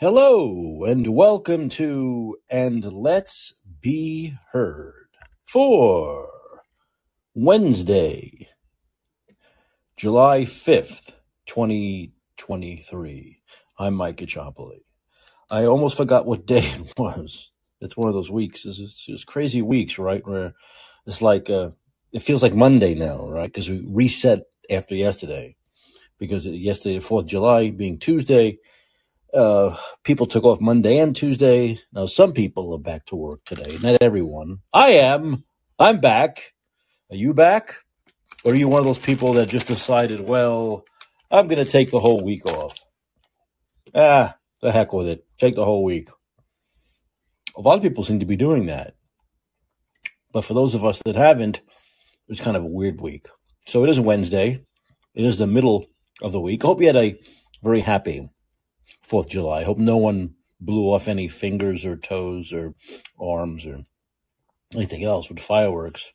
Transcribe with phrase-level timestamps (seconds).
[0.00, 3.52] Hello and welcome to And Let's
[3.82, 5.08] Be Heard
[5.44, 6.26] for
[7.34, 8.48] Wednesday,
[9.98, 11.10] July 5th,
[11.44, 13.42] 2023.
[13.78, 14.84] I'm Mike Caccioppoli.
[15.50, 17.52] I almost forgot what day it was.
[17.82, 18.64] It's one of those weeks.
[18.64, 20.26] It's, it's, it's crazy weeks, right?
[20.26, 20.54] Where
[21.04, 21.72] it's like, uh,
[22.10, 23.52] it feels like Monday now, right?
[23.52, 25.56] Because we reset after yesterday.
[26.18, 28.60] Because yesterday, the 4th of July being Tuesday,
[29.34, 31.80] uh, people took off Monday and Tuesday.
[31.92, 33.76] Now, some people are back to work today.
[33.82, 34.58] Not everyone.
[34.72, 35.44] I am.
[35.78, 36.54] I'm back.
[37.10, 37.76] Are you back?
[38.44, 40.84] Or are you one of those people that just decided, well,
[41.30, 42.78] I'm going to take the whole week off?
[43.94, 45.24] Ah, the heck with it.
[45.38, 46.08] Take the whole week.
[47.56, 48.94] A lot of people seem to be doing that.
[50.32, 51.64] But for those of us that haven't, it
[52.28, 53.26] was kind of a weird week.
[53.66, 54.64] So it is Wednesday.
[55.14, 55.86] It is the middle
[56.22, 56.64] of the week.
[56.64, 57.18] I hope you had a
[57.62, 58.30] very happy
[59.10, 59.62] Fourth of July.
[59.62, 62.76] I hope no one blew off any fingers or toes or
[63.20, 63.80] arms or
[64.76, 66.12] anything else with fireworks.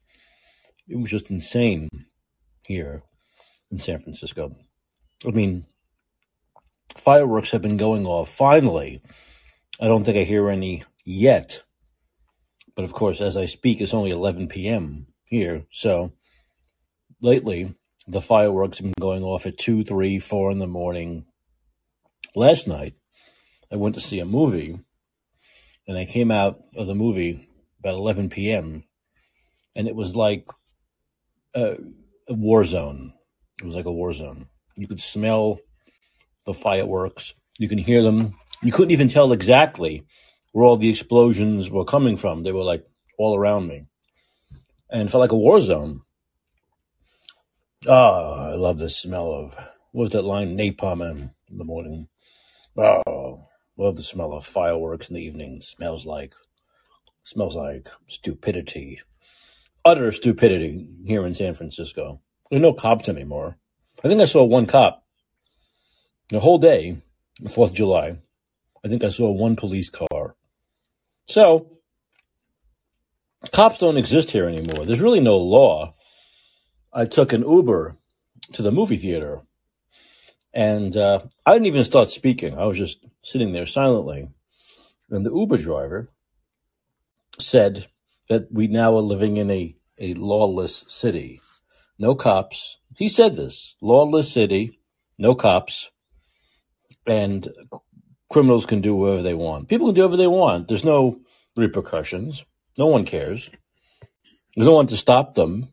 [0.88, 1.90] It was just insane
[2.66, 3.04] here
[3.70, 4.56] in San Francisco.
[5.28, 5.66] I mean,
[6.96, 8.30] fireworks have been going off.
[8.30, 9.02] Finally,
[9.82, 11.66] I don't think I hear any yet.
[12.78, 15.08] But of course, as I speak, it's only 11 p.m.
[15.26, 15.66] here.
[15.70, 16.14] So
[17.22, 17.76] lately,
[18.08, 21.26] the fireworks have been going off at 2, 3, 4 in the morning,
[22.38, 22.96] Last night,
[23.72, 24.78] I went to see a movie,
[25.88, 27.48] and I came out of the movie
[27.80, 28.84] about 11 p.m.,
[29.74, 30.46] and it was like
[31.56, 31.78] a,
[32.28, 33.14] a war zone.
[33.62, 34.48] It was like a war zone.
[34.76, 35.60] You could smell
[36.46, 38.38] the fireworks, you can hear them.
[38.62, 40.06] You couldn't even tell exactly
[40.52, 42.44] where all the explosions were coming from.
[42.44, 42.86] They were like
[43.18, 43.84] all around me,
[44.90, 46.02] and felt like a war zone.
[47.88, 49.54] Ah, I love the smell of
[49.94, 50.58] what was that line?
[50.58, 52.10] Napalm in the morning.
[52.78, 53.42] Oh,
[53.78, 55.62] love the smell of fireworks in the evening.
[55.62, 56.34] Smells like
[57.24, 59.00] smells like stupidity,
[59.86, 62.20] utter stupidity here in San Francisco.
[62.50, 63.58] There are no cops anymore.
[64.04, 65.06] I think I saw one cop
[66.30, 67.02] the whole day,
[67.40, 68.18] the Fourth of July.
[68.84, 70.36] I think I saw one police car.
[71.28, 71.80] So
[73.54, 74.86] cops don't exist here anymore.
[74.86, 75.96] There's really no law.
[76.92, 77.98] I took an Uber
[78.52, 79.44] to the movie theater
[80.56, 82.58] and uh, I didn't even start speaking.
[82.58, 84.30] I was just sitting there silently.
[85.12, 86.08] And the Uber driver
[87.38, 87.88] said
[88.30, 91.42] that we now are living in a, a lawless city.
[92.00, 92.80] No cops.
[92.96, 94.80] He said this lawless city,
[95.18, 95.92] no cops,
[97.06, 97.48] and
[98.32, 99.68] criminals can do whatever they want.
[99.68, 100.70] People can do whatever they want.
[100.70, 101.20] There's no
[101.58, 102.46] repercussions.
[102.78, 103.50] No one cares.
[104.56, 105.70] There's no one to stop them.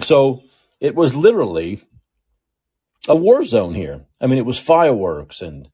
[0.00, 0.42] So
[0.80, 1.82] it was literally
[3.08, 4.06] a war zone here.
[4.20, 5.68] I mean, it was fireworks and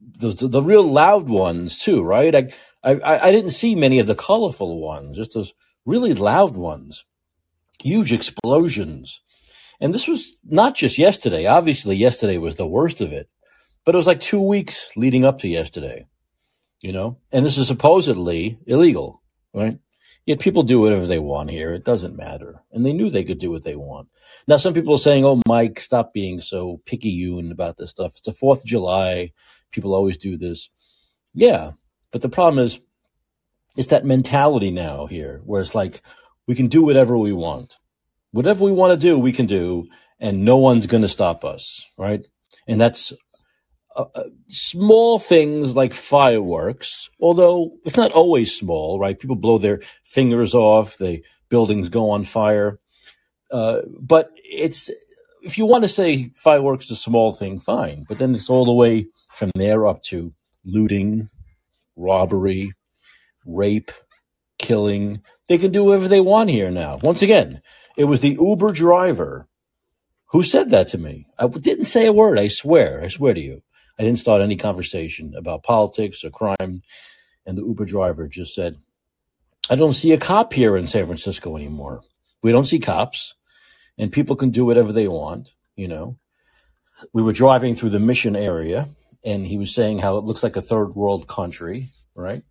[0.00, 2.34] the the real loud ones too, right?
[2.34, 2.48] I
[2.82, 5.54] I I didn't see many of the colorful ones, just those
[5.86, 7.04] really loud ones,
[7.82, 9.20] huge explosions.
[9.80, 11.46] And this was not just yesterday.
[11.46, 13.28] Obviously, yesterday was the worst of it,
[13.84, 16.06] but it was like two weeks leading up to yesterday,
[16.80, 17.18] you know.
[17.32, 19.78] And this is supposedly illegal, right?
[20.26, 21.72] Yet people do whatever they want here.
[21.72, 22.62] It doesn't matter.
[22.72, 24.08] And they knew they could do what they want.
[24.48, 28.12] Now, some people are saying, oh, Mike, stop being so picky about this stuff.
[28.16, 29.32] It's the 4th of July.
[29.70, 30.70] People always do this.
[31.34, 31.72] Yeah.
[32.10, 32.80] But the problem is,
[33.76, 36.00] it's that mentality now here where it's like,
[36.46, 37.78] we can do whatever we want.
[38.30, 39.88] Whatever we want to do, we can do,
[40.20, 42.24] and no one's going to stop us, right?
[42.66, 43.12] And that's
[43.96, 49.18] uh, uh, small things like fireworks, although it's not always small, right?
[49.18, 52.80] People blow their fingers off, the buildings go on fire.
[53.50, 54.90] Uh, but it's
[55.44, 58.04] if you want to say fireworks is a small thing, fine.
[58.08, 60.32] But then it's all the way from there up to
[60.64, 61.28] looting,
[61.94, 62.72] robbery,
[63.46, 63.92] rape,
[64.58, 65.22] killing.
[65.48, 66.98] They can do whatever they want here now.
[67.02, 67.60] Once again,
[67.96, 69.46] it was the Uber driver
[70.30, 71.28] who said that to me.
[71.38, 72.38] I didn't say a word.
[72.38, 73.00] I swear.
[73.02, 73.62] I swear to you.
[73.98, 76.82] I didn't start any conversation about politics or crime.
[77.46, 78.76] And the Uber driver just said,
[79.70, 82.02] I don't see a cop here in San Francisco anymore.
[82.42, 83.34] We don't see cops
[83.98, 86.18] and people can do whatever they want, you know.
[87.12, 88.88] We were driving through the mission area
[89.24, 92.42] and he was saying how it looks like a third world country, right?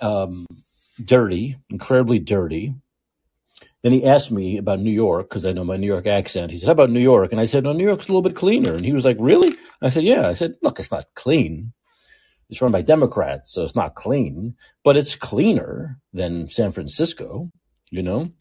[0.00, 0.46] Um,
[1.02, 2.74] dirty, incredibly dirty.
[3.82, 6.52] Then he asked me about New York because I know my New York accent.
[6.52, 7.32] He said, How about New York?
[7.32, 8.74] And I said, No, New York's a little bit cleaner.
[8.74, 9.54] And he was like, Really?
[9.80, 10.28] I said, Yeah.
[10.28, 11.72] I said, Look, it's not clean.
[12.50, 17.52] It's run by Democrats, so it's not clean, but it's cleaner than San Francisco,
[17.92, 18.32] you know?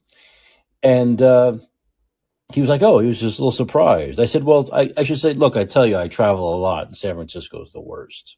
[0.81, 1.57] And uh,
[2.51, 4.19] he was like, Oh, he was just a little surprised.
[4.19, 6.87] I said, Well, I, I should say, Look, I tell you, I travel a lot,
[6.87, 8.37] and San Francisco is the worst.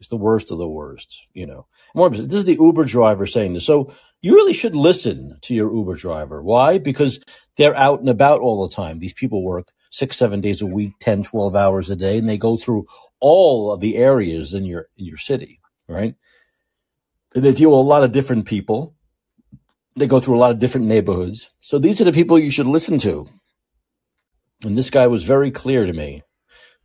[0.00, 1.66] It's the worst of the worst, you know.
[1.94, 3.66] More, this is the Uber driver saying this.
[3.66, 6.42] So you really should listen to your Uber driver.
[6.42, 6.78] Why?
[6.78, 7.20] Because
[7.56, 8.98] they're out and about all the time.
[8.98, 12.38] These people work six, seven days a week, 10, 12 hours a day, and they
[12.38, 12.86] go through
[13.20, 16.14] all of the areas in your, in your city, right?
[17.34, 18.94] And they deal with a lot of different people.
[19.96, 21.50] They go through a lot of different neighborhoods.
[21.60, 23.28] So these are the people you should listen to.
[24.64, 26.22] And this guy was very clear to me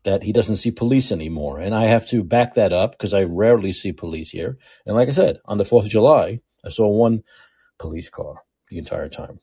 [0.03, 1.59] that he doesn't see police anymore.
[1.59, 4.57] And I have to back that up because I rarely see police here.
[4.85, 7.23] And like I said, on the 4th of July, I saw one
[7.79, 9.39] police car the entire time.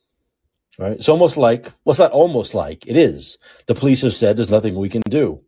[0.78, 0.92] Right?
[0.92, 3.38] It's almost like, well, it's not almost like, it is.
[3.66, 5.42] The police have said there's nothing we can do.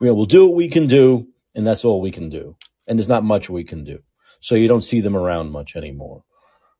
[0.00, 2.56] You know, we'll do what we can do, and that's all we can do.
[2.86, 4.00] And there's not much we can do.
[4.40, 6.24] So you don't see them around much anymore.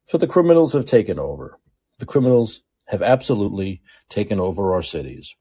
[0.07, 1.59] So the criminals have taken over.
[1.99, 5.35] The criminals have absolutely taken over our cities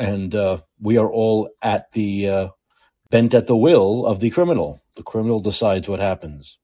[0.00, 2.48] and uh, we are all at the uh,
[3.10, 4.82] bent at the will of the criminal.
[4.96, 6.58] The criminal decides what happens.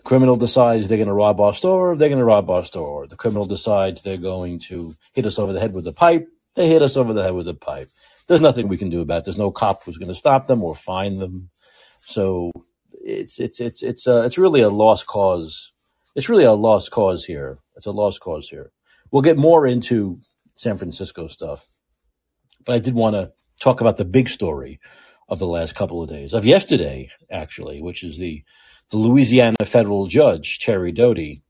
[0.00, 1.96] The criminal decides they're going to rob our store.
[1.96, 3.06] They're going to rob our store.
[3.06, 6.28] The criminal decides they're going to hit us over the head with a pipe.
[6.56, 7.90] They hit us over the head with a pipe.
[8.28, 9.24] There's nothing we can do about it.
[9.26, 11.50] There's no cop who's going to stop them or find them.
[12.00, 12.52] So
[12.92, 15.72] it's it's it's it's uh, it's really a lost cause.
[16.16, 17.58] It's really a lost cause here.
[17.76, 18.72] It's a lost cause here.
[19.12, 20.20] We'll get more into
[20.56, 21.66] San Francisco stuff
[22.66, 24.80] but I did want to talk about the big story
[25.28, 28.44] of the last couple of days, of yesterday, actually, which is the,
[28.90, 31.42] the Louisiana federal judge, Terry Doughty,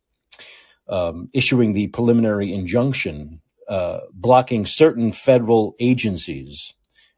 [0.88, 6.74] um, issuing the preliminary injunction uh, blocking certain federal agencies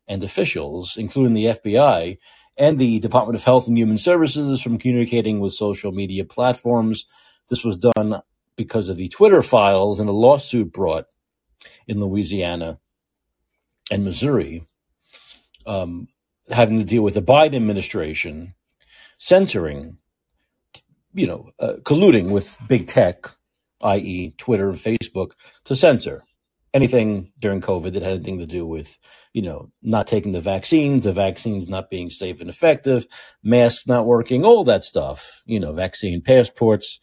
[0.07, 2.19] and officials, including the FBI
[2.57, 7.07] and the Department of Health and Human Services, from communicating with social media platforms.
[7.49, 8.21] This was done
[8.57, 11.07] because of the Twitter files and a lawsuit brought
[11.87, 12.79] in Louisiana
[13.91, 14.63] and Missouri,
[15.67, 16.09] um,
[16.51, 18.55] having to deal with the Biden administration
[19.19, 19.97] censoring,
[21.15, 23.27] you know, uh, colluding with big tech,
[23.83, 25.33] i.e., Twitter and Facebook,
[25.65, 26.23] to censor
[26.75, 28.99] anything during COVID that had anything to do with,
[29.33, 33.07] you know, not taking the vaccines, the vaccines not being safe and effective,
[33.43, 36.99] masks not working, all that stuff, you know, vaccine passports,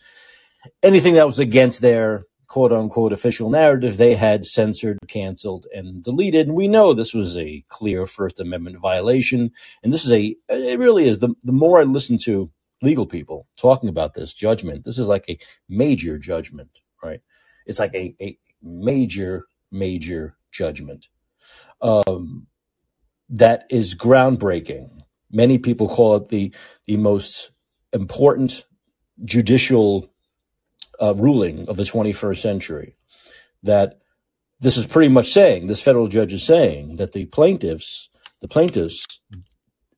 [0.82, 6.48] anything that was against their quote unquote official narrative they had censored, canceled, and deleted.
[6.48, 9.52] And we know this was a clear First Amendment violation.
[9.84, 11.20] And this is a, it really is.
[11.20, 12.50] The, the more I listen to
[12.82, 17.22] legal people talking about this judgment, this is like a major judgment, right?
[17.66, 21.08] It's like a, a major, major judgment
[21.82, 22.48] um,
[23.30, 24.90] that is groundbreaking.
[25.32, 26.54] Many people call it the,
[26.88, 27.52] the most
[27.94, 28.66] important
[29.26, 30.12] judicial
[31.02, 32.96] uh, ruling of the 21st century
[33.64, 34.00] that
[34.60, 38.10] this is pretty much saying this federal judge is saying that the plaintiffs
[38.42, 39.06] the plaintiffs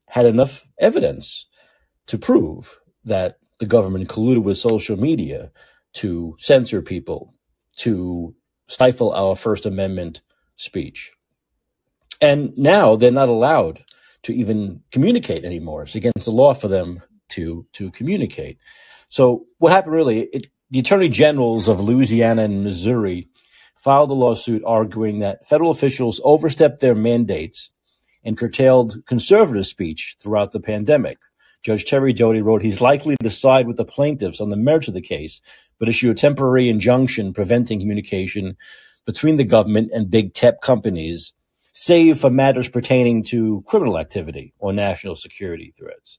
[0.07, 1.47] had enough evidence
[2.11, 5.49] to prove that the government colluded with social media
[5.93, 7.33] to censor people
[7.77, 8.35] to
[8.67, 10.19] stifle our first amendment
[10.57, 11.13] speech.
[12.19, 13.85] And now they're not allowed
[14.23, 15.83] to even communicate anymore.
[15.83, 18.57] It's against the law for them to to communicate.
[19.07, 23.29] So what happened really it the attorney generals of Louisiana and Missouri
[23.77, 27.69] filed a lawsuit arguing that federal officials overstepped their mandates
[28.25, 31.17] and curtailed conservative speech throughout the pandemic.
[31.63, 34.95] Judge Terry Doughty wrote he's likely to side with the plaintiffs on the merits of
[34.95, 35.41] the case,
[35.77, 38.57] but issue a temporary injunction preventing communication
[39.05, 41.33] between the government and big tech companies,
[41.74, 46.17] save for matters pertaining to criminal activity or national security threats.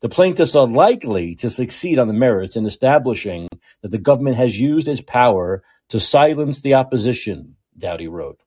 [0.00, 3.48] The plaintiffs are likely to succeed on the merits in establishing
[3.82, 8.40] that the government has used its power to silence the opposition, Doughty wrote.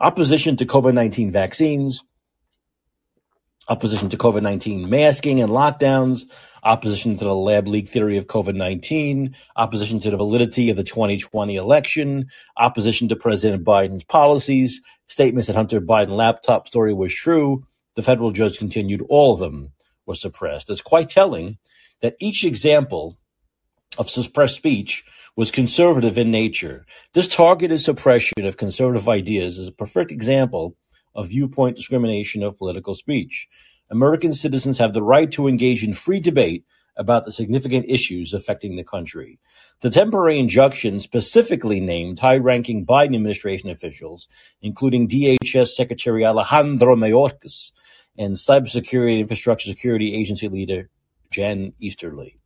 [0.00, 2.02] Opposition to COVID 19 vaccines,
[3.68, 6.22] opposition to COVID 19 masking and lockdowns,
[6.62, 10.84] opposition to the lab leak theory of COVID 19, opposition to the validity of the
[10.84, 17.66] 2020 election, opposition to President Biden's policies, statements that Hunter Biden laptop story was true.
[17.94, 19.72] The federal judge continued all of them
[20.06, 20.68] were suppressed.
[20.68, 21.58] It's quite telling
[22.02, 23.16] that each example
[23.98, 25.04] of suppressed speech
[25.36, 26.84] was conservative in nature.
[27.12, 30.76] This targeted suppression of conservative ideas is a perfect example
[31.14, 33.48] of viewpoint discrimination of political speech.
[33.90, 36.64] American citizens have the right to engage in free debate
[36.96, 39.38] about the significant issues affecting the country.
[39.80, 44.28] The temporary injunction specifically named high ranking Biden administration officials,
[44.62, 47.72] including DHS Secretary Alejandro Mayorkas,
[48.16, 50.88] and Cybersecurity Infrastructure Security Agency leader
[51.30, 52.38] Jen Easterly.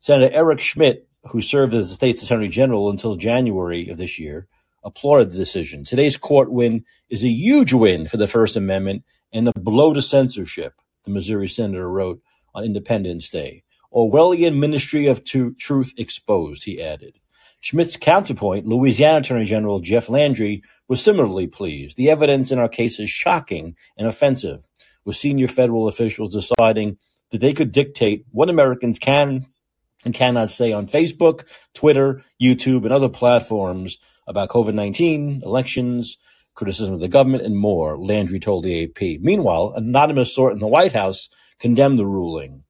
[0.00, 4.46] Senator Eric Schmitt, who served as the state's attorney general until January of this year,
[4.84, 5.84] applauded the decision.
[5.84, 10.02] Today's court win is a huge win for the First Amendment and a blow to
[10.02, 10.74] censorship,
[11.04, 12.20] the Missouri senator wrote
[12.54, 13.64] on Independence Day.
[13.92, 17.18] Orwellian Ministry of Truth exposed, he added.
[17.60, 21.96] Schmitt's counterpoint, Louisiana Attorney General Jeff Landry, was similarly pleased.
[21.96, 24.66] The evidence in our case is shocking and offensive,
[25.04, 26.98] with senior federal officials deciding
[27.30, 29.46] that they could dictate what Americans can
[30.04, 36.18] and cannot say on Facebook, Twitter, YouTube, and other platforms about COVID 19, elections,
[36.54, 39.20] criticism of the government, and more, Landry told the AP.
[39.20, 41.28] Meanwhile, an anonymous sort in the White House
[41.58, 42.64] condemned the ruling.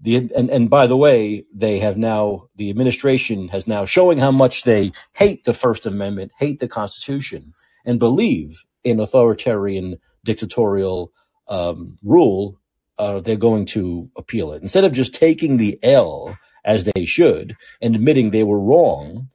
[0.00, 4.32] The, and, and by the way, they have now, the administration has now showing how
[4.32, 7.52] much they hate the First Amendment, hate the Constitution,
[7.84, 11.12] and believe in authoritarian dictatorial
[11.48, 12.58] um, rule,
[12.98, 14.62] uh, they're going to appeal it.
[14.62, 19.28] Instead of just taking the L as they should and admitting they were wrong,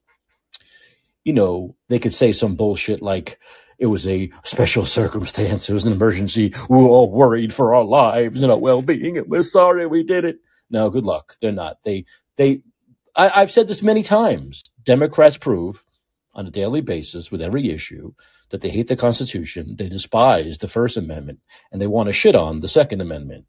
[1.28, 3.40] you know, they could say some bullshit like
[3.80, 7.86] it was a special circumstance, it was an emergency, we were all worried for our
[7.86, 10.40] lives and our well being, and we're sorry we did it.
[10.72, 11.36] No, good luck.
[11.42, 11.80] They're not.
[11.86, 12.06] They
[12.38, 12.64] they
[13.16, 14.66] I, I've said this many times.
[14.84, 15.84] Democrats prove
[16.36, 18.14] on a daily basis with every issue
[18.52, 21.40] that they hate the Constitution, they despise the First Amendment,
[21.72, 23.46] and they want to shit on the Second Amendment.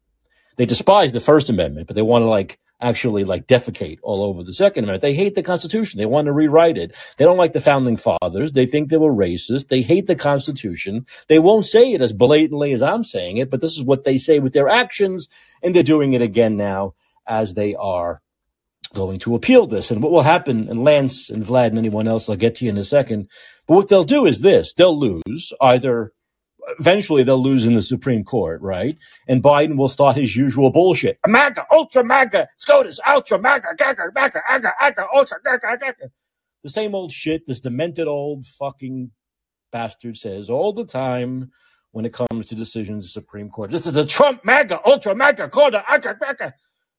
[0.57, 4.43] They despise the First Amendment, but they want to like actually like defecate all over
[4.43, 5.01] the Second Amendment.
[5.01, 5.97] They hate the Constitution.
[5.97, 6.93] They want to rewrite it.
[7.17, 8.53] They don't like the founding fathers.
[8.53, 9.67] They think they were racist.
[9.67, 11.05] They hate the Constitution.
[11.27, 14.17] They won't say it as blatantly as I'm saying it, but this is what they
[14.17, 15.27] say with their actions,
[15.61, 16.93] and they're doing it again now
[17.27, 18.21] as they are
[18.93, 19.91] going to appeal this.
[19.91, 22.71] And what will happen, and Lance and Vlad and anyone else, I'll get to you
[22.71, 23.27] in a second.
[23.67, 26.13] But what they'll do is this they'll lose either.
[26.79, 28.97] Eventually, they'll lose in the Supreme Court, right?
[29.27, 31.17] And Biden will start his usual bullshit.
[31.25, 36.11] MAGA, ultra MAGA, SCOTUS, ultra MAGA, gaga, MAGA, aga, aga, ultra, gaga, gaga.
[36.63, 39.11] The same old shit this demented old fucking
[39.71, 41.51] bastard says all the time
[41.91, 43.71] when it comes to decisions the Supreme Court.
[43.71, 46.53] This is the Trump MAGA, ultra MAGA, quarter, aga, aga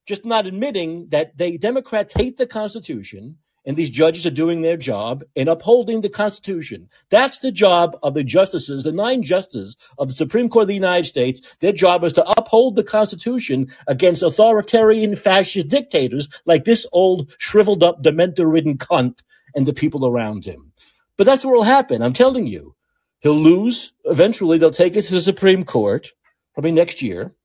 [0.07, 4.77] just not admitting that they Democrats hate the Constitution and these judges are doing their
[4.77, 6.89] job in upholding the Constitution.
[7.09, 10.73] That's the job of the justices, the nine justices of the Supreme Court of the
[10.73, 11.41] United States.
[11.59, 17.83] Their job is to uphold the Constitution against authoritarian fascist dictators like this old shriveled
[17.83, 19.19] up, dementor ridden cunt
[19.55, 20.71] and the people around him.
[21.17, 22.01] But that's what will happen.
[22.01, 22.75] I'm telling you.
[23.19, 23.93] He'll lose.
[24.05, 26.11] Eventually, they'll take it to the Supreme Court,
[26.55, 27.35] probably next year.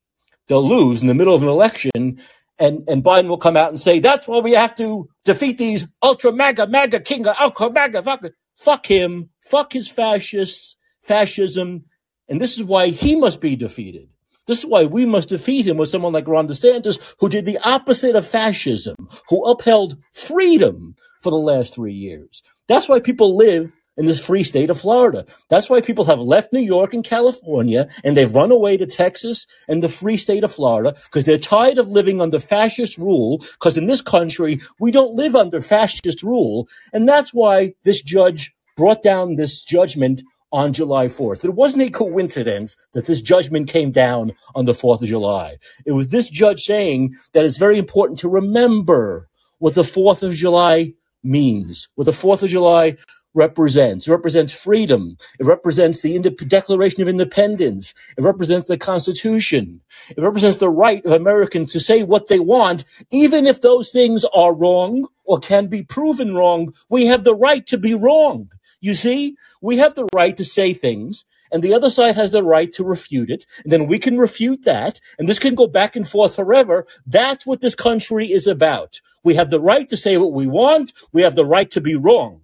[0.48, 2.22] They'll lose in the middle of an election
[2.58, 5.86] and, and Biden will come out and say, that's why we have to defeat these
[6.02, 8.24] ultra MAGA, MAGA, King, ultra MAGA, fuck,
[8.56, 11.84] fuck him, fuck his fascists, fascism.
[12.28, 14.08] And this is why he must be defeated.
[14.46, 17.58] This is why we must defeat him with someone like Ron DeSantis, who did the
[17.58, 18.94] opposite of fascism,
[19.28, 22.42] who upheld freedom for the last three years.
[22.68, 25.24] That's why people live in this free state of Florida.
[25.48, 29.46] That's why people have left New York and California and they've run away to Texas
[29.68, 33.38] and the free state of Florida because they're tired of living under fascist rule.
[33.38, 36.68] Because in this country, we don't live under fascist rule.
[36.92, 40.22] And that's why this judge brought down this judgment
[40.52, 41.44] on July 4th.
[41.44, 45.56] It wasn't a coincidence that this judgment came down on the 4th of July.
[45.84, 50.34] It was this judge saying that it's very important to remember what the 4th of
[50.34, 50.92] July
[51.24, 52.96] means, what the 4th of July
[53.36, 54.08] represents.
[54.08, 55.18] It represents freedom.
[55.40, 57.94] It represents the Declaration of Independence.
[58.18, 59.82] It represents the Constitution.
[60.10, 64.24] It represents the right of Americans to say what they want, even if those things
[64.34, 66.74] are wrong or can be proven wrong.
[66.90, 68.50] We have the right to be wrong.
[68.80, 72.44] You see, we have the right to say things and the other side has the
[72.44, 73.46] right to refute it.
[73.64, 75.00] And then we can refute that.
[75.18, 76.86] And this can go back and forth forever.
[77.06, 79.00] That's what this country is about.
[79.24, 80.92] We have the right to say what we want.
[81.12, 82.42] We have the right to be wrong.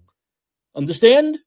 [0.75, 1.39] Understand?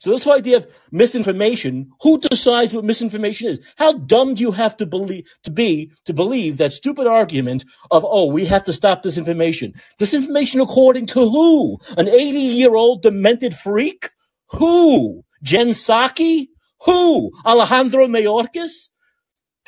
[0.00, 3.60] So this whole idea of misinformation, who decides what misinformation is?
[3.76, 8.04] How dumb do you have to believe to be to believe that stupid argument of
[8.08, 9.78] oh we have to stop disinformation?
[10.00, 11.78] Disinformation according to who?
[11.98, 14.10] An 80 year old demented freak?
[14.52, 15.22] Who?
[15.42, 16.48] Jen Psaki?
[16.86, 17.30] Who?
[17.44, 18.88] Alejandro Mayorkas?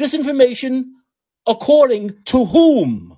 [0.00, 0.85] Disinformation
[1.47, 3.12] according to whom?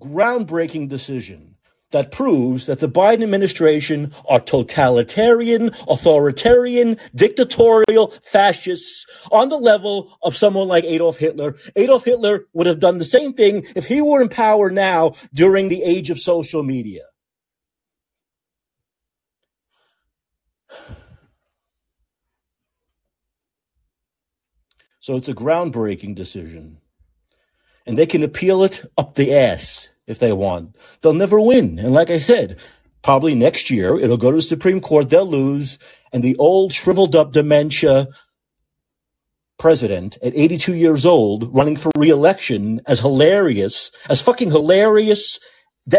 [0.00, 1.56] Groundbreaking decision
[1.90, 10.36] that proves that the Biden administration are totalitarian, authoritarian, dictatorial fascists on the level of
[10.36, 11.56] someone like Adolf Hitler.
[11.76, 15.68] Adolf Hitler would have done the same thing if he were in power now during
[15.68, 17.04] the age of social media.
[25.00, 26.82] So it's a groundbreaking decision
[27.88, 30.76] and they can appeal it up the ass if they want.
[31.00, 31.78] They'll never win.
[31.78, 32.58] And like I said,
[33.02, 33.98] probably next year.
[33.98, 35.08] It'll go to the Supreme Court.
[35.08, 35.78] They'll lose.
[36.12, 38.08] And the old shriveled up dementia
[39.58, 45.40] president at 82 years old running for reelection as hilarious, as fucking hilarious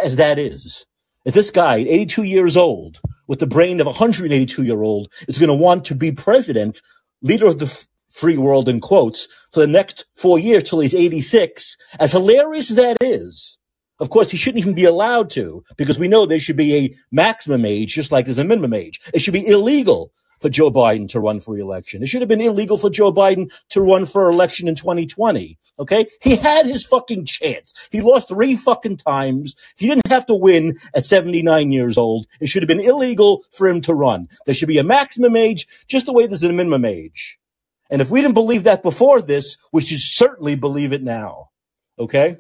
[0.02, 0.86] as that is.
[1.26, 5.12] If this guy at 82 years old with the brain of a 182 year old
[5.28, 6.82] is going to want to be president,
[7.22, 11.78] leader of the free world in quotes for the next four years till he's 86,
[12.00, 13.58] as hilarious as that is,
[14.00, 16.96] of course, he shouldn't even be allowed to because we know there should be a
[17.12, 19.02] maximum age, just like there's a minimum age.
[19.14, 22.02] It should be illegal for Joe Biden to run for election.
[22.02, 25.58] It should have been illegal for Joe Biden to run for election in 2020.
[25.80, 26.06] Okay.
[26.22, 27.74] He had his fucking chance.
[27.92, 29.56] He lost three fucking times.
[29.76, 32.26] He didn't have to win at 79 years old.
[32.40, 34.30] It should have been illegal for him to run.
[34.46, 37.39] There should be a maximum age, just the way there's a minimum age.
[37.90, 41.50] And if we didn't believe that before this, we should certainly believe it now.
[41.98, 42.38] Okay.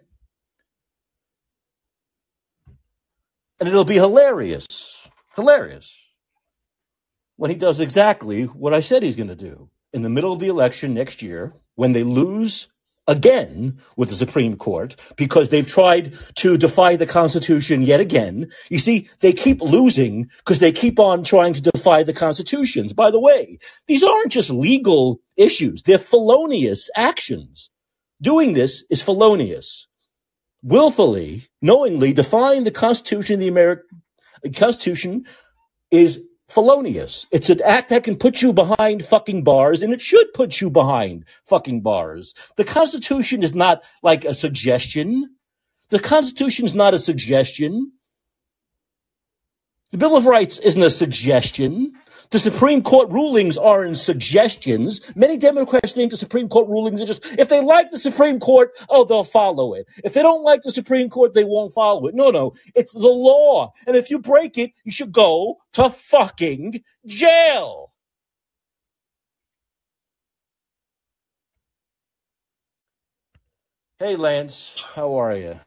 [3.59, 5.07] And it'll be hilarious.
[5.35, 6.09] Hilarious
[7.39, 9.69] when he does exactly what I said he's going to do.
[9.93, 12.67] In the middle of the election next year, when they lose
[13.09, 18.49] again with the Supreme Court because they've tried to defy the Constitution yet again.
[18.69, 22.93] You see, they keep losing because they keep on trying to defy the Constitutions.
[22.93, 27.69] By the way, these aren't just legal issues, they're felonious actions.
[28.21, 29.87] Doing this is felonious.
[30.61, 33.85] Willfully, knowingly defying the Constitution the American
[34.53, 35.25] Constitution
[35.89, 37.27] is felonious.
[37.31, 40.69] It's an act that can put you behind fucking bars, and it should put you
[40.69, 42.33] behind fucking bars.
[42.57, 45.29] The Constitution is not like a suggestion.
[45.89, 47.93] The Constitution is not a suggestion.
[49.91, 51.93] The Bill of Rights isn't a suggestion.
[52.31, 55.01] The Supreme Court rulings are in suggestions.
[55.15, 58.71] Many Democrats think the Supreme Court rulings are just, if they like the Supreme Court,
[58.87, 59.87] oh, they'll follow it.
[60.03, 62.13] If they don't like the Supreme Court, they won't follow it.
[62.13, 63.73] No, no, it's the law.
[63.87, 67.93] And if you break it, you should go to fucking jail.
[73.97, 75.59] Hey, Lance, how are you?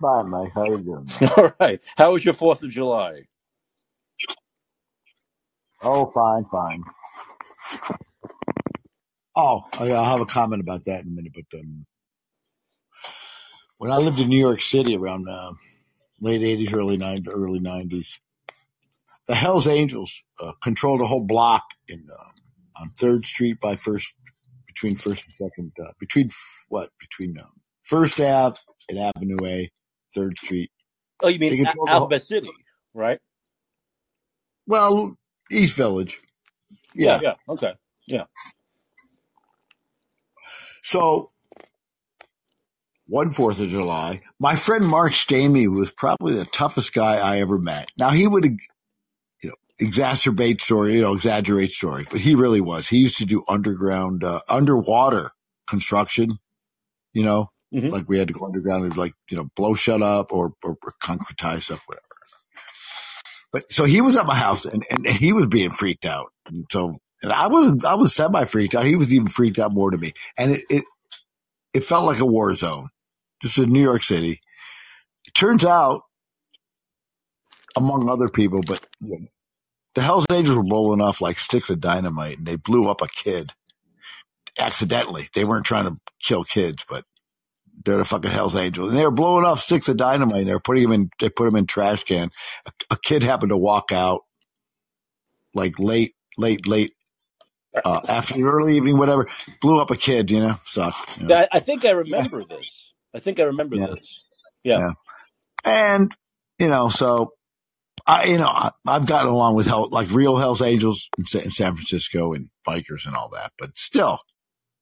[0.00, 0.52] Fine, Mike.
[0.54, 1.08] How you doing?
[1.36, 1.82] All right.
[1.96, 3.22] How was your 4th of July?
[5.82, 6.84] Oh, fine, fine.
[9.36, 11.32] Oh, I'll have a comment about that in a minute.
[11.34, 11.86] But um,
[13.78, 15.52] when I lived in New York City around uh,
[16.20, 18.18] late '80s, early '90s, early '90s,
[19.28, 24.14] the Hell's Angels uh, controlled a whole block in uh, on Third Street by First,
[24.66, 27.50] between First and Second, uh, between f- what between um,
[27.84, 28.58] First Ave
[28.90, 29.70] and Avenue A,
[30.14, 30.70] Third Street.
[31.22, 32.50] Oh, you mean A- controlled the whole, Alphabet City,
[32.94, 33.20] right?
[34.66, 35.16] well
[35.50, 36.20] East Village,
[36.94, 37.20] Yeah, yeah.
[37.20, 37.34] yeah.
[37.48, 37.74] Okay.
[38.06, 38.24] Yeah.
[40.82, 41.32] So
[43.08, 47.58] one Fourth of July, my friend Mark Stamey was probably the toughest guy I ever
[47.58, 47.92] met.
[47.98, 48.58] Now he would, you
[49.50, 52.88] know, exacerbate story, you know, exaggerate stories, but he really was.
[52.88, 55.32] He used to do underground, uh, underwater
[55.68, 56.38] construction.
[57.14, 58.84] You know, hmm like we had to go underground.
[58.84, 62.09] It was like you know, blow shut up or or, or concretize stuff, whatever.
[63.52, 66.32] But so he was at my house and, and, and he was being freaked out.
[66.46, 68.86] And so and I was I was semi freaked out.
[68.86, 70.12] He was even freaked out more than me.
[70.38, 70.84] And it, it
[71.74, 72.88] it felt like a war zone.
[73.42, 74.40] Just in New York City.
[75.26, 76.02] It turns out,
[77.76, 78.86] among other people, but
[79.94, 83.08] the Hells Angels were rolling off like sticks of dynamite and they blew up a
[83.08, 83.52] kid
[84.58, 85.28] accidentally.
[85.34, 87.04] They weren't trying to kill kids, but
[87.84, 88.90] they're the fucking Hells Angels.
[88.90, 90.46] And they were blowing off sticks of dynamite.
[90.46, 92.30] They were putting them in, they put them in trash can.
[92.66, 94.22] A, a kid happened to walk out
[95.54, 96.92] like late, late, late,
[97.84, 99.28] uh, afternoon, early evening, whatever,
[99.62, 101.36] blew up a kid, you know, sucked, you know.
[101.36, 102.28] I, I think I Yeah.
[102.30, 102.92] remember this.
[103.14, 103.86] I think I remember Yeah.
[103.86, 104.22] this.
[104.64, 104.80] Yeah.
[104.80, 104.92] Yeah.
[105.64, 106.14] And,
[106.58, 107.32] you know, so
[108.06, 111.50] I, you know, I, I've gotten along with hell, like real Hell's Angels in, in
[111.52, 114.18] San Francisco and bikers and all that, but still,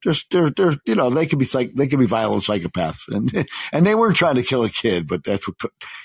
[0.05, 3.49] just they're they're you know they could be psych they could be violent psychopaths and
[3.73, 5.57] and they weren't trying to kill a kid, but that's what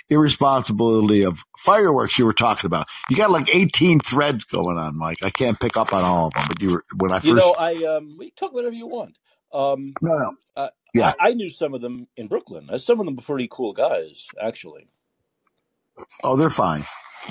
[0.10, 2.88] irresponsibility of fireworks you were talking about.
[3.10, 5.20] You got like eighteen threads going on, Mike.
[5.24, 7.34] I can't pick up on all of them, but you were when I first You
[7.34, 9.18] know, I um, we talk whatever you want.
[9.54, 12.68] Um, no no I, yeah I I knew some of them in Brooklyn.
[12.70, 14.88] Uh, Some of them were pretty cool guys, actually.
[16.24, 16.86] oh they're fine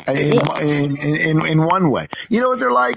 [0.08, 0.42] in Yeah.
[0.62, 2.08] in in, in, in one way.
[2.30, 2.96] You know what they're like?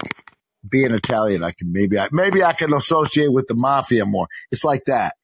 [0.68, 4.28] Being Italian, I can maybe I maybe I can associate with the mafia more.
[4.50, 5.14] It's like that.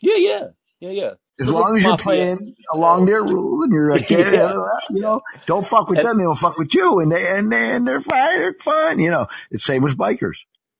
[0.00, 0.46] Yeah, yeah,
[0.80, 1.10] yeah, yeah.
[1.40, 2.04] As long as you're mafia.
[2.04, 4.52] playing along their rule and you're like, yeah, yeah.
[4.90, 7.76] you know, don't fuck with them, they don't fuck with you, and they and they
[7.76, 8.98] and they're fine, they're fine.
[8.98, 10.38] You know, it's same as bikers,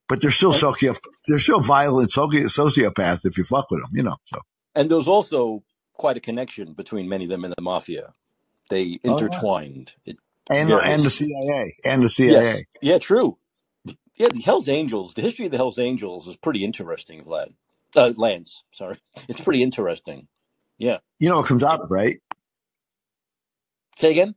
[0.09, 0.96] but they're still socio,
[1.29, 3.90] they're still violent soci- sociopaths if you fuck with them.
[3.92, 4.40] You know, so
[4.74, 5.62] and there's also
[5.94, 8.14] quite a connection between many of them and the mafia.
[8.70, 9.94] They Oh, intertwined.
[10.05, 10.18] It,
[10.51, 12.31] and the, and the CIA and the CIA.
[12.31, 12.62] Yes.
[12.81, 13.38] Yeah, true.
[14.18, 15.14] Yeah, the Hell's Angels.
[15.14, 17.54] The history of the Hell's Angels is pretty interesting, Vlad.
[17.96, 18.98] Uh, Lance, sorry.
[19.28, 20.26] It's pretty interesting.
[20.76, 20.98] Yeah.
[21.18, 22.20] You know what comes out right?
[23.98, 24.35] Say again.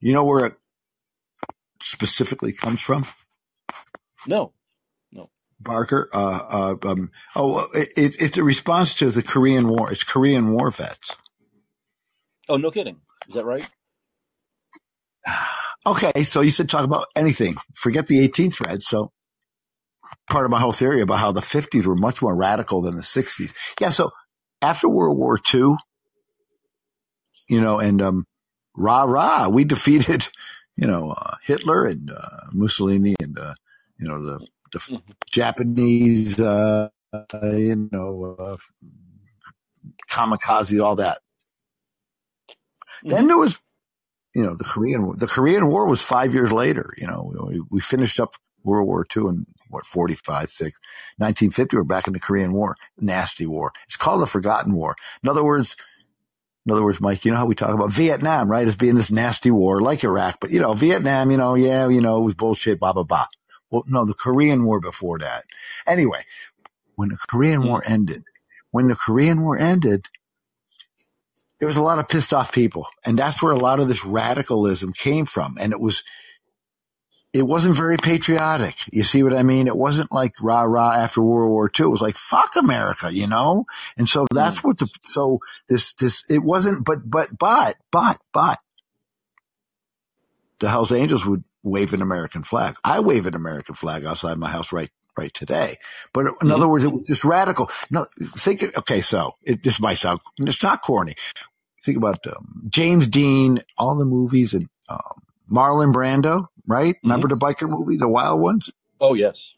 [0.00, 0.54] You know where it
[1.80, 3.04] specifically comes from?
[4.26, 4.52] No.
[5.12, 5.30] No.
[5.60, 6.08] Barker.
[6.12, 9.90] Uh, uh, um, oh, it, it, it's a response to the Korean War.
[9.90, 11.16] It's Korean War vets.
[12.48, 13.00] Oh, no kidding.
[13.28, 13.68] Is that right?
[15.86, 17.56] Okay, so you said talk about anything.
[17.74, 18.82] Forget the 18th thread.
[18.84, 19.12] So
[20.30, 23.02] part of my whole theory about how the 50s were much more radical than the
[23.02, 23.52] 60s.
[23.80, 24.12] Yeah, so
[24.62, 25.76] after World War II,
[27.48, 28.26] you know, and um,
[28.76, 30.28] rah rah, we defeated,
[30.76, 33.54] you know, uh, Hitler and uh, Mussolini and uh,
[33.98, 35.02] you know the the Mhm.
[35.30, 38.56] Japanese, uh, uh, you know, uh,
[40.10, 41.18] kamikaze, all that.
[43.08, 43.58] Then there was,
[44.36, 45.16] you know, the Korean War.
[45.16, 46.92] The Korean War was five years later.
[46.98, 50.78] You know, we, we finished up World War II in what 45, 6,
[51.16, 51.74] 1950.
[51.74, 53.72] We're back in the Korean War, nasty war.
[53.86, 54.94] It's called the Forgotten War.
[55.22, 55.74] In other words,
[56.66, 59.10] in other words, Mike, you know how we talk about Vietnam, right, as being this
[59.10, 62.34] nasty war like Iraq, but you know, Vietnam, you know, yeah, you know, it was
[62.34, 63.24] bullshit, blah blah blah.
[63.70, 65.44] Well, no, the Korean War before that.
[65.86, 66.24] Anyway,
[66.94, 67.92] when the Korean War mm-hmm.
[67.92, 68.24] ended,
[68.70, 70.08] when the Korean War ended,
[71.58, 74.04] there was a lot of pissed off people, and that's where a lot of this
[74.04, 75.56] radicalism came from.
[75.58, 76.02] And it was,
[77.32, 78.76] it wasn't very patriotic.
[78.92, 79.66] You see what I mean?
[79.66, 81.86] It wasn't like rah rah after World War II.
[81.86, 83.66] It was like fuck America, you know.
[83.96, 86.84] And so that's what the so this this it wasn't.
[86.84, 88.58] But but but but but
[90.60, 92.76] the Hell's Angels would wave an American flag.
[92.84, 95.76] I wave an American flag outside my house right right today.
[96.12, 97.70] But in other words, it was just radical.
[97.90, 98.62] No, think.
[98.78, 101.14] Okay, so it this might sound it's not corny.
[101.84, 106.48] Think about um, James Dean, all the movies, and um, Marlon Brando.
[106.66, 106.96] Right?
[107.04, 108.70] Remember the biker movie, the Wild Ones?
[109.00, 109.54] Oh, yes.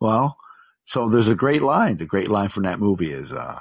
[0.00, 0.38] Well,
[0.84, 1.96] so there's a great line.
[1.96, 3.58] The great line from that movie is uh,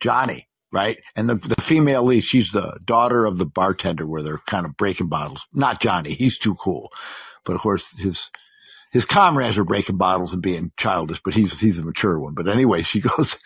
[0.00, 0.98] Johnny, right?
[1.16, 4.76] And the the female lead, she's the daughter of the bartender, where they're kind of
[4.76, 5.46] breaking bottles.
[5.52, 6.90] Not Johnny, he's too cool,
[7.44, 8.30] but of course his
[8.92, 12.34] his comrades are breaking bottles and being childish, but he's he's a mature one.
[12.34, 13.36] But anyway, she goes,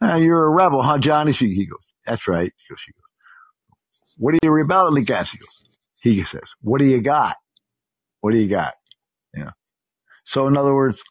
[0.00, 4.16] "Ah, "You're a rebel, huh, Johnny?" She he goes, "That's right." She goes, she goes,
[4.18, 5.64] "What are you rebelling against?" He goes,
[6.00, 7.36] he says, "What do you got?
[8.20, 8.74] What do you got?"
[9.32, 9.50] Yeah.
[10.24, 11.02] So in other words,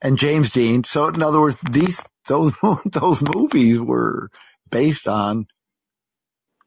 [0.00, 0.84] and James Dean.
[0.84, 2.52] So in other words, these those
[2.86, 4.30] those movies were
[4.70, 5.46] based on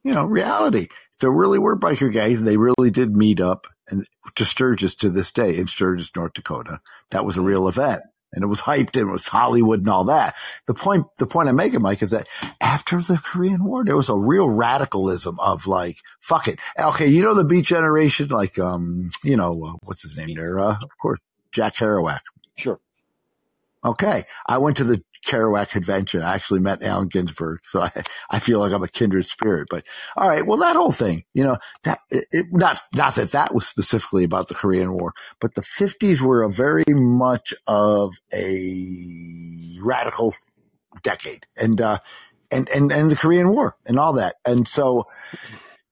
[0.04, 0.88] you know reality.
[1.20, 5.10] There really were biker gangs, and they really did meet up and to Sturgis to
[5.10, 6.80] this day in Sturgis, North Dakota.
[7.12, 8.02] That was a real event.
[8.34, 10.36] And it was hyped and it was Hollywood and all that.
[10.66, 12.28] The point, the point I'm making, Mike, is that
[12.60, 16.60] after the Korean War, there was a real radicalism of like, fuck it.
[16.78, 17.08] Okay.
[17.08, 20.60] You know, the beat generation, like, um, you know, uh, what's his name there?
[20.60, 21.20] Uh, of course,
[21.54, 22.20] Jack Kerouac.
[22.58, 22.80] Sure.
[23.86, 24.24] Okay.
[24.46, 26.22] I went to the Kerouac convention.
[26.22, 27.60] I actually met Allen Ginsberg.
[27.68, 27.92] So I,
[28.30, 29.84] I feel like I'm a kindred spirit, but
[30.16, 30.46] all right.
[30.46, 34.48] Well, that whole thing, you know, that it, not, not that that was specifically about
[34.48, 40.36] the Korean War, but the fifties were a very much of a radical
[41.04, 41.98] decade and, uh,
[42.52, 44.36] and, and, and the Korean War and all that.
[44.46, 45.08] And so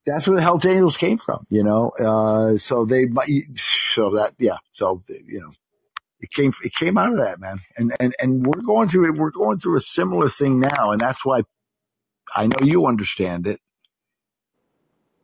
[0.06, 1.91] that's where the Hells Angels came from, you know?
[2.00, 3.08] Uh, so they,
[3.56, 4.58] so that, yeah.
[4.74, 5.52] So, you know,
[6.23, 7.59] it came it came out of that man.
[7.77, 11.01] And and and we're going through it we're going through a similar thing now and
[11.01, 11.43] that's why
[12.36, 13.62] i know you understand it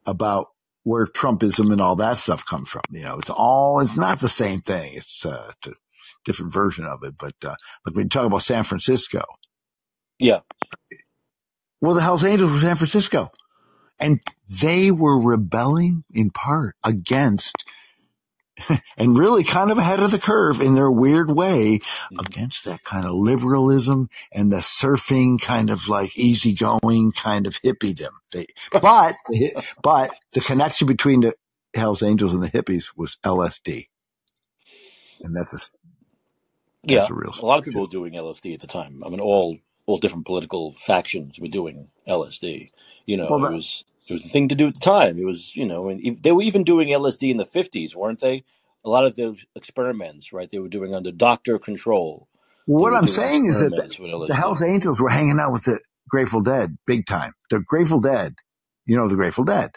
[0.08, 0.48] about
[0.84, 3.20] where trumpism and all that stuff comes from you know.
[3.20, 4.94] It's all it's not the same thing.
[4.96, 5.72] It's uh, a
[6.26, 9.24] different version of it but uh like when you talk about san francisco.
[10.20, 10.42] Yeah.
[11.82, 13.32] well the hells angels were san francisco?
[14.00, 17.66] And they were rebelling in part against
[18.98, 22.20] and really kind of ahead of the curve in their weird way mm-hmm.
[22.20, 28.12] against that kind of liberalism and the surfing kind of like easygoing kind of hippiedom.
[28.32, 29.16] They, but,
[29.82, 31.34] but the connection between the
[31.74, 33.88] Hells Angels and the hippies was LSD.
[35.22, 35.60] And that's a,
[36.84, 37.08] Yeah.
[37.10, 39.04] a real A lot of people were doing LSD at the time.
[39.06, 42.70] I mean, all all different political factions were doing LSD.
[43.06, 45.18] You know, Well, it was it was the thing to do at the time.
[45.18, 48.20] It was, you know, and ev- they were even doing LSD in the fifties, weren't
[48.20, 48.44] they?
[48.86, 50.50] A lot of those experiments, right?
[50.50, 52.28] They were doing under doctor control.
[52.68, 54.36] They what were I'm doing saying is that experiments with the, LSD.
[54.36, 57.34] Hells Angels were hanging out with the Grateful Dead big time.
[57.50, 58.36] The Grateful Dead,
[58.86, 59.72] you know, the Grateful Dead.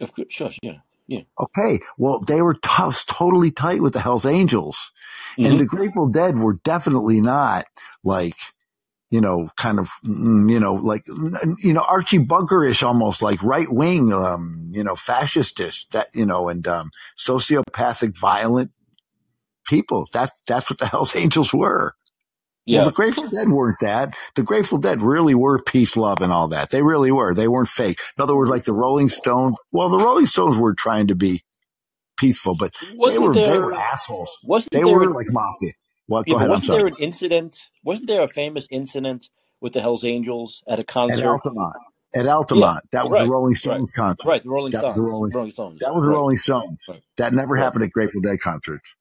[0.00, 1.22] Of course, sure, yeah, yeah.
[1.40, 1.80] Okay.
[1.98, 4.92] Well, they were tough, totally tight with the Hells Angels.
[5.38, 5.50] Mhm.
[5.50, 7.66] And the Grateful Dead were definitely not
[8.04, 8.36] like
[9.10, 13.70] you know, kind of, mm, you know, like, you know, Archie Bunker-ish almost like right
[13.70, 18.70] wing, um, you know, fascistish that, you know, and, um, sociopathic, violent
[19.66, 20.08] people.
[20.12, 21.94] That, that's what the Hells Angels were.
[22.66, 22.80] Yeah.
[22.80, 24.14] Well, the Grateful Dead weren't that.
[24.36, 26.70] The Grateful Dead really were peace, love, and all that.
[26.70, 27.34] They really were.
[27.34, 27.98] They weren't fake.
[28.16, 29.56] In other words, like the Rolling Stones.
[29.72, 31.42] Well, the Rolling Stones were trying to be
[32.16, 34.38] peaceful, but wasn't they were there, they were assholes.
[34.70, 35.72] They were an- like mafia.
[36.10, 36.48] Well, yeah, ahead.
[36.50, 37.56] Wasn't there an incident?
[37.84, 39.30] Wasn't there a famous incident
[39.62, 41.20] with the Hells Angels at a concert?
[41.20, 41.26] At?
[41.26, 41.76] Altamont.
[42.14, 42.84] At Altamont.
[42.92, 43.58] that was right, the Rolling right.
[43.58, 44.26] Stones concert.
[44.26, 44.96] Right, the Rolling Stones.
[44.96, 45.80] the Rolling- Stones.
[45.80, 46.16] That was the right.
[46.16, 46.84] Rolling Stones.
[46.88, 47.02] Right.
[47.18, 47.62] That never Right.
[47.62, 48.94] happened at Grateful Dead concerts.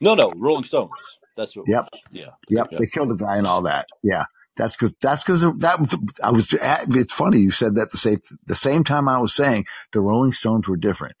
[0.00, 0.90] No, no, Rolling Stones.
[1.36, 1.68] That's what.
[1.68, 1.88] Yep.
[2.12, 2.30] Yeah.
[2.50, 2.78] Yep, Yeah.
[2.78, 3.86] they killed the guy and all that.
[4.02, 4.24] Yeah,
[4.56, 5.96] that's because that's because that was.
[6.24, 6.52] I was.
[6.52, 10.32] It's funny you said that the same the same time I was saying the Rolling
[10.32, 11.14] Stones were different.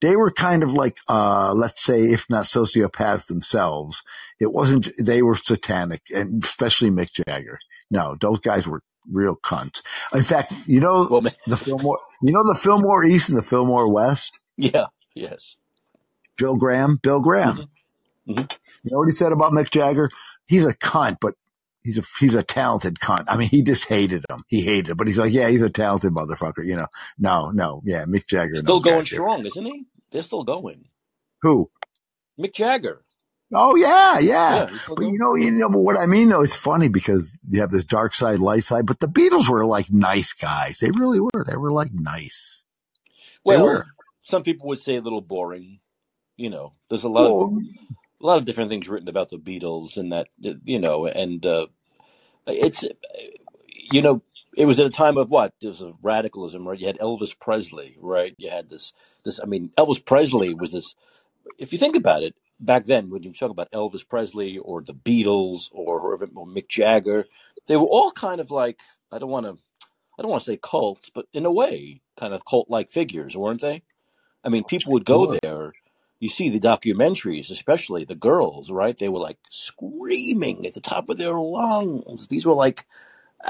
[0.00, 4.02] They were kind of like, uh, let's say, if not sociopaths themselves.
[4.40, 4.88] It wasn't.
[4.98, 7.58] They were satanic, and especially Mick Jagger.
[7.90, 9.80] No, those guys were real cunts.
[10.12, 11.98] In fact, you know Well, the Fillmore.
[12.22, 14.32] You know the Fillmore East and the Fillmore West.
[14.56, 14.86] yeah.
[15.14, 15.56] Yes.
[16.36, 16.98] Bill Graham.
[17.02, 17.56] Bill Graham.
[17.56, 17.68] Mhm.
[18.36, 18.50] Mhm.
[18.84, 20.10] You know what he said about Mick Jagger?
[20.46, 21.34] He's a cunt, but
[21.86, 23.24] he's a he's a talented cunt.
[23.28, 24.42] I mean, he just hated him.
[24.48, 26.64] He hated him, but he's like, yeah, he's a talented motherfucker.
[26.64, 26.86] You know,
[27.18, 28.56] no, no, yeah, Mick Jagger.
[28.56, 29.86] Still going strong, isn't he?
[30.10, 30.88] They're still going.
[31.42, 31.70] Who?
[32.38, 33.02] Mick Jagger.
[33.54, 34.68] Oh yeah, yeah.
[34.68, 36.42] Yeah, But you know, you know but what I mean though.
[36.42, 38.86] It's funny because you have this dark side, light side.
[38.86, 40.78] But the Beatles were like nice guys.
[40.78, 41.44] They really were.
[41.46, 42.62] They were like nice.
[43.44, 43.84] well,
[44.22, 45.78] some people would say a little boring.
[46.36, 47.58] You know, there's a lot of Well,
[48.20, 51.66] a lot of different things written about the Beatles and that you know, and uh,
[52.46, 52.84] it's
[53.90, 54.22] you know,
[54.56, 56.78] it was at a time of what there was a radicalism, right?
[56.78, 58.34] You had Elvis Presley, right?
[58.38, 58.92] You had this
[59.24, 59.40] this.
[59.42, 60.94] I mean, Elvis Presley was this.
[61.58, 64.94] If you think about it, back then when you talk about Elvis Presley or the
[64.94, 67.26] Beatles or whoever, or Mick Jagger,
[67.66, 68.80] they were all kind of like
[69.12, 69.58] I don't want to.
[70.18, 73.60] I don't want to say cults, but in a way, kind of cult-like figures, weren't
[73.60, 73.82] they?
[74.42, 75.74] I mean, people would go there.
[76.18, 78.96] You see the documentaries, especially the girls, right?
[78.96, 82.28] They were like screaming at the top of their lungs.
[82.28, 82.86] These were like,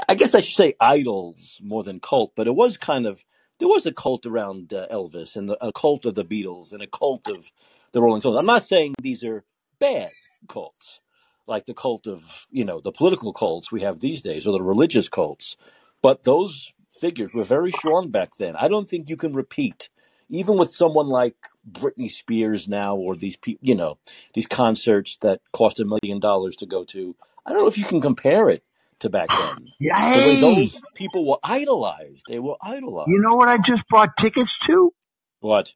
[0.09, 3.23] I guess I should say idols more than cult, but it was kind of,
[3.59, 6.87] there was a cult around uh, Elvis and a cult of the Beatles and a
[6.87, 7.51] cult of
[7.93, 8.41] the Rolling Stones.
[8.41, 9.45] I'm not saying these are
[9.79, 10.09] bad
[10.49, 10.99] cults,
[11.47, 14.63] like the cult of, you know, the political cults we have these days or the
[14.63, 15.55] religious cults,
[16.01, 18.55] but those figures were very strong back then.
[18.57, 19.89] I don't think you can repeat
[20.29, 21.35] even with someone like
[21.69, 23.97] Britney Spears now, or these people, you know,
[24.33, 27.85] these concerts that cost a million dollars to go to, I don't know if you
[27.85, 28.63] can compare it
[28.99, 29.73] to back then.
[29.79, 33.11] yeah, The way those people were idolized, they were idolized.
[33.11, 34.93] you know what I just bought tickets to?
[35.41, 35.73] what?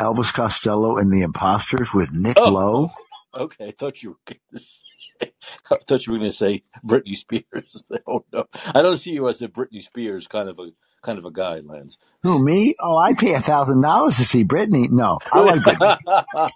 [0.00, 2.90] Elvis Costello and the Imposters with Nick Oh, Lowe.
[3.36, 3.68] okay.
[3.68, 4.16] I thought you were.
[4.26, 4.80] Gonna say,
[5.70, 7.84] I thought you were going to say Britney Spears.
[8.08, 10.70] oh no, I don't see you as a Britney Spears kind of a
[11.04, 11.98] kind of a guy, Lance.
[12.22, 12.74] Who me?
[12.80, 14.90] Oh, I pay a thousand dollars to see Britney.
[14.90, 16.50] No, I like Britney.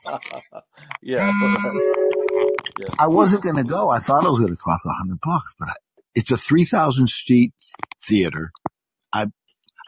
[1.03, 1.33] yeah.
[1.33, 2.95] yeah.
[2.99, 3.89] I wasn't going to go.
[3.91, 5.75] I thought it was going to cost a hundred bucks, but I,
[6.15, 7.53] it's a three thousand seat
[8.05, 8.51] theater.
[9.13, 9.27] I,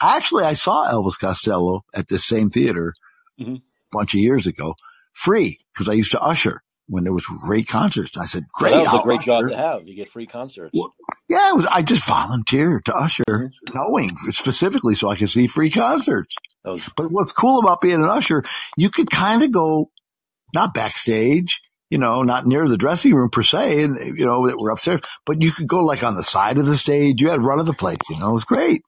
[0.00, 2.94] actually I saw Elvis Costello at this same theater
[3.40, 3.56] Mhm.
[3.56, 3.60] a
[3.92, 4.74] bunch of years ago,
[5.12, 8.16] free because I used to usher when there was great concerts.
[8.16, 9.86] I said, "Great, that was a great job to have.
[9.86, 10.72] You get free concerts.
[10.74, 10.92] Well,
[11.28, 13.50] yeah, it was, I just volunteered to usher, Mhm.
[13.74, 16.34] knowing specifically so I could see free concerts.
[16.64, 18.42] Was But what's cool about being an usher,
[18.76, 19.90] you could kind of go
[20.52, 24.58] not backstage, you know, not near the dressing room per se, and you know that
[24.58, 27.20] we're upstairs, but you could go like on the side of the stage.
[27.22, 28.82] You had run of the place, you know, it was great.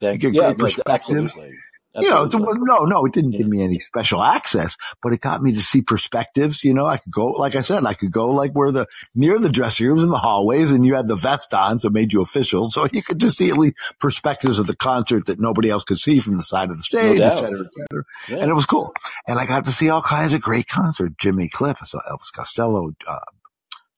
[0.00, 1.34] You thank get yeah, great perspectives.
[1.34, 1.54] absolutely.
[1.96, 3.38] You know, no, no, it didn't Yeah.
[3.38, 6.64] give me any special access, but it got me to see perspectives.
[6.64, 9.38] You know, I could go, like I said, I could go like where the near
[9.38, 12.12] the dressing rooms and the hallways, and you had the vest on, so it made
[12.12, 15.70] you official, so you could just see at least perspectives of the concert that nobody
[15.70, 18.04] else could see from the side of the No stage, et cetera, et cetera.
[18.28, 18.36] Yeah.
[18.38, 18.92] And it was cool.
[19.28, 21.14] And I got to see all kinds of great concerts.
[21.20, 23.18] Jimmy Cliff, I saw Elvis Costello, uh,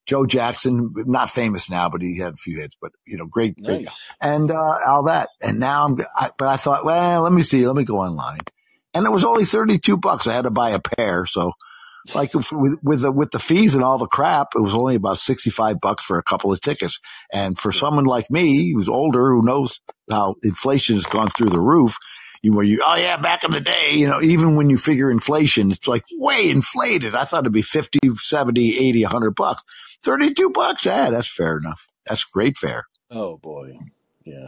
[0.07, 3.61] Joe Jackson, not famous now, but he had a few hits, but you know, great,
[3.61, 4.13] great Nice.
[4.21, 5.29] and uh, all that.
[5.43, 8.39] And now I'm, I, but I thought, well, let me see, let me go online,
[8.93, 10.25] and it was only thirty two bucks.
[10.25, 11.51] I had to buy a pair, so
[12.15, 12.49] like with
[12.81, 15.81] with the, with the fees and all the crap, it was only about sixty five
[15.81, 16.99] bucks for a couple of tickets.
[17.31, 21.59] And for someone like me who's older, who knows how inflation has gone through the
[21.59, 21.97] roof.
[22.43, 25.09] You where you, oh yeah, back in the day, you know, even when you figure
[25.09, 27.15] inflation, it's like way inflated.
[27.15, 29.63] I thought it'd be 50, 70, 80, 100 bucks.
[30.03, 30.85] 32 bucks.
[30.85, 31.85] Yeah, that's fair enough.
[32.05, 32.85] That's great fare.
[33.11, 33.77] Oh boy.
[34.25, 34.47] Yeah.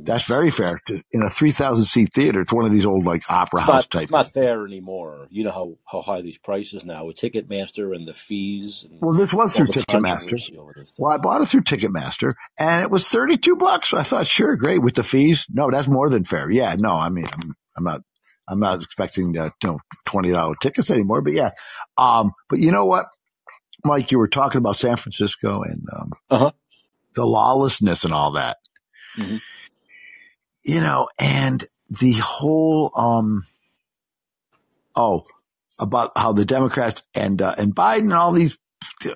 [0.00, 0.78] That's very fair.
[1.10, 3.90] In a 3,000 seat theater, it's one of these old like opera It's house not,
[3.90, 4.02] type.
[4.04, 5.26] it's not fair anymore.
[5.28, 9.12] You know how, how high these prices now with Ticketmaster and the fees and Well,
[9.12, 10.18] this was through Ticketmaster.
[10.20, 11.02] controversy over this stuff.
[11.02, 13.92] Well, I bought it through Ticketmaster and it was 32 bucks.
[13.92, 15.46] I thought, sure, great with the fees.
[15.50, 16.48] No, that's more than fair.
[16.48, 18.02] Yeah, no, I mean, I'm, I'm not,
[18.48, 21.50] I'm not expecting, uh, you know, $20 tickets anymore, but yeah.
[21.96, 23.06] Um, but you know what,
[23.84, 26.52] Mike, you were talking about San Francisco and, um, Uh-huh.
[27.14, 28.58] the lawlessness and all that,
[29.18, 29.42] Mhm.
[30.64, 33.44] you know, and the whole, um,
[34.96, 35.24] oh,
[35.80, 38.58] about how the Democrats and, uh, and Biden and all these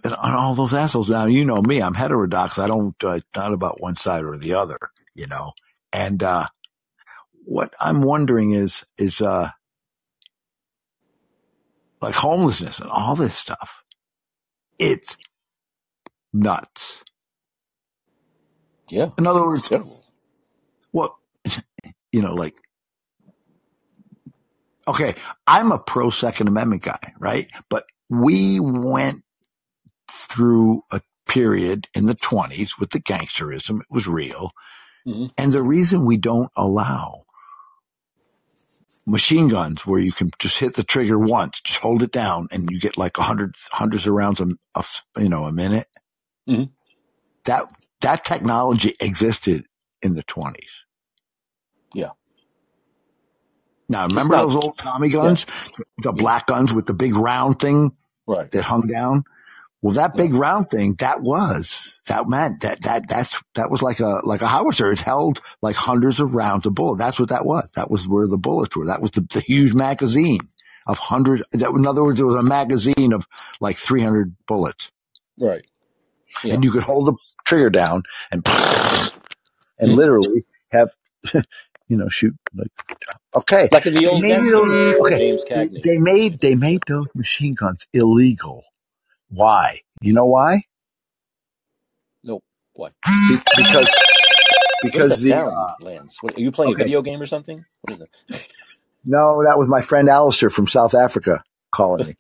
[0.04, 1.10] and all those assholes.
[1.10, 2.58] Now, you know me, I'm heterodox.
[2.58, 4.78] I don't, uh, not about one side or the other,
[5.14, 5.52] you know,
[5.92, 6.48] and, uh,
[7.44, 9.50] what I'm wondering is, is, uh,
[12.02, 13.81] like homelessness and all this stuff.
[14.78, 15.16] It's
[16.32, 17.04] nuts.
[18.90, 19.10] Yeah.
[19.18, 20.02] In other words, terrible.
[20.92, 21.14] what,
[22.12, 22.54] you know, like,
[24.88, 25.14] okay,
[25.46, 27.48] I'm a pro Second Amendment guy, right?
[27.70, 29.22] But we went
[30.10, 33.80] through a period in the 20s with the gangsterism.
[33.80, 34.52] It was real.
[35.06, 35.32] Mhm.
[35.38, 37.21] And the reason we don't allow
[39.06, 42.70] machine guns where you can just hit the trigger once, just hold it down and
[42.70, 45.86] you get like a hundred, hundreds of rounds of, of you know, a minute.
[46.48, 46.70] Mhm.
[47.44, 47.64] That,
[48.02, 49.64] that technology existed
[50.02, 50.56] in the 20s.
[51.94, 52.10] Yeah.
[53.88, 55.46] Now, remember not- those old Tommy guns?
[56.02, 57.92] The black guns with the big round thing
[58.26, 58.50] Right.
[58.52, 59.24] that hung down?
[59.82, 64.00] Well, that big round thing, that was, that meant that, that, that's, that was like
[64.00, 64.92] a, like a howitzer.
[64.92, 66.98] It held like hundreds of rounds of bullet.
[66.98, 67.70] That's what that was.
[67.76, 68.86] That was where the bullets were.
[68.86, 70.40] That was the, the huge magazine
[70.86, 71.44] of hundred.
[71.52, 73.26] That, in other words, it was a magazine of
[73.60, 74.90] like 300 bullets
[75.38, 75.66] Right.
[76.44, 76.54] Yeah.
[76.54, 77.14] and you could hold the
[77.44, 78.46] trigger down and,
[79.78, 79.96] and Mhm.
[79.96, 80.90] literally have,
[81.34, 82.70] you know, shoot like,
[83.34, 83.68] okay.
[83.72, 85.18] Like in the old Maybe Gangster those, movies with okay.
[85.18, 85.82] James They, Cagney.
[85.82, 88.64] they made they made those machine guns illegal.
[89.32, 89.80] Why?
[90.02, 90.62] You know why?
[92.22, 92.42] No.
[92.74, 92.90] Why?
[93.28, 93.88] Be- because
[94.82, 96.18] because the uh, Lance?
[96.22, 96.82] What, are you playing okay.
[96.82, 97.64] a video game or something?
[97.82, 98.48] What is it?
[99.04, 102.16] no, that was my friend Alistair from South Africa calling me.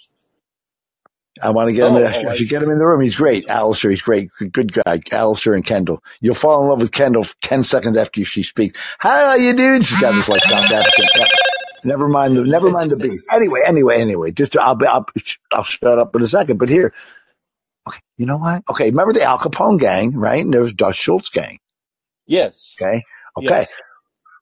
[1.42, 1.94] I want to get him.
[1.94, 3.00] Oh, in, oh, I I should get him in the room.
[3.00, 3.90] He's great, Alistair.
[3.90, 5.00] He's great, good, good guy.
[5.12, 6.02] Alistair and Kendall.
[6.20, 8.78] You'll fall in love with Kendall ten seconds after she speaks.
[8.98, 9.82] How are you doing?
[9.82, 11.26] She's got this like South African.
[11.84, 13.22] Never mind the never mind the beef.
[13.30, 14.30] Anyway, anyway, anyway.
[14.32, 15.06] Just I'll be I'll,
[15.52, 16.58] I'll shut up in a second.
[16.58, 16.92] But here,
[17.88, 18.62] okay, you know what?
[18.70, 20.44] Okay, remember the Al Capone gang, right?
[20.44, 21.58] And there was Dutch Schultz gang.
[22.26, 22.74] Yes.
[22.80, 23.02] Okay,
[23.38, 23.60] okay.
[23.60, 23.72] Yes.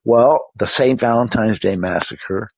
[0.05, 0.99] Well, the St.
[1.01, 2.51] Valentine's Day massacre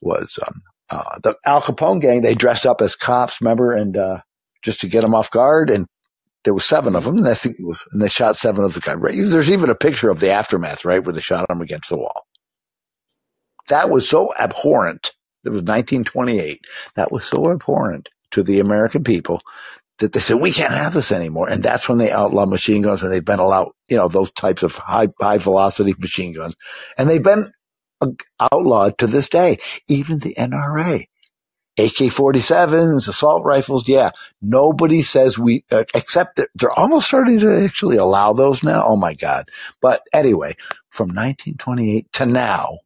[0.00, 2.22] was um, uh, the Al Capone gang.
[2.22, 4.20] They dressed up as cops, remember, and uh,
[4.62, 5.70] just to get them off guard.
[5.70, 5.86] And
[6.44, 8.74] there was seven of them, and I think it was, and they shot seven of
[8.74, 8.96] the guys.
[8.96, 9.14] Right?
[9.16, 12.26] There's even a picture of the aftermath, right, where they shot them against the wall.
[13.68, 15.12] That was so abhorrent.
[15.44, 16.60] It was 1928.
[16.96, 19.42] That was so abhorrent to the American people
[20.00, 23.02] that they said we can't have this anymore, and that's when they outlawed machine guns,
[23.02, 26.56] and they've been allowed, you know, those types of high high velocity machine guns,
[26.98, 27.52] and they've been
[28.02, 28.08] uh,
[28.52, 29.58] outlawed to this day.
[29.88, 31.06] Even the NRA,
[31.78, 34.10] AK-47s, assault rifles, yeah,
[34.42, 38.84] nobody says we uh, except that they're almost starting to actually allow those now.
[38.86, 39.50] Oh my god!
[39.82, 40.54] But anyway,
[40.90, 42.78] from 1928 to now.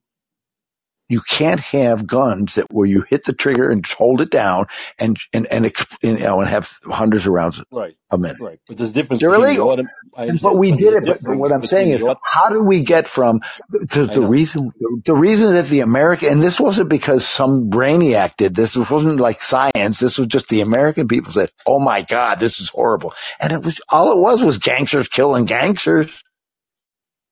[1.11, 4.67] You can't have guns that where you hit the trigger and hold it down
[4.99, 7.97] and and and, and, you know and have hundreds of rounds Right.
[8.11, 8.39] a minute.
[8.41, 8.61] Right.
[8.69, 9.77] But there's a difference They're illegal.
[9.77, 11.05] the autom- but we did it.
[11.07, 14.73] But, but what I'm saying is, how do we get from the, the, reason?
[15.05, 18.75] The reason that the American and this wasn't because some brainiac did this.
[18.75, 19.99] This wasn't like science.
[20.01, 23.65] This was just the American people said, "Oh my God, this is horrible," and it
[23.65, 26.23] was all it was was gangsters killing gangsters.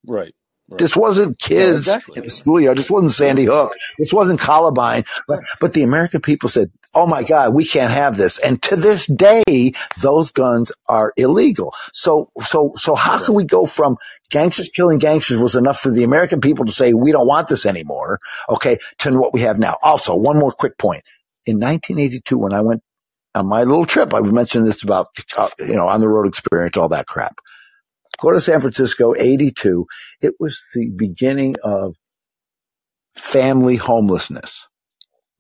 [0.07, 0.35] Right.
[0.71, 0.79] Right.
[0.79, 2.19] This wasn't kids exactly.
[2.19, 2.77] in the schoolyard.
[2.77, 3.73] This wasn't Sandy Hook.
[3.99, 5.05] This wasn't Columbine.
[5.27, 8.39] But, but the American people said, Oh my God, we can't have this.
[8.39, 11.75] And to this day, those guns are illegal.
[11.93, 13.97] So, so, so how can we go from
[14.31, 17.65] gangsters killing gangsters was enough for the American people to say, we don't want this
[17.65, 18.19] anymore.
[18.51, 18.79] Okay.
[18.99, 19.77] To what we have now.
[19.83, 21.03] Also, one more quick point.
[21.47, 22.83] In 1982, when I went
[23.35, 26.77] on my little trip, I mentioned this about, uh, you know, on the road experience,
[26.77, 27.39] all that crap.
[28.21, 29.87] Go to San Francisco, 82.
[30.23, 31.95] It was the beginning of
[33.17, 34.67] family homelessness.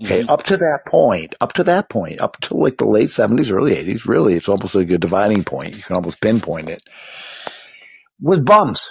[0.04, 0.22] Okay.
[0.22, 0.30] Mhm.
[0.30, 3.74] Up to that point, up to that point, up to like the late 70s, early
[3.74, 5.76] 80s, really, it's almost like a dividing point.
[5.76, 6.82] You can almost pinpoint it.
[8.20, 8.90] Was bums.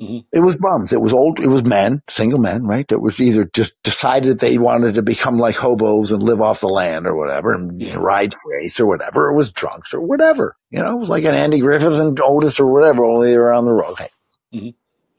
[0.00, 0.24] Mhm.
[0.32, 0.92] It was bums.
[0.92, 2.88] It was old, it was men, single men, right?
[2.88, 6.68] That was either just decided they wanted to become like hobos and live off the
[6.68, 9.28] land or whatever and ride race or whatever.
[9.30, 10.56] It was drunks or whatever.
[10.70, 13.52] You know, it was like an Andy Griffith and Otis or whatever, only they were
[13.52, 13.92] on the road.
[13.92, 14.08] Okay.
[14.54, 14.74] Mhm.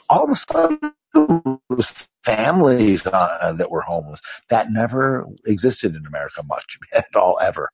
[0.10, 0.80] all of a sudden
[1.16, 4.22] it was families uh, that were homeless.
[4.52, 7.72] That never existed in America much at all, ever.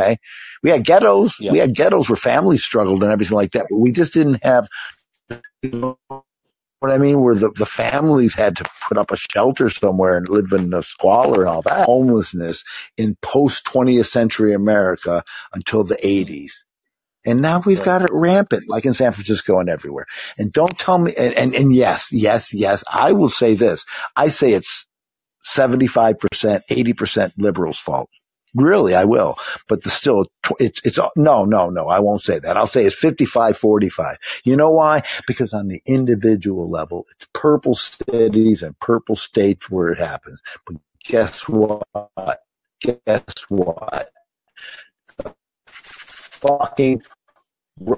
[0.00, 0.18] Okay.
[0.64, 1.36] We had ghettos.
[1.40, 1.52] Yeah.
[1.52, 4.68] We had ghettos where families struggled and everything like that, but we just didn't have,
[6.82, 7.20] what I mean?
[7.20, 10.82] Where the, the families had to put up a shelter somewhere and live in the
[10.82, 11.86] squalor and all that.
[11.86, 12.64] Homelessness
[12.96, 15.22] in post 20th century America
[15.54, 16.52] until the 80s.
[17.24, 20.06] And now we've got it rampant, like in San Francisco and everywhere.
[20.38, 23.84] And don't tell me, and, and, and yes, yes, yes, I will say this.
[24.16, 24.86] I say it's
[25.46, 26.18] 75%,
[26.68, 28.10] 80% liberals' fault.
[28.54, 29.36] Really, I will.
[29.68, 30.26] But the still,
[30.60, 32.58] it's, it's, no, no, no, I won't say that.
[32.58, 34.16] I'll say it's 55, 45.
[34.44, 35.02] You know why?
[35.26, 40.42] Because on the individual level, it's purple cities and purple states where it happens.
[40.66, 40.78] But
[41.08, 41.84] guess what?
[42.82, 44.10] Guess what?
[45.66, 47.02] Fucking
[47.80, 47.96] Re-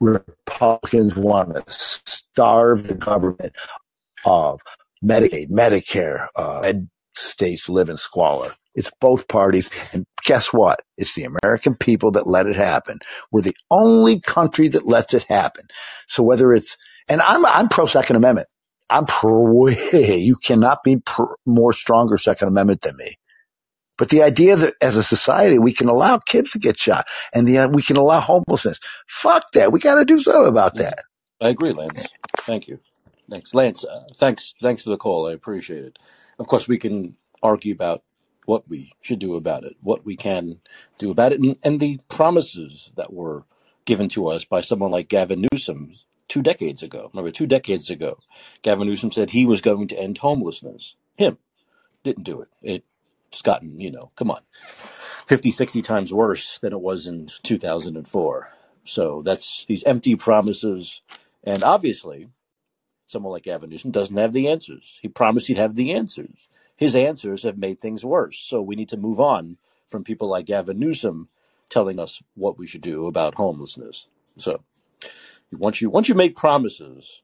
[0.00, 3.54] Republicans want to starve the government
[4.26, 4.60] of
[5.04, 6.72] Medicaid, Medicare, uh,
[7.14, 8.52] states live in squalor.
[8.74, 9.70] It's both parties.
[9.92, 10.82] And guess what?
[10.96, 12.98] It's the American people that let it happen.
[13.30, 15.66] We're the only country that lets it happen.
[16.08, 16.76] So whether it's,
[17.08, 18.48] and I'm, I'm pro Second Amendment.
[18.90, 23.14] I'm pro, you cannot be pro, more stronger Second Amendment than me.
[23.96, 27.46] But the idea that as a society, we can allow kids to get shot and
[27.46, 28.80] the, uh, we can allow homelessness.
[29.06, 29.72] Fuck that.
[29.72, 31.04] We got to do something about that.
[31.40, 32.08] I agree, Lance.
[32.38, 32.80] Thank you.
[33.30, 33.84] Thanks, Lance.
[33.84, 35.28] Uh, thanks, thanks for the call.
[35.28, 35.98] I appreciate it.
[36.38, 38.02] Of course, we can argue about
[38.46, 40.60] what we should do about it, what we can
[40.98, 43.44] do about it, and, and the promises that were
[43.84, 45.94] given to us by someone like Gavin Newsom
[46.28, 47.10] two decades ago.
[47.12, 48.18] Remember, two decades ago,
[48.62, 50.96] Gavin Newsom said he was going to end homelessness.
[51.16, 51.38] Him
[52.02, 52.48] didn't do it.
[53.30, 54.40] It's gotten, you know, come on,
[55.26, 58.48] 50, 60 times worse than it was in 2004.
[58.84, 61.02] So that's these empty promises.
[61.42, 62.28] And obviously,
[63.06, 64.98] someone like Gavin Newsom doesn't have the answers.
[65.02, 66.48] He promised he'd have the answers.
[66.76, 68.38] His answers have made things worse.
[68.38, 71.28] So we need to move on from people like Gavin Newsom
[71.70, 74.08] telling us what we should do about homelessness.
[74.36, 74.62] So
[75.52, 77.22] once you once you make promises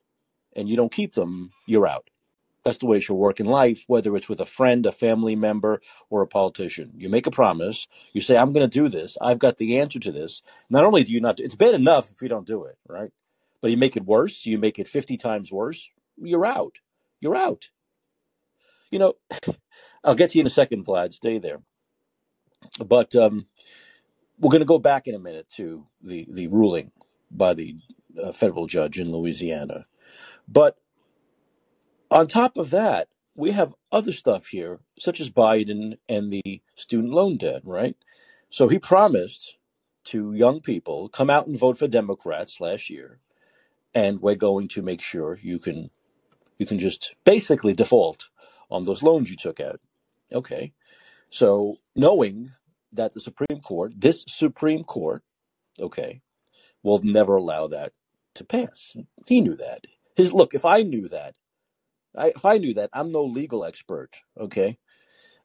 [0.55, 2.09] and you don't keep them, you're out.
[2.63, 5.35] That's the way it should work in life, whether it's with a friend, a family
[5.35, 6.91] member, or a politician.
[6.95, 7.87] You make a promise.
[8.13, 9.17] You say, I'm going to do this.
[9.19, 10.43] I've got the answer to this.
[10.69, 13.11] Not only do you not, it's bad enough if you don't do it, right?
[13.61, 14.45] But you make it worse.
[14.45, 15.89] You make it 50 times worse.
[16.17, 16.77] You're out.
[17.19, 17.69] You're out.
[18.91, 19.13] You know,
[20.03, 21.13] I'll get to you in a second, Vlad.
[21.13, 21.61] Stay there.
[22.85, 23.45] But um,
[24.39, 26.91] we're going to go back in a minute to the, the ruling
[27.31, 27.77] by the
[28.21, 29.85] uh, federal judge in Louisiana.
[30.47, 30.77] But
[32.11, 37.13] on top of that, we have other stuff here, such as Biden and the student
[37.13, 37.95] loan debt, right?
[38.49, 39.57] So he promised
[40.05, 43.19] to young people, come out and vote for Democrats last year,
[43.93, 45.91] and we're going to make sure you can
[46.57, 48.29] you can just basically default
[48.71, 49.79] on those loans you took out.
[50.33, 50.73] Okay.
[51.29, 52.51] So knowing
[52.91, 55.23] that the Supreme Court, this Supreme Court,
[55.79, 56.21] okay,
[56.83, 57.93] will never allow that
[58.35, 58.95] to pass.
[59.27, 59.85] He knew that.
[60.15, 61.35] His look, if I knew that,
[62.15, 64.17] I, if I knew that, I'm no legal expert.
[64.37, 64.77] Okay,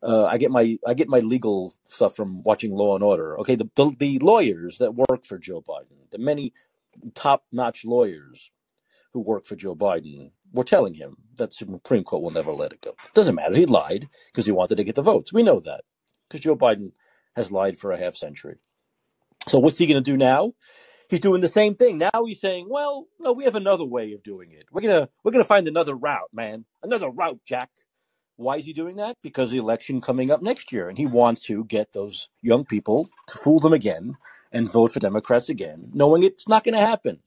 [0.02, 3.38] uh, I get my I get my legal stuff from watching Law and Order.
[3.40, 6.52] Okay, the, the the lawyers that work for Joe Biden, the many
[7.14, 8.50] top notch lawyers
[9.12, 12.72] who work for Joe Biden, were telling him that the Supreme Court will never let
[12.72, 12.96] it go.
[13.14, 13.56] Doesn't matter.
[13.56, 15.32] He lied because he wanted to get the votes.
[15.32, 15.82] We know that
[16.28, 16.92] because Joe Biden
[17.36, 18.56] has lied for a half century.
[19.48, 20.54] So what's he going to do now?
[21.08, 21.98] He's doing the same thing.
[21.98, 24.66] Now he's saying, "Well, no, we have another way of doing it.
[24.72, 26.64] We're gonna we're gonna find another route, man.
[26.82, 27.70] Another route, Jack."
[28.36, 29.16] Why is he doing that?
[29.22, 33.08] Because the election coming up next year, and he wants to get those young people
[33.28, 34.16] to fool them again
[34.52, 37.20] and vote for Democrats again, knowing it's not going to happen.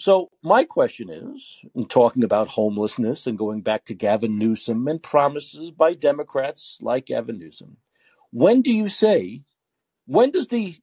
[0.00, 5.02] So my question is, in talking about homelessness and going back to Gavin Newsom and
[5.02, 7.78] promises by Democrats like Gavin Newsom,
[8.32, 9.44] when do you say,
[10.06, 10.76] when does the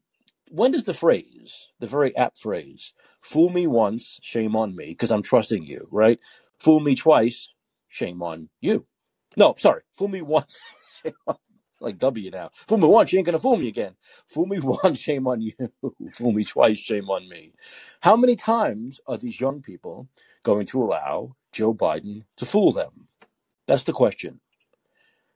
[0.49, 5.11] when does the phrase, the very apt phrase, fool me once, shame on me, because
[5.11, 6.20] I'm trusting you, right?
[6.59, 7.49] Fool me twice,
[7.89, 8.86] shame on you.
[9.38, 10.59] No, sorry, fool me once,
[11.03, 11.38] shame on
[11.82, 12.51] like W now.
[12.67, 13.95] Fool me once, you ain't gonna fool me again.
[14.28, 15.53] Fool me once, shame on you.
[16.13, 17.53] fool me twice, shame on me.
[18.01, 20.07] How many times are these young people
[20.43, 23.07] going to allow Joe Biden to fool them?
[23.67, 24.41] That's the question.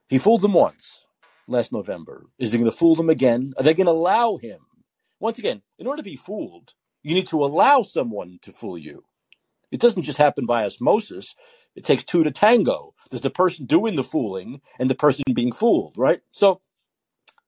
[0.09, 1.05] He fooled them once
[1.47, 2.27] last November.
[2.37, 3.53] Is he to fool them again?
[3.57, 4.59] Are they to allow him?
[5.19, 6.73] Once again, in order to be fooled,
[7.03, 9.03] you need to allow someone to fool you.
[9.71, 11.35] It doesn't just happen by osmosis.
[11.75, 12.93] It takes two to tango.
[13.09, 16.21] There's the person doing the fooling and the person being fooled, right?
[16.29, 16.61] So,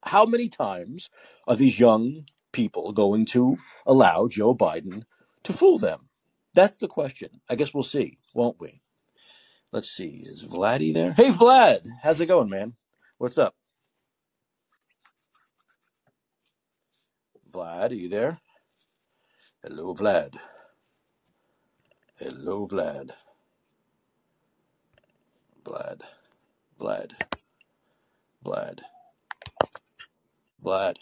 [0.03, 1.09] how many times
[1.47, 5.03] are these young people going to allow Joe Biden
[5.43, 6.09] to fool them?
[6.53, 7.41] That's the question.
[7.49, 8.81] I guess we'll see, won't we?
[9.71, 10.23] Let's see.
[10.25, 11.13] Is Vladdy there?
[11.13, 11.87] Hey, Vlad.
[12.03, 12.73] How's it going, man?
[13.17, 13.55] What's up?
[17.51, 18.39] Vlad, are you there?
[19.63, 20.35] Hello, Vlad.
[22.17, 23.11] Hello, Vlad.
[25.65, 26.01] Vlad.
[26.79, 27.11] Vlad.
[28.45, 28.79] Vlad.
[30.63, 30.95] Vlad.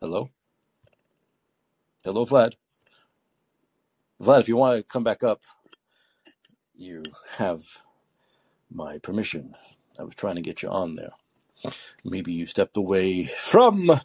[0.00, 0.30] Hello?
[2.04, 2.54] Hello, Vlad.
[4.22, 5.42] Vlad, if you want to come back up,
[6.74, 7.04] you
[7.38, 7.64] have
[8.72, 9.54] my permission.
[10.00, 11.12] I was trying to get you on there.
[12.04, 14.00] Maybe you stepped away from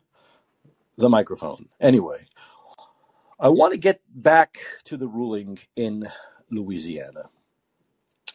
[0.98, 1.70] the microphone.
[1.82, 2.28] Anyway,
[3.42, 6.08] I want to get back to the ruling in
[6.52, 7.32] Louisiana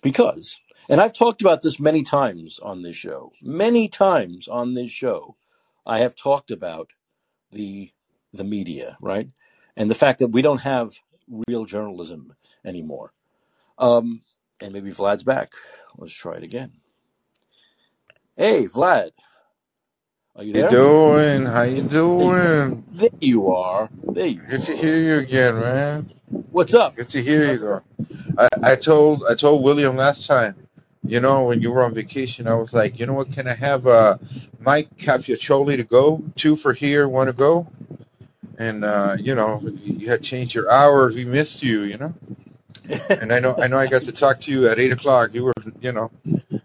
[0.03, 4.91] because, and I've talked about this many times on this show, many times on this
[4.91, 5.37] show,
[5.87, 6.91] I have talked about
[7.53, 7.93] the
[8.33, 9.29] the media, right?
[9.77, 10.99] And the fact that we don't have
[11.49, 12.35] real journalism
[12.65, 13.13] anymore.
[13.79, 14.23] Um,
[14.61, 15.53] and maybe Vlad's back.
[15.97, 16.73] Let's try it again.
[18.37, 19.11] Hey, Vlad,
[20.37, 20.71] are you there?
[20.71, 21.47] doing?
[21.47, 22.85] How you doing?
[22.93, 23.89] there you are.
[24.05, 24.77] There you Good to are.
[24.77, 26.13] hear you again, man.
[26.51, 26.97] What's up?
[26.97, 27.69] Good to hear you, How's it though.
[27.69, 27.83] going?
[28.39, 30.55] I, I told I told William last time,
[31.05, 33.33] you know, when you were on vacation, I was like, you know what?
[33.33, 34.19] Can I have uh,
[34.61, 36.23] Mike Capiacholi to go?
[36.35, 37.67] Two for here, one to go.
[38.59, 41.15] And uh, you know, you had changed your hours.
[41.15, 42.15] We missed you, you know.
[43.09, 45.35] And I know I know I got to talk to you at eight o'clock.
[45.35, 46.11] You were, you know,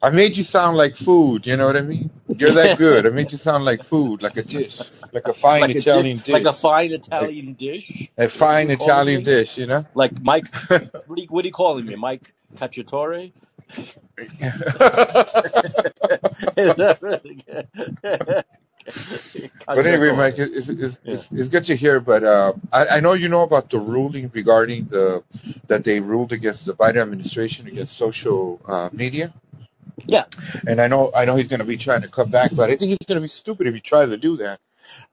[0.01, 1.45] I made you sound like food.
[1.45, 2.09] You know what I mean?
[2.27, 3.05] You're that good.
[3.05, 4.79] I made you sound like food, like a dish,
[5.11, 8.09] like a fine like a di- Italian like a dish, fine like Italian dish.
[8.17, 9.57] a Is that what fine Italian dish.
[9.57, 9.85] You know.
[9.93, 10.45] Like Mike?
[10.69, 13.31] What are you, what are you calling me, Mike Cacciatore?
[18.87, 21.15] Is that really But anyway, Mike, it's, it's, Yeah.
[21.15, 21.99] it's, it's good to hear.
[21.99, 25.23] But uh, I, I know you know about the ruling regarding the
[25.67, 29.33] that they ruled against the Biden administration against social uh, media,
[30.05, 30.25] Yeah.
[30.67, 32.75] and I know I know he's going to be trying to cut back, but I
[32.77, 34.59] think he's going to be stupid if he tries to do that.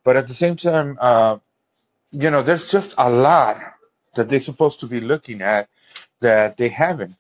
[0.05, 1.39] But at the same time, uh,
[2.13, 3.61] you know, there's just a lot
[4.15, 5.69] that they're supposed to be looking at
[6.21, 7.17] that they haven't.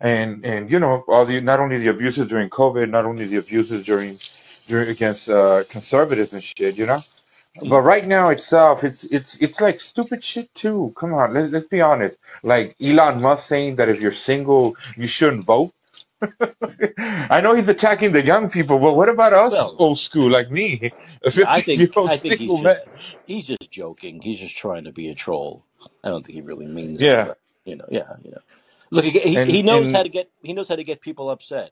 [0.00, 3.36] And and you know, all the not only the abuses during COVID, not only the
[3.38, 4.16] abuses during
[4.66, 7.00] during against uh, conservatives and shit, you know.
[7.68, 10.92] But right now itself, it's it's it's like stupid shit too.
[10.96, 12.18] Come on, let, let's be honest.
[12.42, 15.72] Like Elon Musk saying that if you're single, you shouldn't vote.
[16.98, 20.50] I know he's attacking the young people, but what about us Well, old school like
[20.50, 20.92] me,
[21.46, 22.80] I think I think he's just
[23.24, 24.20] he's just joking.
[24.20, 25.64] He's just trying to be a troll.
[26.02, 28.40] I don't think he really means it, Yeah, but you know, yeah, you know.
[28.90, 31.70] Look, he, and he knows how to get he knows how to get people upset.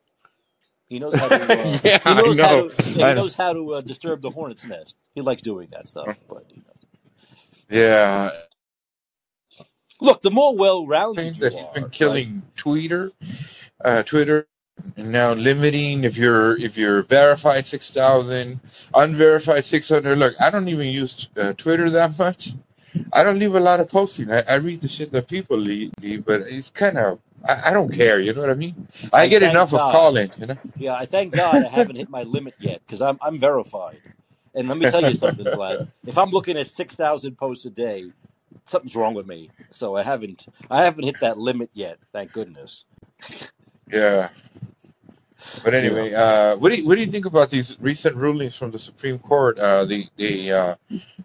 [0.92, 2.68] He knows how to uh, yeah, he I knows how know.
[2.68, 4.96] to yeah, he knows how to uh, disturb the hornet's nest.
[5.14, 6.12] He likes doing that stuff.
[6.28, 6.74] But you know.
[7.70, 8.30] Yeah,
[10.00, 12.26] look, the more well-rounded that you he's been are, right?
[12.26, 13.12] killing Twitter,
[13.84, 14.46] uh, Twitter,
[14.96, 18.60] and now limiting if you're if you're verified six thousand,
[18.94, 20.18] unverified six hundred.
[20.18, 22.52] Look, I don't even use uh, Twitter that much.
[23.12, 24.30] I don't leave a lot of posting.
[24.30, 27.72] I, I read the shit that people leave, leave but it's kind of I, I
[27.72, 28.20] don't care.
[28.20, 28.88] You know what I mean?
[29.12, 30.30] I I get enough of calling.
[30.36, 30.56] You know?
[30.76, 34.00] Yeah, I thank God I haven't hit my limit yet because I'm I'm verified.
[34.54, 35.88] And let me tell you something, Vlad.
[36.06, 38.10] If I'm looking at six thousand posts a day,
[38.66, 39.50] something's wrong with me.
[39.70, 41.98] So I haven't I haven't hit that limit yet.
[42.12, 42.84] Thank goodness.
[43.90, 44.28] yeah.
[45.64, 48.70] But anyway, uh, what do you, what do you think about these recent rulings from
[48.70, 49.58] the Supreme Court?
[49.58, 50.76] Uh, they they uh,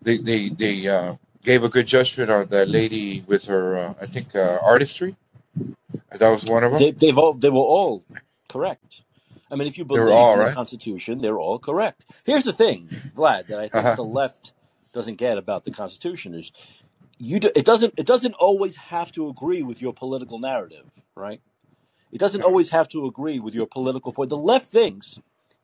[0.01, 1.15] they they, they uh,
[1.47, 5.15] gave a good judgment on that lady with her, uh, I think, uh, artistry.
[6.11, 6.79] That was one of them.
[6.79, 8.03] They they've all they were all
[8.49, 9.01] correct.
[9.49, 10.53] I mean, if you believe all in the right.
[10.53, 12.05] Constitution, they're all correct.
[12.25, 13.95] Here's the thing, Vlad, that I think huh.
[13.95, 14.51] the left
[14.91, 16.51] doesn't get about the Constitution is
[17.17, 17.39] you.
[17.39, 17.93] Do, it doesn't.
[17.97, 20.85] It doesn't always have to agree with your political narrative,
[21.15, 21.41] right?
[22.11, 24.29] It doesn't always have to agree with your political point.
[24.29, 25.19] The left thinks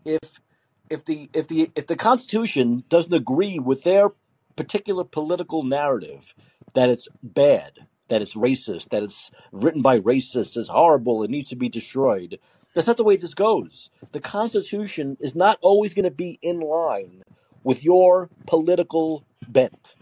[0.05, 0.41] if
[0.89, 4.11] if the if the if the Constitution doesn't agree with their
[4.56, 6.36] particular political narrative,
[6.76, 11.49] that it's bad, that it's racist, that it's written by racists, is horrible, it needs
[11.49, 12.39] to be destroyed.
[12.76, 13.91] That's not the way this goes.
[14.14, 17.24] The Constitution is not always going to be in line
[17.64, 19.95] with your political bent,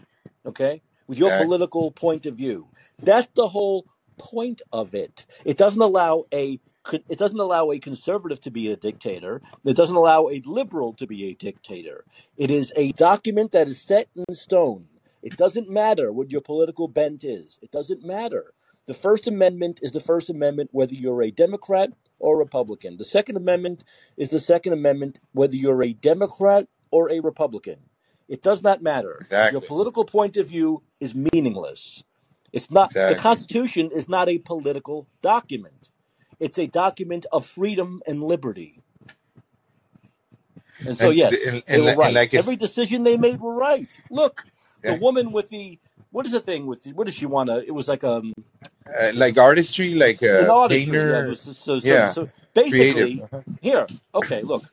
[0.46, 0.82] okay?
[1.08, 1.46] With your Exactly.
[1.46, 2.68] political point of view.
[3.02, 3.86] That's the whole
[4.18, 5.26] point of it.
[5.44, 6.60] It doesn't allow a
[6.92, 9.42] it doesn't allow a conservative to be a dictator.
[9.64, 12.04] It doesn't allow a liberal to be a dictator.
[12.36, 14.86] It is a document that is set in stone.
[15.22, 17.58] It doesn't matter what your political bent is.
[17.62, 18.54] It doesn't matter.
[18.86, 22.96] The First Amendment is the First Amendment whether you're a Democrat or Republican.
[22.98, 23.84] The Second Amendment
[24.16, 27.78] is the Second Amendment whether you're a Democrat or a Republican.
[28.28, 29.28] It does not matter.
[29.52, 32.02] Your political point of view is meaningless.
[32.52, 35.90] It's not the Constitution is not a political document.
[36.40, 38.82] It's a document of freedom and liberty.
[40.84, 42.20] And so, And yes, and they were right.
[42.20, 43.92] like Every decision they made were right.
[44.10, 44.46] Look,
[44.86, 45.80] the woman with the
[46.10, 47.64] what is the thing with the, what does she want to?
[47.66, 48.34] It was like um
[49.00, 51.00] uh, like artistry, like a artistry.
[51.02, 51.28] Yeah, painter.
[51.28, 53.42] was so so Yeah, so basically Uh-huh.
[53.60, 53.90] here.
[54.14, 54.72] Okay, look,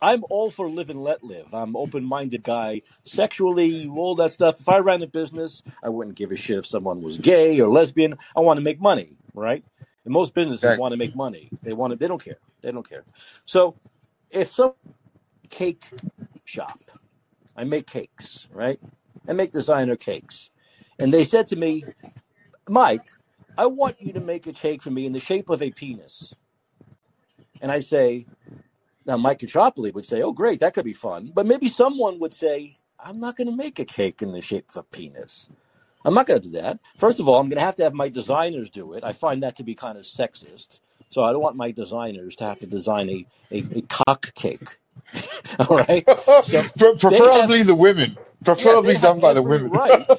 [0.00, 1.54] I'm all for live and let live.
[1.54, 4.60] I'm open minded guy, sexually, all that stuff.
[4.60, 7.68] If I ran a business, I wouldn't give a shit if someone was gay or
[7.68, 8.16] lesbian.
[8.36, 9.64] I want to make money, right?
[10.04, 10.76] And most businesses Exactly.
[10.76, 11.52] want to make money.
[11.64, 11.96] They want to.
[11.98, 12.38] They don't care.
[12.62, 13.04] They don't care.
[13.46, 13.76] So
[14.30, 14.74] if some
[15.50, 15.84] cake
[16.44, 16.80] shop,
[17.56, 18.80] I make cakes, right?
[19.28, 20.50] I make designer cakes,
[20.98, 21.88] and they said to me,
[22.68, 23.10] Mike,
[23.58, 26.36] I want you to make a cake for me in the shape of a penis.
[27.60, 28.28] And I say,
[29.08, 31.32] now Mike Caccioppoli would say, oh, great, that could be fun.
[31.34, 34.70] But maybe someone would say, I'm not going to make a cake in the shape
[34.70, 35.48] of a penis.
[36.04, 36.80] I'm not going to do that.
[36.98, 39.04] First of all, I'm going to have to have my designers do it.
[39.04, 40.80] I find that to be kind of sexist.
[41.10, 44.78] So I don't want my designers to have to design a, a, a cock cake.
[45.58, 46.04] all right?
[46.44, 48.18] So Pre- they have Preferably the women.
[48.44, 49.70] Preferably have done by the women.
[49.70, 50.06] right.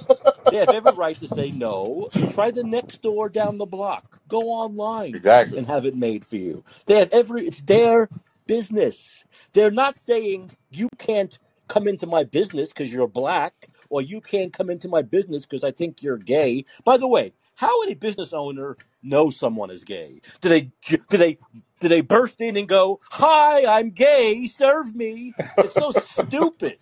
[0.51, 2.09] They have every right to say no.
[2.33, 4.19] Try the next door down the block.
[4.27, 5.59] Go online exactly.
[5.59, 6.63] and have it made for you.
[6.87, 7.47] They have every.
[7.47, 8.09] It's their
[8.49, 9.25] business.
[9.53, 11.37] They're not saying you can't
[11.67, 15.63] come into my business because you're black, or you can't come into my business because
[15.63, 16.65] I think you're gay.
[16.83, 20.21] By the way, how would a business owner know someone is gay?
[20.41, 20.71] Do they?
[20.87, 21.37] Do they?
[21.79, 24.47] Do they burst in and go, "Hi, I'm gay.
[24.47, 25.35] Serve me"?
[25.59, 26.79] It's so stupid.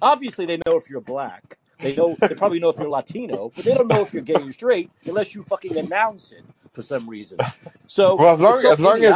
[0.00, 1.58] Obviously, they know if you're black.
[1.80, 4.34] They know they probably know if you're Latino, but they don't know if you're gay
[4.34, 7.38] or straight unless you fucking announce it for some reason.
[7.90, 9.12] So Well, as long so as long as.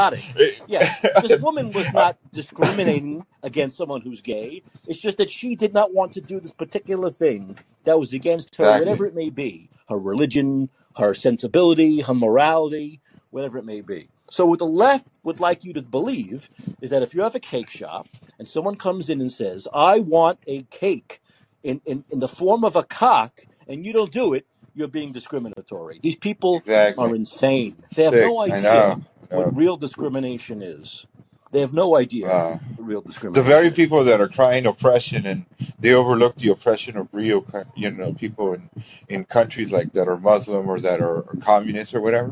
[0.67, 4.63] Yeah, this woman was not discriminating against someone who's gay.
[4.87, 8.57] It's just that she did not want to do this particular thing that was against
[8.57, 8.87] her, exactly.
[8.87, 13.01] whatever it may be, her religion, her sensibility, her morality,
[13.31, 14.09] whatever it may be.
[14.31, 16.51] So what the left would like you to believe
[16.81, 20.01] is that if you have a cake shop and someone comes in and says, I
[20.01, 21.21] want a cake
[21.63, 25.13] in, in, in the form of a cock, and you don't do it, you're being
[25.13, 26.01] discriminatory.
[26.03, 26.63] These people
[26.99, 27.77] are insane.
[27.95, 28.23] They have Sick.
[28.23, 29.01] no idea
[29.31, 31.07] what real discrimination is.
[31.53, 35.47] They have no idea Uh, what real the very people that are crying oppression and
[35.79, 37.45] they overlook the oppression of real,
[37.77, 38.71] you know, people in
[39.09, 42.31] in countries like that are Muslim or that are, are communist or whatever,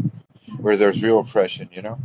[0.59, 1.99] where there's real oppression, you know,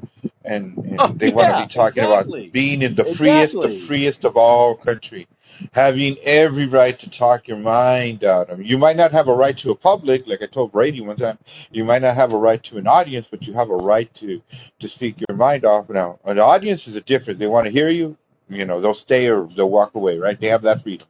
[0.43, 4.25] and Oh, and they want to be talking about being in the freest, the freest
[4.25, 5.27] of all country,
[5.73, 8.51] having every right to talk your mind out.
[8.51, 11.01] I mean, you might not have a right to a public, like I told Brady
[11.01, 11.37] one time.
[11.71, 14.41] You might not have a right to an audience, but you have a right to
[14.79, 15.89] to speak your mind off.
[15.89, 17.39] Now, an audience is a difference.
[17.39, 18.17] They want to hear you.
[18.49, 20.39] You know, they'll stay or they'll walk away, right?
[20.39, 21.07] They have that freedom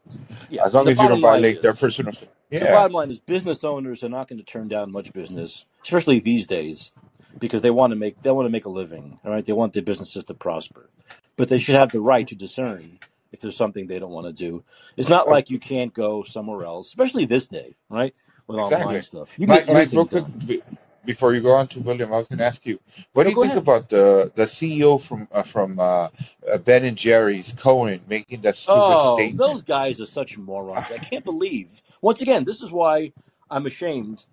[0.49, 0.65] Yeah.
[0.65, 2.13] as long as you don't violate their is personal.
[2.51, 6.19] the bottom line is business owners are not going to turn down much business, especially
[6.19, 6.93] these days,
[7.39, 9.19] because they want to make they want to make a living.
[9.25, 10.89] All right, they want their businesses to prosper,
[11.37, 12.99] but they should have the right to discern
[13.31, 14.63] if there's something they don't want to do.
[14.97, 18.15] It's not like you can't go somewhere else, especially this day, right?
[18.47, 19.03] With online exactly.
[19.03, 20.35] stuff, you can Mike, Mike, real anything quick, done.
[20.45, 20.63] be-
[21.05, 22.79] before you go on to William, I was going to ask you,
[23.13, 23.57] what No, do you think ahead.
[23.57, 26.09] about the the CEO from uh, from uh,
[26.51, 29.37] uh, Ben and Jerry's Cohen making that stupid Oh, statement?
[29.37, 30.91] those guys are such morons.
[30.91, 31.81] I can't believe.
[32.01, 33.13] Once again, this is why
[33.49, 34.25] I'm ashamed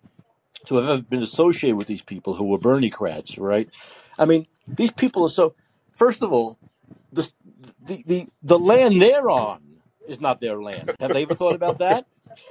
[0.66, 3.68] to have ever been associated with these people who were Bernie crats, right?
[4.18, 5.54] I mean, these people are so.
[5.96, 6.58] First of all,
[7.84, 9.60] the the the, land they're on
[10.08, 10.92] is not their land.
[11.00, 12.06] Have they ever thought about that?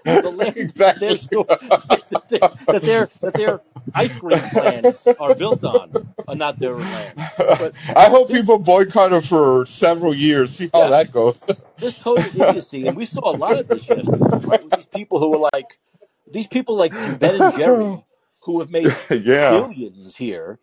[0.05, 1.07] The land that exactly.
[1.07, 3.61] their store that their that their that their
[3.93, 7.13] ice cream plants are built on are not their land.
[7.37, 10.55] But I hope this people boycott him for several years.
[10.55, 11.39] See how yeah, that goes.
[11.77, 14.63] this total idiocy, and we saw a lot of this yesterday, right?
[14.63, 15.79] With these people who were like,
[16.31, 18.03] these people like Ben and Jerry,
[18.41, 19.51] who have made yeah.
[19.51, 20.59] billions here,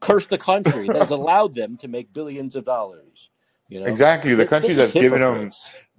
[0.00, 3.30] curse the country that has allowed them to make billions of dollars.
[3.70, 4.32] You know, Exactly.
[4.32, 5.50] The they, they're country that's given them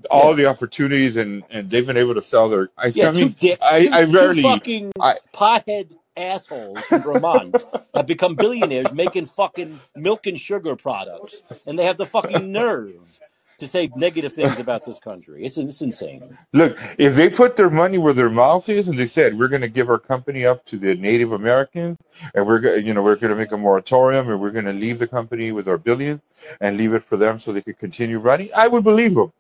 [0.09, 3.15] all Yeah, the opportunities and, and they've been able to sell their ice yeah, cream.
[3.15, 7.65] I mean, dick, I, two I two rarely, fucking I, pothead assholes from Vermont
[7.95, 13.20] have become billionaires making fucking milk and sugar products, and they have the fucking nerve
[13.61, 15.45] to say negative things about this country.
[15.45, 16.37] It's it's insane.
[16.53, 19.61] Look, if they put their money where their mouth is, and they said we're going
[19.61, 21.97] to give our company up to the Native Americans,
[22.35, 24.73] and we're go- you know we're going to make a moratorium, and we're going to
[24.73, 26.21] leave the company with our billions
[26.59, 29.31] and leave it for them so they could continue running, I would believe them.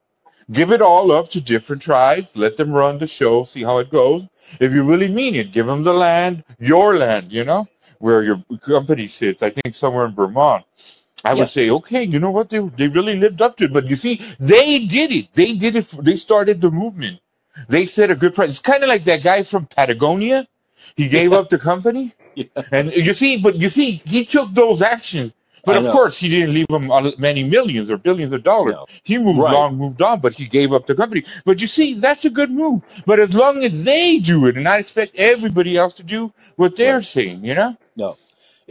[0.51, 3.89] Give it all up to different tribes, let them run the show, see how it
[3.89, 4.23] goes.
[4.59, 7.67] If you really mean it, give them the land, your land, you know,
[7.99, 9.41] where your company sits.
[9.41, 10.65] I think somewhere in Vermont.
[11.23, 12.49] I would say, okay, you know what?
[12.49, 13.73] They they really lived up to it.
[13.73, 15.33] But you see, they did it.
[15.33, 15.87] They did it.
[16.03, 17.19] They started the movement.
[17.69, 18.51] They set a good price.
[18.51, 20.47] It's kind of like that guy from Patagonia.
[20.95, 24.81] He gave up the company, Yeah, and you see, but you see, he took those
[24.81, 25.33] actions.
[25.65, 25.91] But I of know.
[25.91, 28.75] course, he didn't leave a- many millions or billions of dollars.
[28.75, 29.51] No, He moved right.
[29.53, 31.25] long, moved on, but he gave up the company.
[31.45, 32.83] But you see, that's a good move.
[33.05, 36.75] But as long as they do it, and I expect everybody else to do what
[36.77, 37.05] they're Right.
[37.05, 37.77] saying, you know.
[37.95, 38.17] No.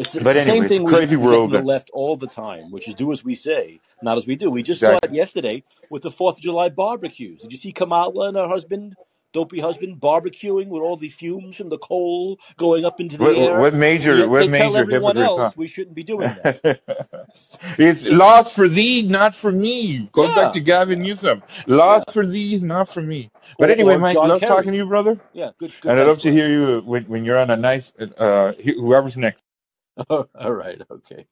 [0.00, 1.52] It's, it's But the same anyway, thing crazy we world.
[1.52, 4.50] the left all the time, which is do as we say, not as we do.
[4.50, 7.42] We just saw it yesterday with the Fourth of July barbecues.
[7.42, 8.96] Did you see Kamala and her husband,
[9.32, 13.36] dopey husband, barbecuing with all the fumes from the coal going up into the What,
[13.38, 13.60] air?
[13.60, 16.62] what major, yet what they tell major everyone else we shouldn't be doing that.
[17.78, 20.08] it's laws for thee, not for me.
[20.12, 21.42] Goes back to Gavin Newsom.
[21.66, 21.76] yeah.
[21.76, 23.30] Laws for thee, not for me.
[23.58, 25.20] But Or, anyway, or Mike, John love talking to you, brother.
[25.32, 27.92] Yeah, good, good And I'd love to hear you when, when you're on a nice,
[28.18, 29.42] uh, whoever's next.
[30.10, 30.80] all right.
[30.90, 31.26] Okay.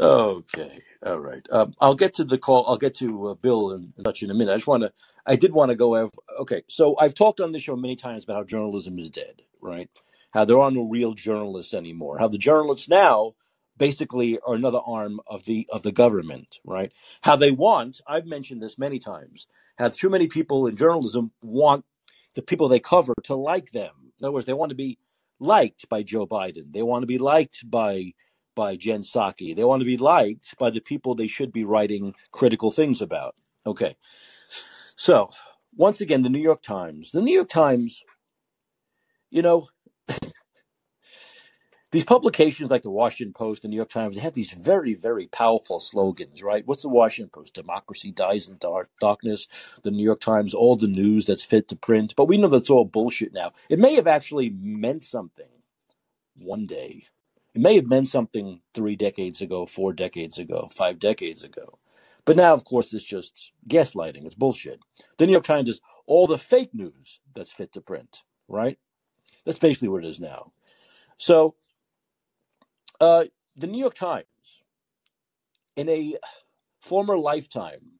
[0.00, 0.78] Okay.
[1.04, 1.46] All right.
[1.50, 2.66] Um, I'll get to the call.
[2.66, 4.52] I'll get to uh, Bill and touch in a minute.
[4.52, 4.92] I just want to.
[5.26, 6.10] I did want to go.
[6.40, 6.62] Okay.
[6.68, 9.42] So I've talked on this show many times about how journalism is dead.
[9.60, 9.88] Right.
[10.32, 12.18] How there are no real journalists anymore.
[12.18, 13.34] How the journalists now
[13.76, 16.58] basically are another arm of the of the government.
[16.64, 16.92] Right.
[17.22, 18.00] How they want.
[18.06, 19.46] I've mentioned this many times.
[19.78, 21.84] How too many people in journalism want
[22.34, 24.12] the people they cover to like them.
[24.20, 24.98] In other words, they want to be
[25.40, 26.72] liked by Joe Biden.
[26.72, 28.12] They want to be liked by
[28.54, 29.54] by Jen Psaki.
[29.54, 33.34] They want to be liked by the people they should be writing critical things about.
[33.66, 33.96] Okay.
[34.96, 35.30] So,
[35.74, 37.10] once again, the New York Times.
[37.10, 38.02] The New York Times,
[39.30, 39.68] you know,
[41.94, 45.28] these publications like the Washington Post and New York Times, they have these very, very
[45.28, 46.66] powerful slogans, right?
[46.66, 47.54] What's the Washington Post?
[47.54, 49.46] Democracy dies in dark, darkness.
[49.84, 52.12] The New York Times, all the news that's fit to print.
[52.16, 53.52] But we know that's all bullshit now.
[53.70, 55.46] It may have actually meant something
[56.34, 57.04] one day.
[57.54, 61.78] It may have meant something three decades ago, four decades ago, five decades ago.
[62.24, 64.26] But now, of course, it's just gaslighting.
[64.26, 64.80] It's bullshit.
[65.18, 68.78] The New York Times is all the fake news that's fit to print, right?
[69.46, 70.50] That's basically what it is now.
[71.18, 71.54] So,
[73.04, 73.26] uh,
[73.56, 74.26] the New York Times,
[75.76, 76.16] in a
[76.82, 77.92] former lifetime,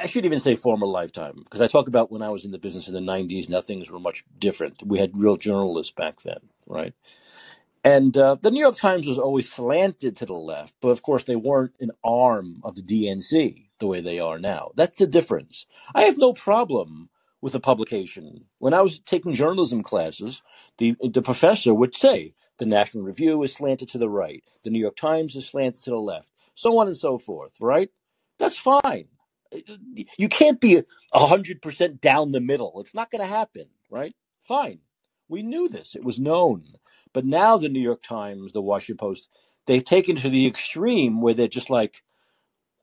[0.00, 2.58] I shouldn't even say former lifetime, because I talk about when I was in the
[2.58, 4.82] business in the 90s, now things were much different.
[4.84, 6.94] We had real journalists back then, right?
[7.84, 11.24] And uh, the New York Times was always slanted to the left, but of course
[11.24, 14.72] they weren't an arm of the DNC the way they are now.
[14.76, 15.66] That's the difference.
[15.96, 17.10] I have no problem
[17.42, 18.46] with the publication.
[18.60, 20.44] When I was taking journalism classes,
[20.78, 24.78] the the professor would say the National Review is slanted to the right, the New
[24.78, 27.52] York Times is slanted to the left, so on and so forth.
[27.60, 27.90] Right?
[28.38, 29.08] That's fine.
[30.16, 30.82] You can't be
[31.12, 32.74] hundred percent down the middle.
[32.80, 33.66] It's not going to happen.
[33.90, 34.14] Right?
[34.42, 34.78] Fine.
[35.28, 35.96] We knew this.
[35.96, 36.64] It was known.
[37.12, 39.30] But now the New York Times, the Washington Post,
[39.66, 42.02] they've taken to the extreme where they're just like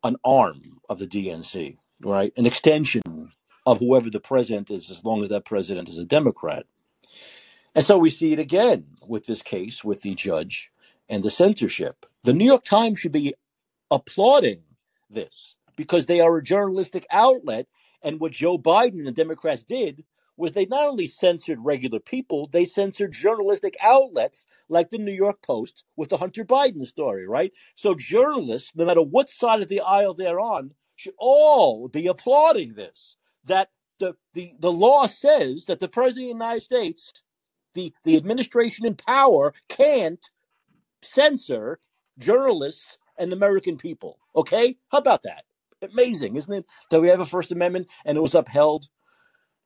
[0.03, 2.33] an arm of the DNC, right?
[2.35, 3.01] An extension
[3.65, 6.65] of whoever the president is, as long as that president is a Democrat.
[7.77, 10.71] And so we see it again with this case with the judge
[11.09, 12.07] and the censorship.
[12.25, 13.35] The New York Times should be
[13.91, 14.63] applauding
[15.09, 17.67] this because they are a journalistic outlet.
[18.03, 20.05] And what Joe Biden and the Democrats did
[20.37, 25.41] was they not only censored regular people, they censored journalistic outlets like the New York
[25.43, 27.53] Post with the Hunter Biden story, right?
[27.75, 32.75] So journalists, no matter what side of the aisle they're on, should all be applauding
[32.75, 33.17] this.
[33.45, 33.69] That
[33.99, 37.13] the, the, the law says that the President of the United States,
[37.77, 40.25] the, the administration in power, can't
[41.03, 41.79] censor
[42.19, 44.19] journalists and American people.
[44.35, 44.77] Okay?
[44.91, 45.45] How about that?
[45.81, 46.65] Amazing, isn't it?
[46.91, 48.87] That we have a First Amendment and it was upheld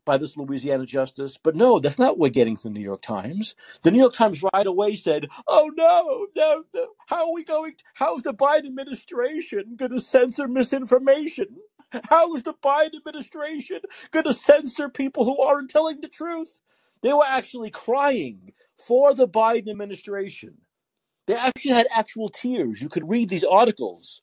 [0.05, 1.37] by this Louisiana justice.
[1.41, 3.55] But no, that's not what we're getting from the New York Times.
[3.83, 6.87] The New York Times right away said, oh no, no, no.
[7.07, 7.73] How are we going?
[7.73, 11.47] To, how is the Biden administration going to censor misinformation?
[12.09, 13.81] How is the Biden administration
[14.11, 16.61] going to censor people who aren't telling the truth?
[17.03, 18.53] They were actually crying
[18.87, 20.55] for the Biden administration.
[21.27, 22.81] They actually had actual tears.
[22.81, 24.21] You could read these articles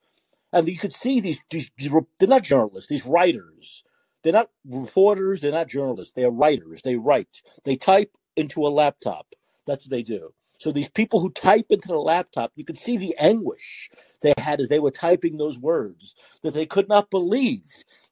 [0.52, 3.84] and you could see these, these, they're not journalists, these writers.
[4.24, 6.82] They're not reporters, they're not journalists, they are writers.
[6.84, 7.42] They write.
[7.64, 9.28] They type into a laptop.
[9.66, 10.30] That's what they do.
[10.58, 13.90] So these people who type into the laptop, you could see the anguish
[14.22, 17.62] they had as they were typing those words, that they could not believe.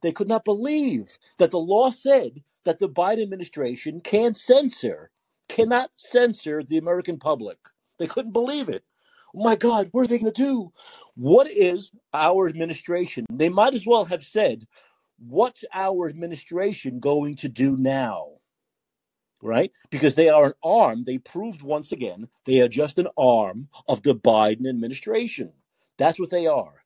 [0.02, 5.10] They could not believe that the law said that the Biden administration can't censor,
[5.48, 7.58] cannot censor the American public.
[7.98, 8.84] They couldn't believe it.
[9.34, 10.72] Oh my God, what are they going to do?
[11.14, 13.24] What is our administration?
[13.32, 14.66] They might as well have said,
[15.18, 18.32] What's our administration going to do now?
[19.42, 19.72] Right?
[19.90, 24.02] Because they are an arm, they proved once again, they are just an arm of
[24.02, 25.52] the Biden administration.
[25.96, 26.84] That's what they are.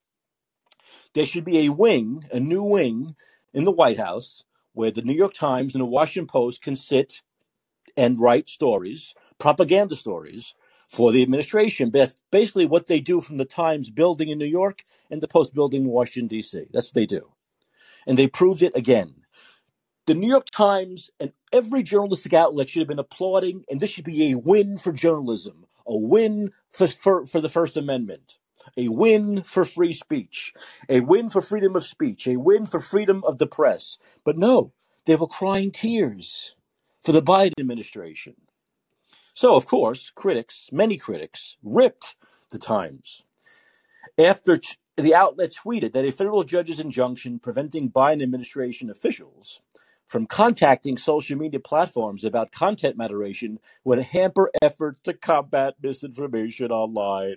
[1.14, 3.16] There should be a wing, a new wing
[3.52, 7.22] in the White House where the New York Times and the Washington Post can sit
[7.96, 10.54] and write stories, propaganda stories
[10.88, 11.90] for the administration.
[11.92, 15.54] That's basically what they do from the Times building in New York and the Post
[15.54, 16.66] building in Washington, D.C.
[16.72, 17.32] That's what they do.
[18.06, 19.14] And they proved it again.
[20.06, 24.04] The New York Times and every journalistic outlet should have been applauding, and this should
[24.04, 28.38] be a win for journalism, a win for, for, for the First Amendment,
[28.76, 30.52] a win for free speech,
[30.88, 33.98] a win for freedom of speech, a win for freedom of the press.
[34.24, 34.72] But no,
[35.06, 36.54] they were crying tears
[37.02, 38.34] for the Biden administration.
[39.32, 42.16] So, of course, critics, many critics, ripped
[42.50, 43.24] the Times
[44.18, 49.62] after t- the outlet tweeted that a federal judge's injunction preventing Biden administration officials
[50.10, 57.36] from contacting social media platforms about content moderation would hamper efforts to combat misinformation online.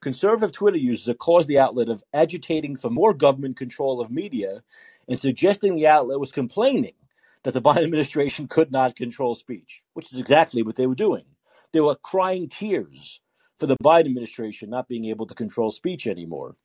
[0.00, 4.62] Conservative Twitter users accused the outlet of agitating for more government control of media
[5.06, 6.94] and suggesting the outlet was complaining
[7.42, 11.24] that the Biden administration could not control speech, which is exactly what they were doing.
[11.72, 13.20] They were crying tears
[13.58, 16.56] for the Biden administration not being able to control speech anymore.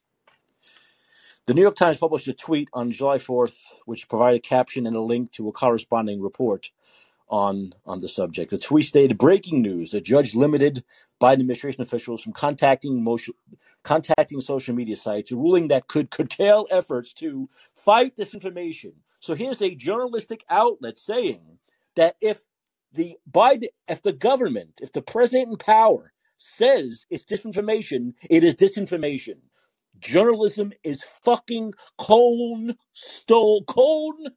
[1.45, 4.95] The New York Times published a tweet on July 4th, which provided a caption and
[4.95, 6.69] a link to a corresponding report
[7.29, 8.51] on, on the subject.
[8.51, 10.83] The tweet stated breaking news a judge limited
[11.21, 13.33] Biden administration officials from contacting, motion,
[13.83, 18.93] contacting social media sites, a ruling that could curtail efforts to fight disinformation.
[19.19, 21.59] So here's a journalistic outlet saying
[21.95, 22.41] that if
[22.93, 28.55] the Biden, if the government, if the president in power says it's disinformation, it is
[28.55, 29.37] disinformation.
[29.99, 34.27] Journalism is fucking cone stone cone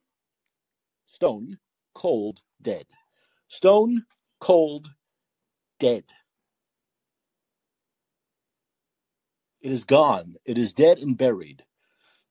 [1.06, 1.58] stone
[1.94, 2.86] cold dead.
[3.48, 4.04] Stone
[4.40, 4.90] cold
[5.80, 6.04] dead.
[9.62, 10.36] It is gone.
[10.44, 11.64] It is dead and buried.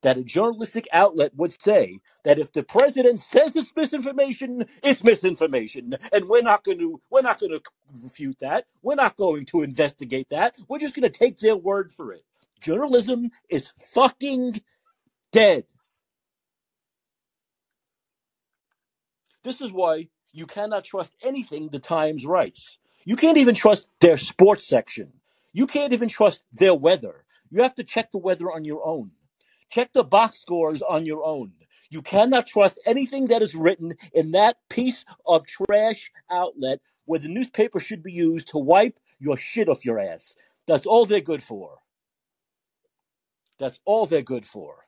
[0.02, 5.96] That a journalistic outlet would say that if the president says it's misinformation, it's misinformation,
[6.12, 7.62] and we're not going to we're not going to
[8.02, 8.66] refute that.
[8.82, 10.56] We're not going to investigate that.
[10.68, 12.22] We're just going to take their word for it.
[12.62, 14.62] Journalism is fucking
[15.32, 15.64] dead.
[19.44, 22.78] This is why you cannot trust anything the Times writes.
[23.06, 25.14] You can't even trust their sports section.
[25.54, 27.24] You can't even trust their weather.
[27.50, 29.12] You have to check the weather on your own.
[29.70, 31.52] Check the box scores on your own.
[31.90, 37.28] You cannot trust anything that is written in that piece of trash outlet where the
[37.28, 40.36] newspaper should be used to wipe your shit off your ass.
[40.68, 41.78] That's all they're good for.
[43.58, 44.86] That's all they're good for.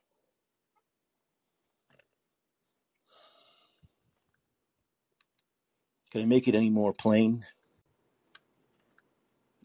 [6.12, 7.46] Can I make it any more plain?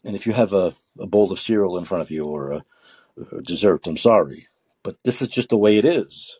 [0.04, 2.64] And if you have a, a bowl of cereal in front of you or a,
[3.36, 4.48] a dessert, I'm sorry.
[4.84, 6.38] But this is just the way it is.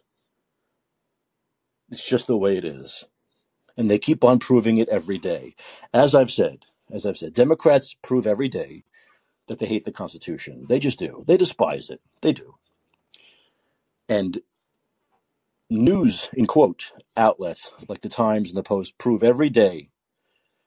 [1.91, 3.05] It's just the way it is.
[3.77, 5.55] And they keep on proving it every day.
[5.95, 8.85] As I've said, as I've said, Democrats prove every day
[9.51, 10.67] that they hate the Constitution.
[10.71, 11.25] They just do.
[11.29, 12.01] They despise it.
[12.23, 12.57] They do.
[14.09, 14.41] And
[15.71, 19.91] news, in quote, outlets like the Times and the Post prove every day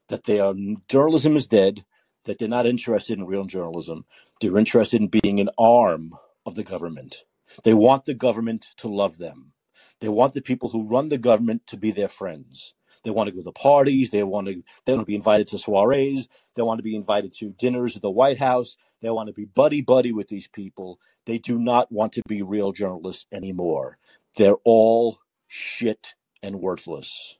[0.09, 0.55] that they are
[0.89, 1.85] journalism is dead,
[2.25, 4.05] that they're not interested in real journalism.
[4.41, 6.13] They're interested in being an arm
[6.45, 7.25] of the government.
[7.65, 9.53] They want the government to love them.
[10.01, 12.75] They want the people who run the government to be their friends.
[13.03, 14.09] They want to go to parties.
[14.09, 14.63] They want to.
[14.85, 16.27] They want to be invited to soirees.
[16.55, 18.77] They want to be invited to dinners at the White House.
[19.01, 20.99] They want to be buddy buddy with these people.
[21.25, 23.97] They do not want to be real journalists anymore.
[24.37, 27.37] They're all shit and worthless.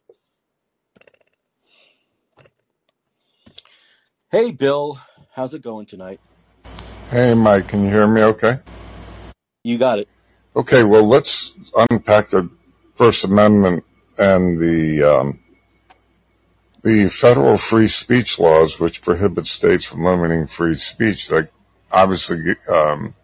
[4.32, 5.00] Hey, Bill,
[5.34, 6.20] how's it going tonight?
[7.10, 8.56] Hey, Mike, can you hear me okay?
[9.64, 10.10] You got it.
[10.56, 11.54] Okay, well, let's
[11.90, 12.50] unpack the
[12.96, 13.84] First Amendment
[14.18, 15.40] and the um,
[16.84, 21.32] the federal free speech laws, which prohibit states from limiting free speech.
[21.32, 21.50] Like,
[21.92, 22.40] obviously,
[22.72, 23.16] um,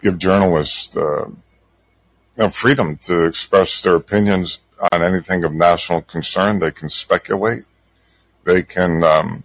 [0.00, 1.30] give journalists uh,
[2.50, 4.60] freedom to express their opinions
[4.92, 6.58] on anything of national concern.
[6.58, 7.64] They can speculate.
[8.44, 9.04] They can.
[9.04, 9.44] Um,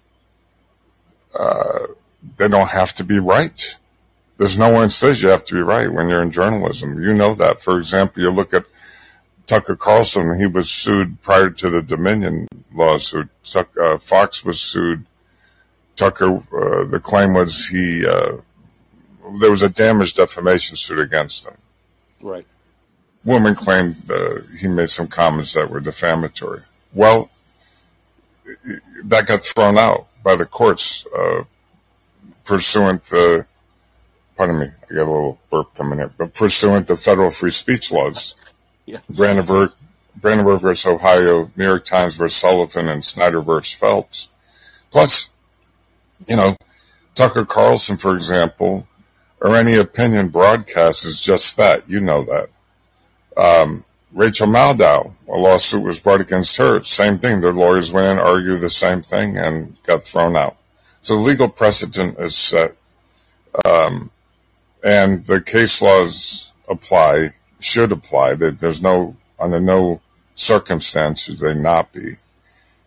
[1.38, 1.88] uh,
[2.38, 3.78] they don't have to be right.
[4.38, 7.02] There's no one says you have to be right when you're in journalism.
[7.02, 7.62] You know that.
[7.62, 8.64] For example, you look at
[9.48, 10.38] Tucker Carlson.
[10.38, 13.30] He was sued prior to the Dominion lawsuit.
[13.44, 15.06] Tuck, uh, Fox was sued.
[15.96, 18.38] Tucker, uh, the claim was he uh,
[19.40, 21.56] there was a damage defamation suit against him.
[22.22, 22.46] Right.
[23.26, 26.60] Woman claimed uh, he made some comments that were defamatory.
[26.94, 27.30] Well,
[29.06, 31.44] that got thrown out by the courts uh,
[32.44, 33.46] pursuant the
[34.36, 37.92] pardon me, I got a little burp coming here, but pursuant the federal free speech
[37.92, 38.36] laws,
[39.16, 39.72] Granted
[40.20, 44.30] Brandenburg versus Ohio, New York Times versus Sullivan, and Snyder versus Phelps.
[44.92, 45.32] Plus,
[46.28, 46.56] you know,
[47.16, 48.88] Tucker Carlson, for example,
[49.42, 51.82] or any opinion broadcast is just that.
[51.88, 52.48] You know that.
[53.38, 53.84] Um,
[54.14, 56.82] Rachel Maddow, a lawsuit was brought against her.
[56.84, 57.42] Same thing.
[57.42, 60.56] Their lawyers went in, argued the same thing, and got thrown out.
[61.02, 62.72] So legal precedent is set,
[63.66, 64.10] um,
[64.84, 67.28] and the case laws apply,
[67.60, 68.36] should apply.
[68.36, 70.02] That there's no under no
[70.36, 72.12] circumstance should they not be.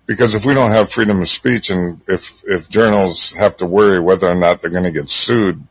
[0.06, 4.00] Because if we don't have freedom of speech, and if if journals have to worry
[4.00, 5.62] whether or not they're going to get sued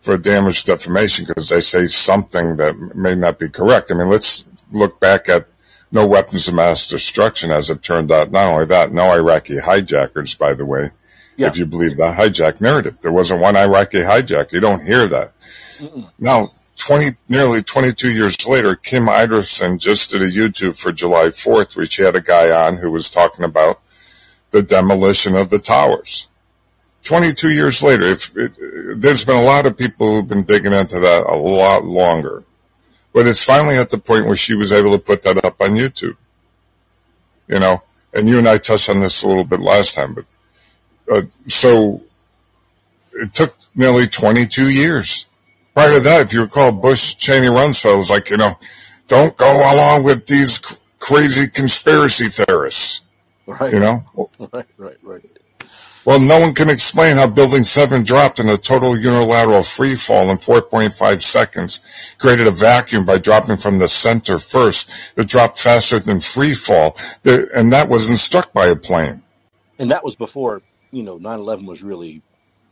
[0.00, 3.92] for damage defamation because they say something that may not be correct.
[3.92, 5.46] I mean, let's look back at
[5.92, 8.32] no weapons of mass destruction as it turned out.
[8.32, 10.86] Not only that, no Iraqi hijackers, by the way,
[11.36, 11.46] Yeah.
[11.48, 12.98] if you believe the hijack narrative.
[13.00, 14.50] There wasn't one Iraqi hijack.
[14.50, 15.32] You don't hear that.
[15.78, 16.10] Mm-mm.
[16.18, 16.48] Now,
[16.86, 21.86] 20, nearly 22 years later, Kim Iversen just did a YouTube for July 4th, where
[21.86, 23.76] she had a guy on who was talking about
[24.50, 26.28] the demolition of the towers.
[27.04, 28.56] 22 years later, if it,
[29.00, 32.44] there's been a lot of people who've been digging into that a lot longer,
[33.12, 35.70] but it's finally at the point where she was able to put that up on
[35.70, 36.16] YouTube.
[37.48, 37.82] You know,
[38.14, 40.24] and you and I touched on this a little bit last time, but
[41.12, 42.00] uh, so
[43.14, 45.28] it took nearly 22 years.
[45.74, 48.52] Prior to that, if you recall, Bush Cheney Rumsfeld was like, you know,
[49.08, 53.06] don't go along with these crazy conspiracy theorists.
[53.46, 53.72] Right.
[53.72, 53.98] You know,
[54.52, 54.66] Right.
[54.78, 54.98] Right.
[55.02, 55.22] Right.
[56.06, 60.30] well, no one can explain how Building 7 dropped in a total unilateral free fall
[60.30, 65.12] in 4.5 seconds, created a vacuum by dropping from the center first.
[65.18, 66.96] It dropped faster than free fall,
[67.56, 69.22] and that wasn't struck by a plane.
[69.78, 70.62] And that was before
[70.92, 72.22] you know 9/11 was really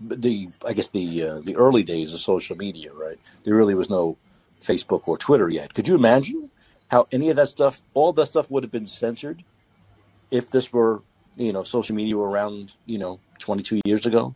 [0.00, 2.92] the I guess the uh, the early days of social media.
[2.92, 3.18] Right.
[3.44, 4.16] There really was no
[4.62, 5.74] Facebook or Twitter yet.
[5.74, 6.50] Could you imagine
[6.88, 9.44] how any of that stuff, all that stuff, would have been censored
[10.30, 11.02] if this were
[11.36, 14.34] you know social media were around you know 22 years ago?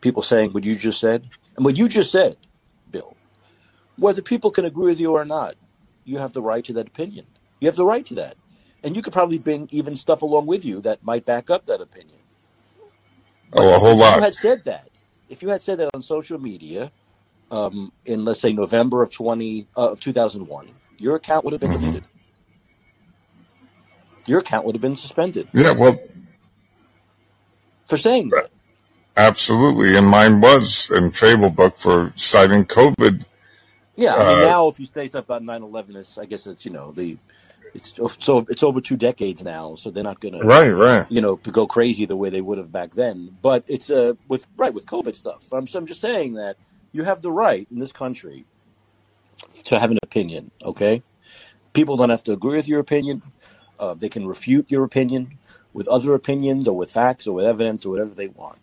[0.00, 1.24] People saying what you just said
[1.56, 2.36] and what you just said,
[2.90, 3.16] Bill.
[3.96, 5.54] Whether people can agree with you or not,
[6.04, 7.26] you have the right to that opinion.
[7.60, 8.36] You have the right to that.
[8.82, 11.80] And you could probably bring even stuff along with you that might back up that
[11.80, 12.18] opinion.
[13.54, 14.22] Oh, a whole if you lot.
[14.22, 14.88] had said that,
[15.34, 16.92] if you had said that on social media
[17.50, 20.68] um, in, let's say, November of 20, uh, of 2001,
[20.98, 22.04] your account would have been hmm deleted.
[24.26, 25.94] Your account would have been suspended Yeah, well,
[27.88, 28.50] for saying that.
[29.16, 29.96] absolutely.
[29.96, 33.24] And mine was in Fable Book for citing COVID.
[33.96, 36.64] Yeah, I mean, Uh, now if you say stuff about 9/11, it's I guess it's
[36.64, 37.16] you know the
[37.74, 41.10] it's so it's over two decades now, so they're not gonna right, right.
[41.10, 43.36] you know go crazy the way they would have back then.
[43.42, 45.52] But it's uh with right with COVID stuff.
[45.52, 46.56] I'm so I'm just saying that
[46.92, 48.44] you have the right in this country
[49.64, 50.52] to have an opinion.
[50.62, 51.02] Okay,
[51.72, 53.22] people don't have to agree with your opinion.
[53.78, 55.36] Uh, they can refute your opinion
[55.72, 58.58] with other opinions or with facts or with evidence or whatever they want.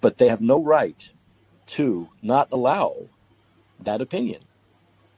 [0.00, 1.08] But they have no right
[1.68, 3.08] to not allow
[3.78, 4.40] that opinion.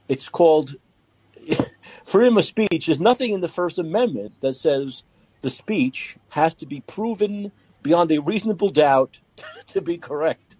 [0.09, 0.75] It's called
[2.11, 2.89] freedom of speech.
[2.89, 5.05] is nothing in the First Amendment that says
[5.43, 7.53] the speech has to be proven
[7.85, 9.21] beyond a reasonable doubt
[9.69, 10.57] to be correct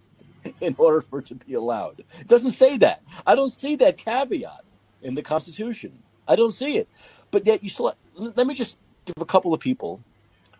[0.61, 2.05] in order for it to be allowed.
[2.21, 3.01] It doesn't say that.
[3.27, 4.63] I don't see that caveat
[5.01, 5.99] in the Constitution.
[6.25, 6.87] I don't see it.
[7.31, 10.01] But yet you still let me just give a couple of people,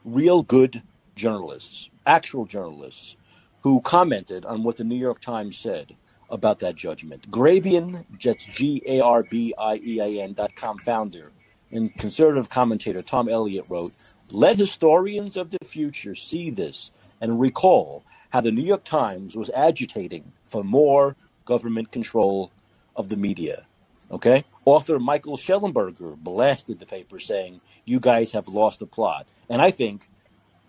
[0.04, 0.82] real good
[1.16, 3.16] journalists, actual journalists,
[3.62, 5.96] who commented on what the New York Times said
[6.32, 7.30] about that judgment.
[7.30, 11.32] Grabien, that's G A R B I E A N dot com founder
[11.72, 13.96] and conservative commentator Tom Elliott wrote,
[14.30, 19.50] Let historians of the future see this and recall how the New York Times was
[19.56, 21.16] agitating for more
[21.46, 22.52] government control
[22.96, 23.64] of the media.
[24.12, 24.44] Okay?
[24.66, 29.28] Author Michael Shellenberger blasted the paper saying, You guys have lost the plot.
[29.50, 30.10] And I think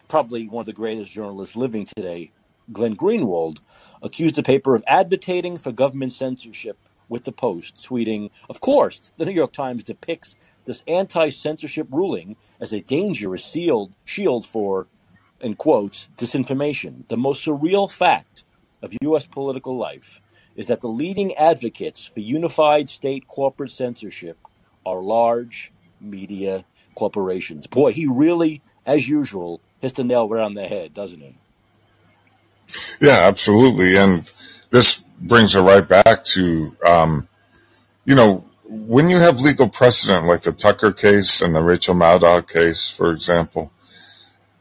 [0.09, 2.31] probably one of the greatest journalists living today,
[2.71, 3.59] Glenn Greenwald,
[4.03, 9.25] accused the paper of advocating for government censorship with the Post, tweeting, Of course, the
[9.25, 14.87] New York Times depicts this anti censorship ruling as a dangerous sealed shield for,
[15.41, 17.07] in quotes, disinformation.
[17.09, 18.45] The most surreal fact
[18.81, 19.27] of U.S.
[19.27, 20.21] political life
[20.57, 24.39] is that the leading advocates for unified state corporate censorship
[24.85, 27.67] are large media corporations.
[27.67, 31.37] Boy, he really, as usual, hits the nail right on the head, doesn't he?
[33.03, 33.97] Yeah, absolutely.
[33.97, 34.33] And
[34.71, 37.27] this brings it right back to, um,
[38.05, 42.49] you know, when you have legal precedent like the Tucker case and the Rachel Maddow
[42.51, 43.73] case, for example,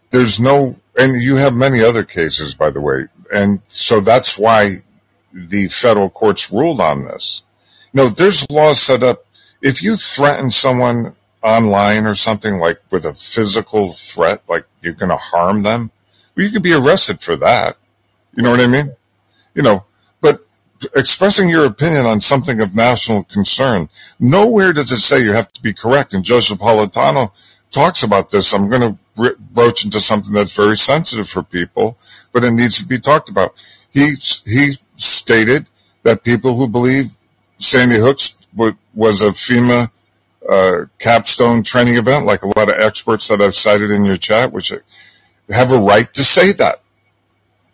[0.10, 3.04] there's no, and you have many other cases, by the way.
[3.32, 4.70] And so that's why
[5.32, 7.46] the federal courts ruled on this.
[7.94, 9.24] No, there's laws set up.
[9.62, 11.14] If you threaten someone
[11.44, 15.92] online or something like with a physical threat, like you're going to harm them,
[16.36, 17.76] well, you could be arrested for that.
[18.36, 18.86] You know what I mean?
[19.56, 19.86] You know,
[20.22, 20.40] but
[20.96, 23.88] expressing your opinion on something of national concern,
[24.20, 26.14] nowhere does it say you have to be correct.
[26.14, 27.32] And Judge Napolitano
[27.72, 28.54] talks about this.
[28.54, 31.98] I'm going to broach into something that's very sensitive for people,
[32.32, 33.54] but it needs to be talked about.
[33.94, 34.14] He
[34.46, 35.68] he stated
[36.04, 37.12] that people who believe
[37.60, 39.88] Sandy Hooks was a FEMA
[40.50, 44.52] uh, capstone training event, like a lot of experts that I've cited in your chat,
[44.52, 44.72] which
[45.50, 46.78] have a right to say that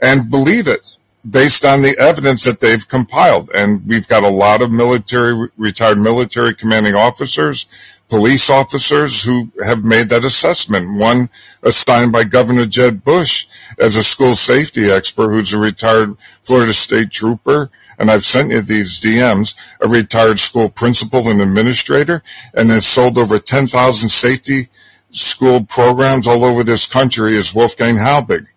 [0.02, 0.98] and believe it
[1.30, 3.50] based on the evidence that they've compiled.
[3.54, 9.84] And we've got a lot of military, retired military commanding officers, police officers who have
[9.84, 10.86] made that assessment.
[11.00, 11.28] One
[11.64, 13.48] assigned by Governor Jeb Bush
[13.80, 17.70] as a school safety expert who's a retired Florida state trooper.
[18.00, 22.22] And I've sent you these DMs, a retired school principal and administrator,
[22.54, 24.70] and has sold over 10,000 safety
[25.12, 28.48] school programs all over this country is Wolfgang Halbig.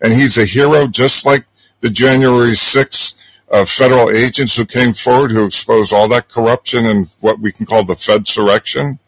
[0.00, 1.44] And he's a hero just like
[1.80, 3.18] the January 6th
[3.50, 7.66] uh, federal agents who came forward who exposed all that corruption and what we can
[7.66, 8.98] call the Fed surrection.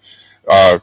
[0.48, 0.78] Uh,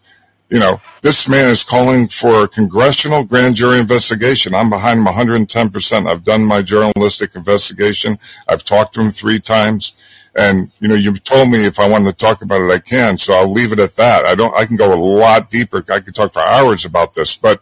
[0.49, 4.55] you know, this man is calling for a congressional grand jury investigation.
[4.55, 6.07] I'm behind him 110%.
[6.07, 8.13] I've done my journalistic investigation.
[8.47, 9.97] I've talked to him three times.
[10.35, 13.17] And, you know, you told me if I wanted to talk about it, I can.
[13.17, 14.25] So I'll leave it at that.
[14.25, 15.83] I don't, I can go a lot deeper.
[15.89, 17.57] I could talk for hours about this, but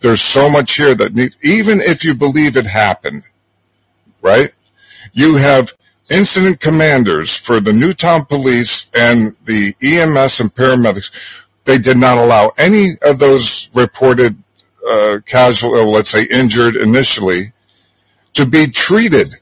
[0.00, 3.22] there's so much here that even if you believe it happened,
[4.22, 4.48] right?
[5.12, 5.72] You have
[6.10, 11.44] incident commanders for the Newtown police and the EMS and paramedics.
[11.64, 14.36] They did not allow any of those reported
[14.88, 17.40] uh, casual, or let's say injured initially,
[18.34, 19.34] to be treated.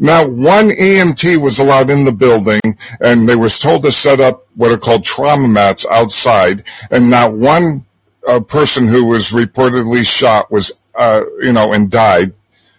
[0.00, 2.58] Not one EMT was allowed in the building,
[3.00, 7.30] and they was told to set up what are called trauma mats outside, and not
[7.32, 7.84] one
[8.26, 12.32] uh, person who was reportedly shot was, uh, you know, and died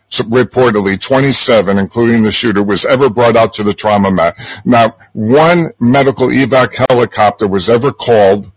[0.10, 4.36] reportedly 27, including the shooter, was ever brought out to the trauma mat.
[4.66, 8.48] Not one medical evac helicopter was ever called.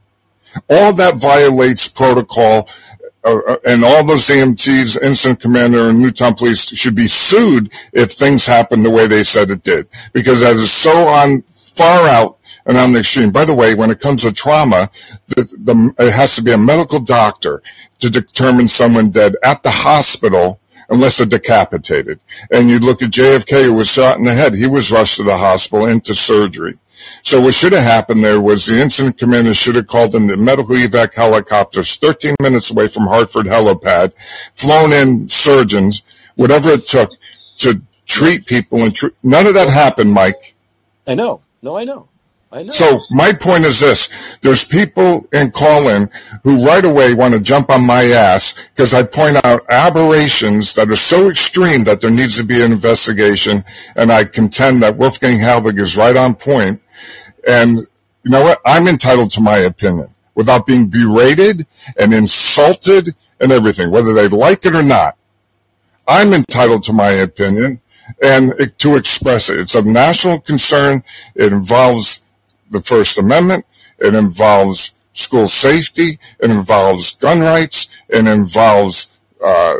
[0.69, 2.69] All that violates protocol.
[3.25, 8.13] Uh, uh and all those EMTs, incident commander, and Newtown police should be sued if
[8.13, 12.39] things happen the way they said it did, because that is so on far out
[12.67, 13.31] and on the extreme.
[13.31, 14.89] By the way, when it comes to trauma,
[15.37, 17.63] it has to be a medical doctor
[18.01, 22.19] to determine someone dead at the hospital unless they're decapitated.
[22.51, 24.55] And you look at JFK who was shot in the head.
[24.55, 26.73] He was rushed to the hospital into surgery.
[27.23, 30.37] So what should have happened there was the incident commander should have called in the
[30.37, 34.13] medical evac helicopters 13 minutes away from Hartford helipad,
[34.53, 36.03] flown in surgeons,
[36.37, 37.11] whatever it took
[37.59, 39.13] to treat people and treat.
[39.23, 40.55] None of that happened, Mike.
[41.07, 41.41] I know.
[41.63, 42.09] No, I know.
[42.71, 46.09] So my point is this: there's people in call-in
[46.43, 50.91] who right away want to jump on my ass because I point out aberrations that
[50.91, 53.59] are so extreme that there needs to be an investigation,
[53.95, 56.83] and I contend that Wolfgang Halbig is right on point.
[57.47, 57.71] And
[58.25, 58.59] you know what?
[58.67, 61.67] I'm entitled to my opinion without being berated
[61.99, 65.15] and insulted and everything, whether they like it or not.
[66.09, 67.81] I'm entitled to my opinion
[68.21, 69.61] and to express it.
[69.61, 71.03] It's of national concern.
[71.37, 72.27] It involves
[72.71, 73.65] the First Amendment.
[73.99, 76.19] It involves school safety.
[76.41, 77.91] It involves gun rights.
[78.09, 79.77] It involves uh,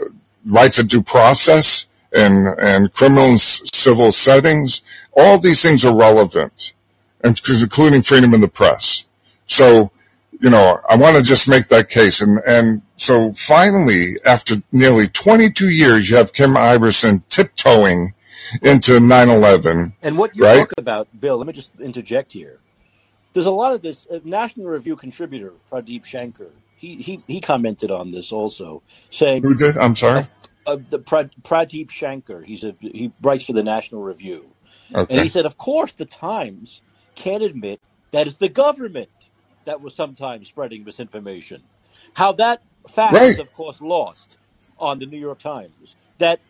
[0.47, 4.83] rights of due process and, and criminal and civil settings.
[5.17, 6.73] All these things are relevant,
[7.25, 9.07] including freedom of the press.
[9.47, 9.91] So,
[10.41, 12.23] you know, I want to just make that case.
[12.23, 18.13] And, and so finally, after nearly 22 years, you have Kim Iversen tiptoeing
[18.63, 19.93] into 9-11.
[20.03, 20.59] And what you right?
[20.59, 22.59] talk about, Bill, let me just interject here
[23.35, 24.07] there's a lot of this.
[24.13, 29.55] Uh, National Review contributor Pradeep Shankar, he he he commented on this also, saying Who
[29.55, 29.77] did?
[29.79, 30.25] I'm sorry.
[30.67, 34.57] uh, the Pra- Pradeep Shankar, he's a he writes for the National Review,
[35.09, 36.83] and he said, of course, the Times
[37.17, 37.81] can't admit
[38.13, 39.11] that it's the government
[39.67, 41.65] that was sometimes spreading misinformation.
[42.15, 43.29] How that fact Right.
[43.29, 44.39] is, of course, lost
[44.79, 45.97] on the New York Times.
[46.19, 46.43] That,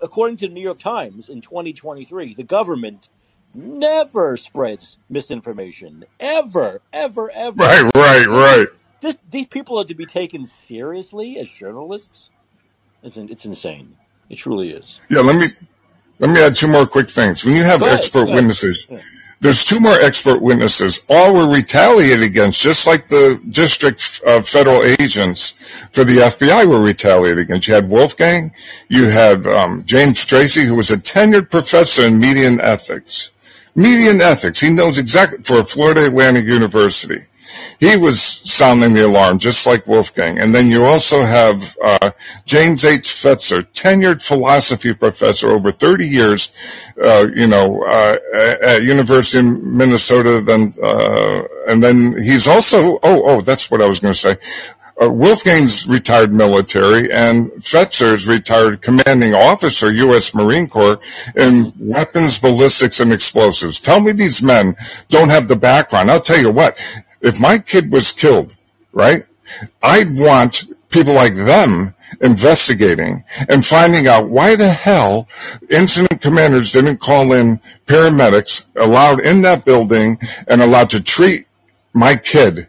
[0.00, 3.08] according to the New York Times in 2023, the government
[3.54, 6.04] never spreads misinformation.
[6.20, 7.56] Ever, ever, ever.
[7.56, 8.66] Right, right, right.
[9.00, 12.30] this, these people are to be taken seriously as journalists.
[13.02, 13.96] It's, in- it's insane.
[14.30, 15.00] It truly is.
[15.08, 15.46] Yeah, let me
[16.18, 17.44] let me add two more quick things.
[17.44, 17.96] When you have ahead.
[17.96, 18.98] expert witnesses, Yeah.
[19.40, 21.06] there's two more expert witnesses.
[21.08, 25.52] All were retaliated against, just like the district uh, federal agents
[25.92, 27.68] for the FBI were retaliated against.
[27.68, 28.50] You had Wolfgang,
[28.90, 33.32] you had um, James Tracy, who was a tenured professor in media and ethics.
[33.76, 34.60] Media and ethics.
[34.60, 37.20] He knows exactly for Florida Atlantic University.
[37.80, 40.38] He was sounding the alarm, just like Wolfgang.
[40.38, 42.10] And then you also have uh,
[42.44, 43.02] James H.
[43.02, 48.16] Fetzer, tenured philosophy professor over 30 years, uh, you know, uh,
[48.62, 50.42] at University of Minnesota.
[50.44, 54.34] Then, uh, and then he's also, oh, oh, that's what I was going to say.
[55.00, 60.34] Uh, Wolfgang's retired military and Fetzer's retired commanding officer, U.S.
[60.34, 60.98] Marine Corps,
[61.36, 63.80] in weapons, ballistics, and explosives.
[63.80, 64.74] Tell me these men
[65.08, 66.10] don't have the background.
[66.10, 66.74] I'll tell you what,
[67.20, 68.56] if my kid was killed,
[68.92, 69.22] right,
[69.82, 75.28] I'd want people like them investigating and finding out why the hell
[75.70, 80.16] incident commanders didn't call in paramedics allowed in that building
[80.48, 81.46] and allowed to treat
[81.94, 82.66] my kid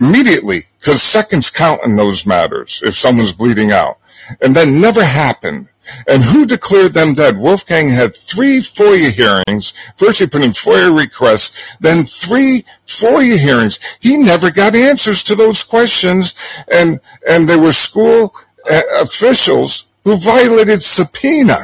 [0.00, 3.96] immediately because seconds count in those matters if someone's bleeding out.
[4.40, 5.68] And that never happened.
[6.06, 7.36] And who declared them dead?
[7.36, 9.72] Wolfgang had three FOIA hearings.
[9.96, 13.98] First, he put in FOIA requests, then three FOIA hearings.
[14.00, 16.34] He never got answers to those questions,
[16.72, 18.32] and and there were school
[18.70, 21.56] uh, officials who violated subpoena.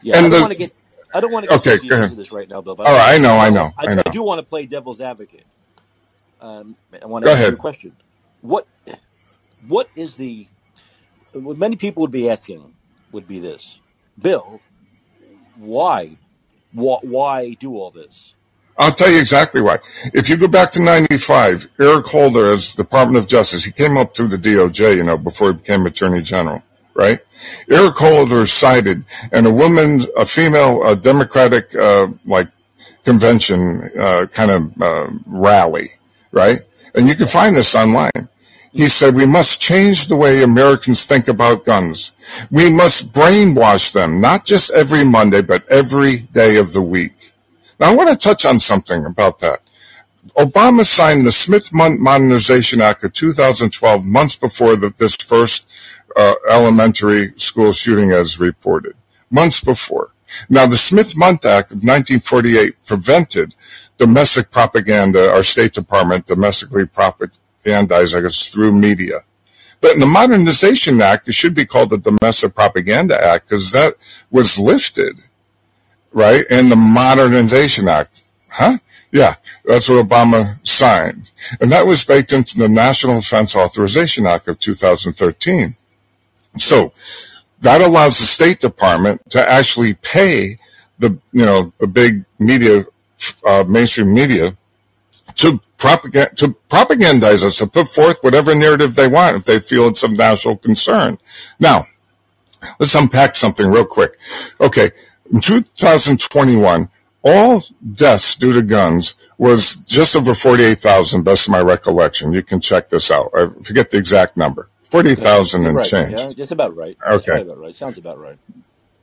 [0.00, 0.84] Yeah, and I don't want to get.
[1.12, 2.76] I don't want to get okay, into this right now, Bill.
[2.78, 4.02] All right, I know, I know, I, I know.
[4.06, 5.44] I do want to play devil's advocate.
[6.40, 7.52] Um, I want to Go ask ahead.
[7.52, 7.92] you a question.
[8.44, 8.66] What
[9.66, 10.46] what is the
[11.32, 12.74] what many people would be asking
[13.10, 13.80] would be this,
[14.20, 14.60] Bill,
[15.56, 16.18] why,
[16.72, 18.34] why, why do all this?
[18.76, 19.76] I'll tell you exactly why.
[20.12, 24.14] If you go back to 95, Eric Holder as Department of Justice, he came up
[24.14, 26.60] through the DOJ, you know, before he became Attorney General,
[26.94, 27.18] right?
[27.70, 32.48] Eric Holder cited, and a woman, a female, a Democratic, uh, like,
[33.04, 35.86] convention, uh, kind of, uh, rally,
[36.32, 36.58] right?
[36.94, 38.10] And you can find this online.
[38.74, 42.10] He said, we must change the way Americans think about guns.
[42.50, 47.12] We must brainwash them, not just every Monday, but every day of the week.
[47.78, 49.60] Now, I want to touch on something about that.
[50.36, 55.70] Obama signed the Smith Modernization Act of 2012 months before the, this first
[56.16, 58.94] uh, elementary school shooting as reported.
[59.30, 60.10] Months before.
[60.50, 63.54] Now, the Smith Mundt Act of 1948 prevented
[63.98, 67.38] domestic propaganda, our State Department domestically propagandize,
[67.72, 69.14] I guess, through media.
[69.80, 73.94] But in the Modernization Act, it should be called the Domestic Propaganda Act because that
[74.30, 75.16] was lifted,
[76.12, 78.22] right, in the Modernization Act.
[78.50, 78.78] Huh?
[79.12, 79.32] Yeah,
[79.64, 81.30] that's what Obama signed.
[81.60, 85.74] And that was baked into the National Defense Authorization Act of 2013.
[86.56, 86.92] So
[87.60, 90.56] that allows the State Department to actually pay
[90.98, 92.84] the, you know, the big media
[93.46, 94.56] uh, mainstream media
[95.36, 99.88] to propaganda to propagandize us to put forth whatever narrative they want if they feel
[99.88, 101.18] it's of national concern.
[101.60, 101.86] Now,
[102.78, 104.12] let's unpack something real quick.
[104.60, 104.88] Okay,
[105.32, 106.88] in 2021,
[107.22, 107.62] all
[107.92, 112.32] deaths due to guns was just over 48,000, best of my recollection.
[112.32, 113.30] You can check this out.
[113.34, 114.68] I forget the exact number.
[114.82, 115.84] 40,000 and right.
[115.84, 116.12] change.
[116.12, 116.96] Yeah, just about right.
[117.04, 117.40] Okay.
[117.40, 117.74] About right.
[117.74, 118.38] Sounds about right.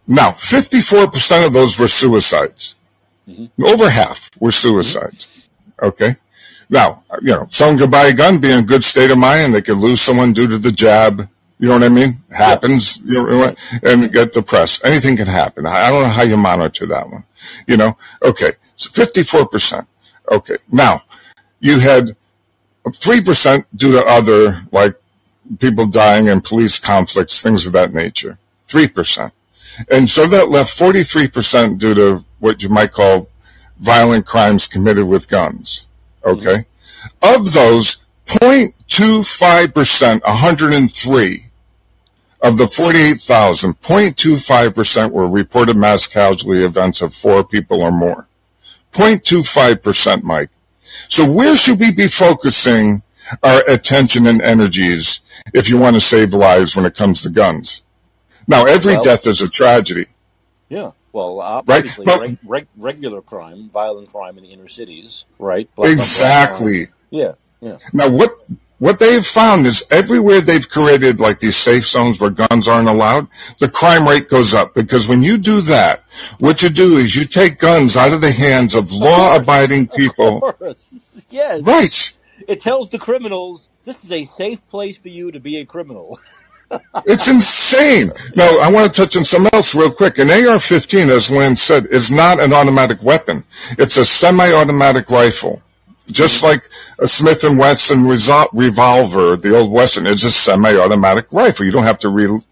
[0.08, 2.76] Now, 54% of those were suicides.
[3.28, 3.64] Mm-hmm.
[3.64, 5.28] Over half were suicides.
[5.82, 6.12] Okay.
[6.70, 9.46] Now, you know, someone could buy a gun, be in a good state of mind,
[9.46, 11.28] and they could lose someone due to the jab.
[11.60, 12.20] You know what I mean?
[12.36, 13.54] Happens, you know,
[13.84, 14.86] and get depressed.
[14.86, 15.68] Anything can happen.
[15.68, 17.24] I don't know how you monitor that one.
[17.68, 17.98] You know?
[18.24, 18.52] Okay.
[18.78, 19.86] So 54%.
[20.32, 20.56] Okay.
[20.72, 21.02] Now,
[21.60, 22.16] you had
[22.86, 24.94] 3% due to other, like,
[25.60, 28.40] people dying and police conflicts, things of that nature.
[28.68, 29.32] 3%.
[29.92, 33.28] And so that left 43% due to what you might call
[33.82, 35.88] violent crimes committed with guns.
[36.24, 36.56] Okay.
[36.56, 37.42] Mm-hmm.
[37.42, 41.40] Of those, 0.25%, 103
[42.44, 48.28] of the 48,000, 0.25% were reported mass casualty events of four people or more.
[48.94, 50.50] 0.25%, Mike.
[50.82, 53.02] So where should we be focusing
[53.44, 55.22] our attention and energies
[55.54, 57.84] if you want to save lives when it comes to guns?
[58.48, 60.06] Now, every well, death is a tragedy.
[60.70, 60.92] Yeah.
[61.14, 62.38] Well, uh, obviously, right?
[62.42, 65.74] But, reg- regular crime, violent crime in the inner cities, right?
[65.76, 66.84] Black uh, exactly.
[67.10, 67.78] Yeah, yeah.
[67.94, 68.30] Now, what
[68.82, 73.28] what they've found is everywhere they've created like these safe zones where guns aren't allowed,
[73.60, 76.04] the crime rate goes up because when you do that,
[76.40, 80.56] what you do is you take guns out of the hands of law-abiding people.
[81.30, 81.62] Yes.
[81.62, 82.20] Right.
[82.48, 86.20] It tells the criminals this is a safe place for you to be a criminal.
[87.06, 88.10] it's insane.
[88.36, 90.18] Now, I want to touch on something else real quick.
[90.18, 93.44] An AR-15, as Lynn said, is not an automatic weapon.
[93.78, 95.62] It's a semi-automatic rifle.
[96.12, 96.52] Just mm-hmm.
[96.52, 96.62] like
[97.00, 101.66] a Smith and Wesson revolver, the old Western is a semi-automatic rifle.
[101.66, 102.44] You don't have to reload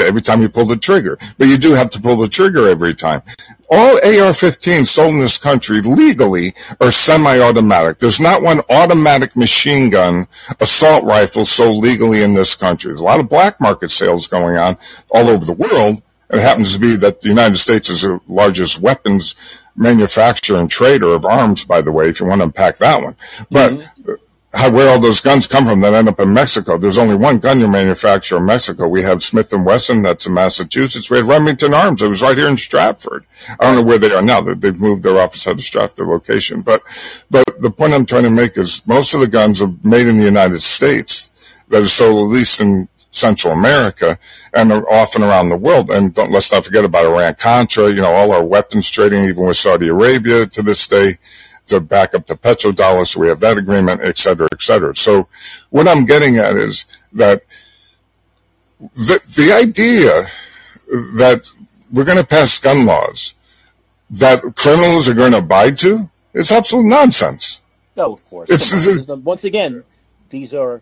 [0.00, 2.68] it every time you pull the trigger, but you do have to pull the trigger
[2.68, 3.22] every time.
[3.70, 7.98] All AR-15s sold in this country legally are semi-automatic.
[7.98, 10.26] There's not one automatic machine gun
[10.60, 12.90] assault rifle sold legally in this country.
[12.90, 14.76] There's a lot of black market sales going on
[15.10, 16.02] all over the world.
[16.28, 19.36] It happens to be that the United States is the largest weapons
[19.76, 23.14] manufacturer and trader of arms, by the way, if you want to unpack that one.
[23.50, 24.12] But mm-hmm.
[24.52, 26.76] how, where all those guns come from that end up in Mexico.
[26.76, 28.88] There's only one gun you manufacture in Mexico.
[28.88, 31.10] We have Smith and Wesson, that's in Massachusetts.
[31.10, 33.24] We had Remington Arms, it was right here in Stratford.
[33.58, 34.40] I don't know where they are now.
[34.40, 36.62] They've moved their office out of Stratford, their location.
[36.62, 36.80] But,
[37.30, 40.18] but the point I'm trying to make is most of the guns are made in
[40.18, 41.32] the United States
[41.68, 44.18] that are sold at least in Central America
[44.52, 45.90] and often around the world.
[45.90, 49.56] And let's not forget about Iran Contra, you know, all our weapons trading, even with
[49.56, 51.12] Saudi Arabia to this day,
[51.66, 53.08] to back up the petrodollars.
[53.08, 54.96] So we have that agreement, et cetera, et cetera.
[54.96, 55.28] So
[55.70, 57.42] what I'm getting at is that
[58.80, 60.10] the, the idea
[61.18, 61.48] that
[61.92, 63.34] we're going to pass gun laws
[64.10, 67.60] that criminals are going to abide to is absolute nonsense.
[67.94, 68.48] No, of course.
[68.50, 69.84] It's, once again,
[70.30, 70.80] these are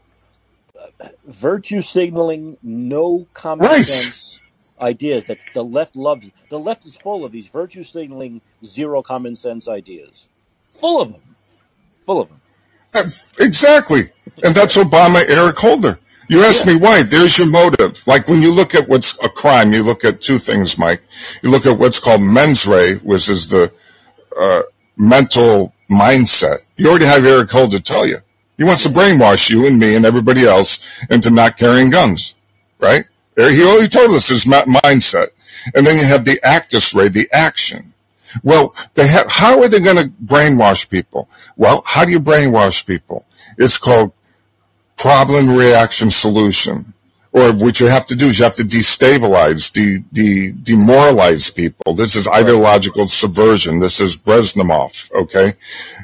[1.26, 3.84] virtue signaling, no common right.
[3.84, 4.40] sense
[4.82, 6.30] ideas that the left loves.
[6.48, 10.28] The left is full of these virtue signaling, zero common sense ideas.
[10.70, 11.22] Full of them.
[12.06, 12.40] Full of them.
[12.94, 14.00] Exactly.
[14.42, 15.98] And that's Obama, Eric Holder.
[16.28, 16.74] You ask yeah.
[16.74, 17.02] me why.
[17.02, 18.06] There's your motive.
[18.06, 21.00] Like when you look at what's a crime, you look at two things, Mike.
[21.42, 23.72] You look at what's called mens rea, which is the
[24.40, 24.62] uh,
[24.96, 26.70] mental mindset.
[26.76, 28.16] You already have Eric Holder tell you.
[28.60, 32.34] He wants to brainwash you and me and everybody else into not carrying guns,
[32.78, 33.00] right?
[33.34, 35.28] He already told us his mindset.
[35.74, 37.94] And then you have the actus rea, the action.
[38.44, 41.30] Well, they have, how are they going to brainwash people?
[41.56, 43.24] Well, how do you brainwash people?
[43.56, 44.12] It's called
[44.98, 46.92] problem reaction solution
[47.32, 51.94] or what you have to do is you have to destabilize, de, de, demoralize people.
[51.94, 53.78] This is ideological subversion.
[53.78, 55.50] This is Brezhnev, okay?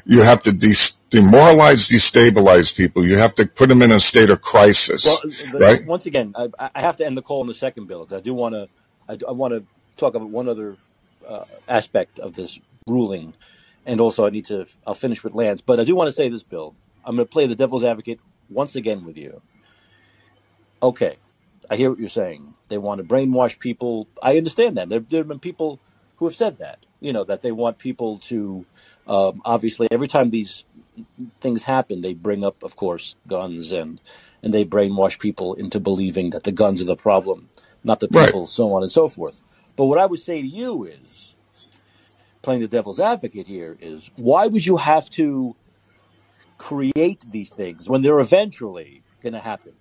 [0.04, 0.72] You have to de,
[1.10, 3.04] demoralize, destabilize people.
[3.04, 5.04] You have to put them in a state of crisis,
[5.52, 5.78] well, right?
[5.88, 8.22] Once again, I, I, have to end the call in the second, Bill, because I
[8.22, 8.68] do want to,
[9.08, 9.64] I, I want to
[9.96, 10.76] talk about one other
[11.28, 13.34] uh, aspect of this ruling,
[13.84, 16.28] and also I need to, I'll finish with Lance, but I do want to say
[16.28, 16.76] this, Bill.
[17.04, 19.40] I'm going to play the devil's advocate once again with you
[20.82, 21.16] okay,
[21.70, 22.54] I hear what you're saying.
[22.68, 24.08] They want to brainwash people.
[24.22, 24.88] I understand that.
[24.88, 25.80] There, there have been people
[26.16, 28.64] who have said that, you know, that they want people to,
[29.06, 30.64] um, obviously, every time these
[31.40, 34.00] things happen, they bring up, of course, guns and,
[34.42, 37.48] and they brainwash people into believing that the guns are the problem,
[37.84, 38.48] not the people, right.
[38.48, 39.40] so on and so forth.
[39.76, 41.34] But what I would say to you is,
[42.42, 45.54] playing the devil's advocate here, is why would you have to
[46.58, 49.74] create these things when they're eventually going to happen?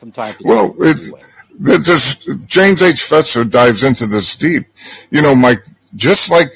[0.00, 0.52] From time to time.
[0.52, 1.12] Well, it's
[1.60, 2.96] there's James H.
[2.96, 4.64] Fetzer dives into this deep.
[5.10, 5.58] You know, Mike,
[5.94, 6.48] just like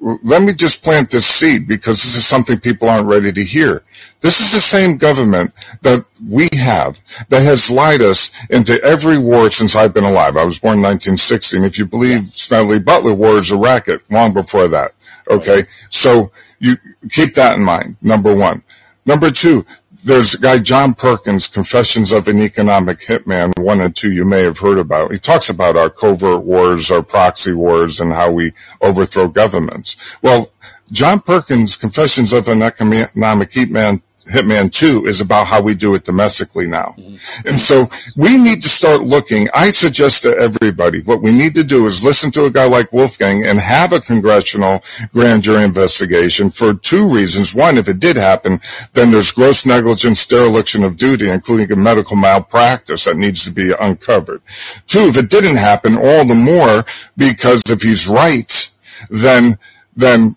[0.00, 3.82] let me just plant this seed because this is something people aren't ready to hear.
[4.20, 5.52] This is the same government
[5.82, 6.98] that we have
[7.28, 10.36] that has lied us into every war since I've been alive.
[10.36, 14.00] I was born in 1960, and if you believe Smedley Butler war is a racket,
[14.10, 14.92] long before that.
[15.30, 15.60] Okay,
[15.90, 16.74] so you
[17.10, 17.96] keep that in mind.
[18.02, 18.62] Number one.
[19.06, 19.64] Number two,
[20.08, 24.42] there's a guy, John Perkins, Confessions of an Economic Hitman, one and two you may
[24.42, 25.12] have heard about.
[25.12, 30.16] He talks about our covert wars, our proxy wars, and how we overthrow governments.
[30.22, 30.50] Well,
[30.90, 34.00] John Perkins' Confessions of an Economic Hitman
[34.32, 36.94] Hitman 2 is about how we do it domestically now.
[36.98, 37.48] Mm-hmm.
[37.48, 37.84] And so
[38.16, 39.48] we need to start looking.
[39.54, 42.92] I suggest to everybody, what we need to do is listen to a guy like
[42.92, 44.82] Wolfgang and have a congressional
[45.12, 47.54] grand jury investigation for two reasons.
[47.54, 48.58] One, if it did happen,
[48.92, 53.72] then there's gross negligence, dereliction of duty, including a medical malpractice that needs to be
[53.80, 54.40] uncovered.
[54.86, 56.84] Two, if it didn't happen, all the more
[57.16, 58.70] because if he's right,
[59.10, 59.54] then,
[59.96, 60.30] then,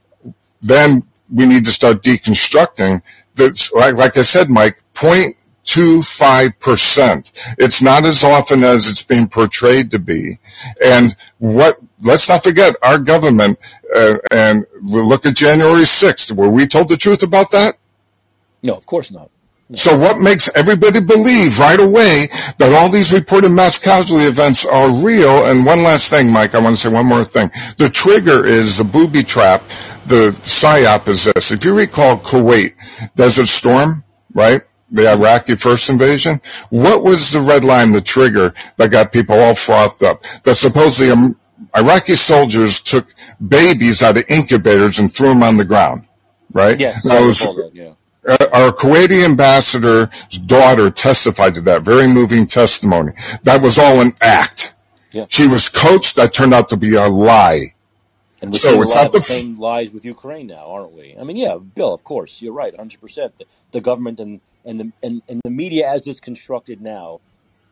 [0.61, 1.03] then
[1.33, 3.01] we need to start deconstructing
[3.35, 7.55] that's like, like I said, Mike, 0.25%.
[7.57, 10.35] It's not as often as it's being portrayed to be.
[10.83, 13.57] And what, let's not forget our government,
[13.95, 16.35] uh, and we'll look at January 6th.
[16.35, 17.77] Were we told the truth about that?
[18.63, 19.29] No, of course not.
[19.75, 22.27] So what makes everybody believe right away
[22.57, 25.45] that all these reported mass casualty events are real?
[25.47, 27.47] And one last thing, Mike, I want to say one more thing.
[27.77, 29.61] The trigger is the booby trap.
[30.11, 31.51] The psyop is this.
[31.53, 32.75] If you recall Kuwait,
[33.15, 34.03] Desert Storm,
[34.33, 34.59] right?
[34.91, 36.33] The Iraqi first invasion.
[36.69, 40.21] What was the red line, the trigger that got people all frothed up?
[40.43, 41.33] That supposedly um,
[41.77, 43.07] Iraqi soldiers took
[43.47, 46.05] babies out of incubators and threw them on the ground,
[46.51, 46.77] right?
[46.77, 47.93] Yeah, now, was, that, yeah
[48.27, 50.09] our Kuwaiti ambassador's
[50.45, 53.11] daughter testified to that very moving testimony.
[53.43, 54.75] That was all an act.
[55.11, 55.25] Yeah.
[55.29, 56.15] She was coached.
[56.17, 57.61] That turned out to be a lie.
[58.41, 60.05] And we're So seeing a it's lot not of the the f- same lies with
[60.05, 61.15] Ukraine now, aren't we?
[61.19, 62.99] I mean, yeah, Bill, of course, you're right, 100%.
[63.37, 67.21] The, the government and, and, the, and, and the media as it's constructed now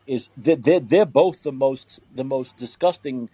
[0.06, 3.30] is they're, they're, they're both the most the most disgusting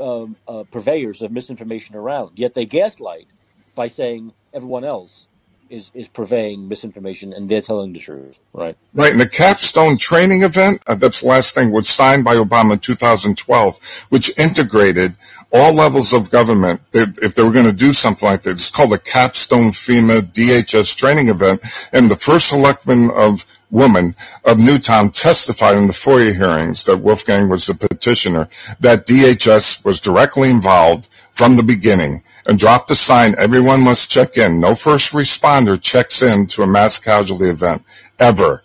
[0.00, 2.38] um, uh, purveyors of misinformation around.
[2.38, 3.28] Yet they gaslight
[3.76, 5.27] by saying everyone else
[5.70, 8.76] is, is purveying misinformation and they're telling the truth, right?
[8.94, 12.74] Right, and the capstone training event, uh, that's the last thing, was signed by Obama
[12.74, 15.12] in 2012, which integrated
[15.52, 16.80] all levels of government.
[16.92, 20.20] If if they were going to do something like that, it's called the capstone FEMA
[20.20, 21.60] DHS training event.
[21.92, 24.14] And the first selectman of woman
[24.44, 28.48] of Newtown testified in the FOIA hearings that Wolfgang was the petitioner,
[28.80, 31.08] that DHS was directly involved
[31.38, 34.60] from the beginning and dropped a sign, everyone must check in.
[34.60, 37.82] No first responder checks in to a mass casualty event,
[38.18, 38.64] ever.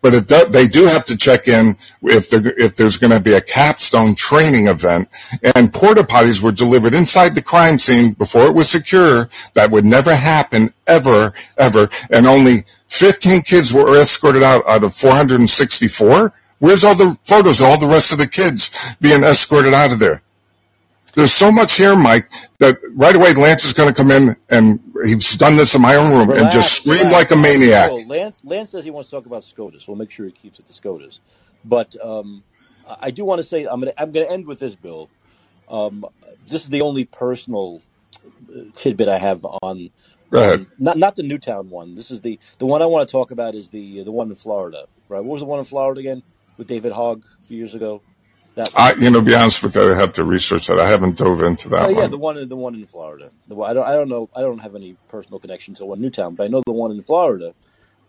[0.00, 4.14] But they do have to check in if if there's going to be a capstone
[4.14, 5.08] training event.
[5.56, 9.28] And porta potties were delivered inside the crime scene before it was secure.
[9.54, 11.88] That would never happen ever, ever.
[12.10, 16.32] And only 15 kids were escorted out out of 464.
[16.60, 19.98] Where's all the photos of all the rest of the kids being escorted out of
[19.98, 20.22] there?
[21.18, 22.30] There's so much here, Mike,
[22.60, 25.96] that right away Lance is going to come in and he's done this in my
[25.96, 27.12] own room and just scream relax.
[27.12, 27.90] like a maniac.
[28.06, 29.88] Lance, Lance says he wants to talk about SCOTUS.
[29.88, 31.18] We'll make sure he keeps it to SCOTUS.
[31.64, 32.44] But um,
[33.00, 35.10] I do want to say I'm going to I'm going to end with this, Bill.
[35.68, 36.06] Um,
[36.46, 37.82] this is the only personal
[38.54, 39.90] uh, tidbit I have on
[40.30, 40.60] Go ahead.
[40.60, 41.96] on not not the Newtown one.
[41.96, 44.36] This is the the one I want to talk about is the the one in
[44.36, 44.86] Florida.
[45.08, 45.18] Right?
[45.18, 46.22] What was the one in Florida again
[46.56, 48.02] with David Hogg a few years ago?
[48.58, 50.80] That I, you know, be honest with you, I have to research that.
[50.80, 52.10] I haven't dove into Oh that yeah, one.
[52.10, 53.30] the one in the one in Florida.
[53.48, 56.00] The one, I don't I don't know I don't have any personal connection to one
[56.00, 57.54] Newtown, but I know the one in Florida,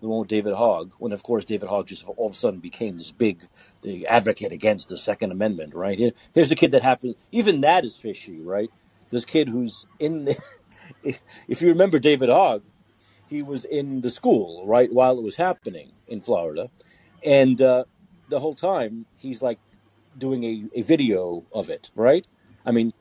[0.01, 0.93] the one with David Hogg.
[0.99, 3.43] When of course David Hogg just all of a sudden became this big
[3.84, 5.76] the advocate against the Second Amendment.
[5.76, 7.15] Right here, here's a kid that happened.
[7.31, 8.71] Even that is fishy, right?
[9.11, 10.26] This kid who's in.
[10.26, 10.38] The,
[11.47, 12.63] if you remember David Hogg,
[13.27, 16.69] he was in the school right while it was happening in Florida,
[17.26, 17.85] and uh,
[18.30, 19.59] the whole time he's like
[20.18, 21.90] doing a, a video of it.
[21.95, 22.26] Right?
[22.65, 22.94] I mean,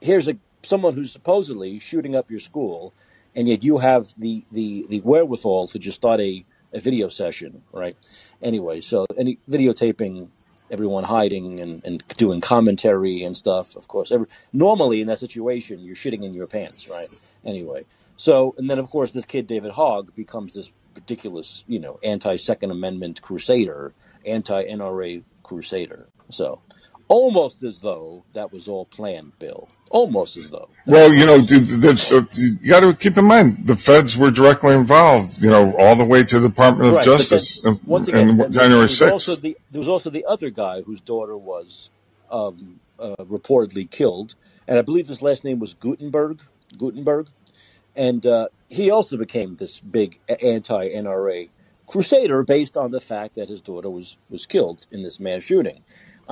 [0.00, 2.92] here's a someone who's supposedly shooting up your school,
[3.34, 7.62] and yet you have the the the wherewithal to just start a, a video session,
[7.72, 7.96] right?
[8.42, 10.28] Anyway, so any videotaping
[10.70, 13.76] everyone hiding and, and doing commentary and stuff.
[13.76, 17.08] Of course, every, normally in that situation, you're shitting in your pants, right?
[17.44, 17.84] Anyway,
[18.16, 22.36] so and then of course this kid David Hogg becomes this ridiculous, you know, anti
[22.36, 23.92] Second Amendment crusader,
[24.24, 26.06] anti NRA crusader.
[26.32, 26.60] So
[27.12, 29.68] almost as though that was all planned, Bill.
[29.90, 30.68] Almost as though.
[30.86, 35.42] Well, you know, you got to keep in mind the feds were directly involved.
[35.42, 38.20] You know, all the way to the Department of right, then Justice in, once again,
[38.30, 39.40] in then there, January there was also 6th.
[39.42, 41.90] the there was also the other guy whose daughter was
[42.30, 44.34] um, uh, reportedly killed,
[44.66, 46.40] and I believe his last name was Guttenberg.
[46.78, 47.26] Guttenberg,
[47.94, 51.50] and uh, he also became this big anti NRA
[51.86, 55.82] crusader based on the fact that his daughter was was killed in this mass shooting.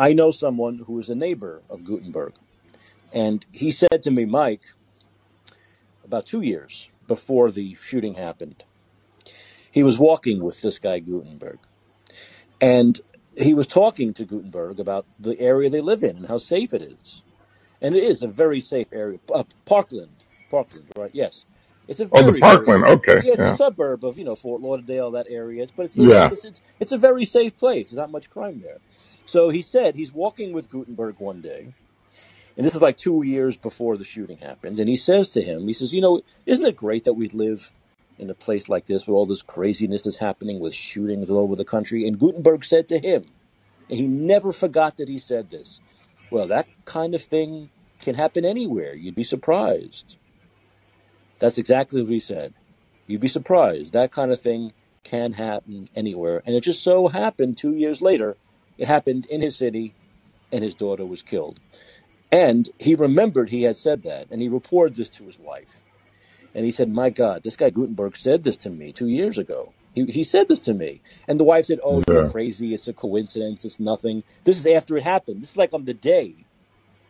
[0.01, 2.33] I know someone who is a neighbor of Guttenberg,
[3.13, 4.63] and he said to me, Mike,
[6.03, 8.65] about two years before the shooting happened,
[9.71, 11.59] he was walking with this guy Guttenberg,
[12.63, 12.99] and
[13.37, 16.81] he was talking to Guttenberg about the area they live in and how safe it
[16.81, 17.21] is.
[17.83, 19.19] And it is a very safe area.
[19.33, 20.17] Uh, Parkland,
[20.51, 21.11] Parkland, right?
[21.13, 21.45] Yes,
[21.89, 22.85] it's a very, Oh, the very, very Parkland.
[22.85, 23.21] Okay.
[23.25, 25.67] yeah, it's a suburb of you know Fort Lauderdale, that area.
[25.77, 26.31] But it's, it's Yeah.
[26.33, 27.91] it's it's it's a very safe place.
[27.91, 28.79] There's not much crime there.
[29.31, 31.73] So he said he's walking with Guttenberg one day,
[32.57, 34.81] and this is like two years before the shooting happened.
[34.81, 37.71] And he says to him, he says, "You know, isn't it great that we live
[38.19, 41.55] in a place like this with all this craziness that's happening with shootings all over
[41.55, 43.27] the country?" And Guttenberg said to him,
[43.89, 45.81] and he never forgot that he said this.
[46.33, 47.71] Well, that kind of thing
[48.01, 48.95] can happen anywhere.
[48.95, 50.17] You'd be surprised.
[51.39, 52.53] That's exactly what he said.
[53.07, 53.93] You'd be surprised.
[53.93, 54.73] That kind of thing
[55.05, 56.43] can happen anywhere.
[56.45, 58.37] And it just so happened two years later,
[58.81, 59.93] it happened in his city,
[60.51, 61.61] and his daughter was killed.
[62.33, 65.83] And he remembered he had said that, and he reported this to his wife.
[66.55, 69.75] And he said, My God, this guy Guttenberg said this to me two years ago.
[69.95, 71.03] He, he said this to me.
[71.29, 72.73] And the wife said, Oh, you're crazy.
[72.73, 73.67] It's a coincidence.
[73.67, 74.23] It's nothing.
[74.45, 75.43] This is after it happened.
[75.43, 76.35] This is like on the day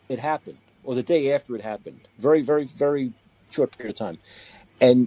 [0.09, 2.01] it happened, or the day after it happened.
[2.19, 3.13] Very, very, very
[3.51, 4.19] short period of time.
[4.81, 5.07] And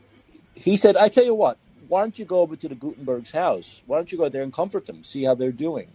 [0.56, 1.58] he said, I tell you what,
[1.90, 3.84] why don't you go over to the Guttenberg's house?
[3.86, 5.90] Why don't you go there and comfort them, see how they're doing?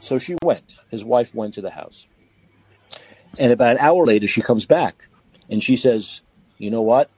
[0.00, 0.78] So she went.
[0.90, 2.06] His wife went to the house.
[3.38, 5.08] And about an hour later, she comes back
[5.48, 6.22] and she says,
[6.58, 7.10] You know what?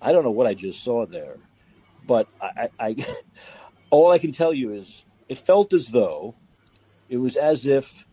[0.00, 1.36] I don't know what I just saw there,
[2.06, 2.96] but I, I, I
[3.90, 6.34] all I can tell you is it felt as though
[7.08, 8.04] it was as if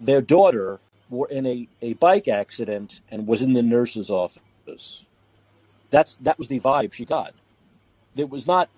[0.00, 5.04] their daughter were in a, a bike accident and was in the nurse's office.
[5.90, 7.32] That's that was the vibe she got.
[8.16, 8.68] It was not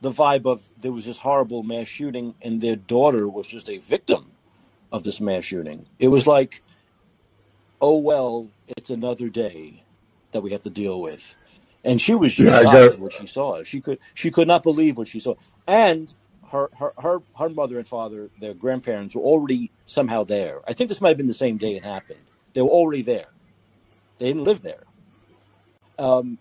[0.00, 3.78] the vibe of there was this horrible mass shooting and their daughter was just a
[3.78, 4.32] victim
[4.92, 5.88] of this mass shooting.
[5.98, 6.62] It was like,
[7.80, 9.86] oh well, it's another day
[10.32, 11.36] that we have to deal with.
[11.84, 13.62] And she was just Yeah, shocked got at what she saw.
[13.64, 15.34] She could she could not believe what she saw.
[15.66, 16.14] And
[16.50, 20.60] her her her, her mother and father, their grandparents were already somehow there.
[20.68, 22.30] I think this might have been the same day it happened.
[22.54, 23.28] They were already there.
[24.18, 24.84] They didn't live there.
[25.98, 26.38] Um,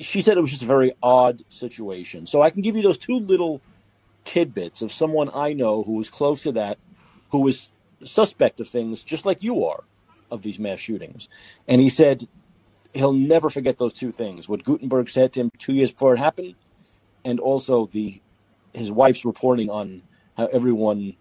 [0.00, 2.26] she said it was just a very odd situation.
[2.26, 3.62] So I can give you those two little
[4.26, 6.78] tidbits of someone I know who was close to that,
[7.30, 7.70] who was
[8.04, 9.84] suspect of things just like you are
[10.30, 11.28] of these mass shootings.
[11.68, 12.24] And he said
[12.94, 16.18] he'll never forget those two things what Guttenberg said to him two years before it
[16.18, 16.56] happened,
[17.24, 18.22] and also the
[18.74, 20.04] his wife's reporting on
[20.36, 21.14] how everyone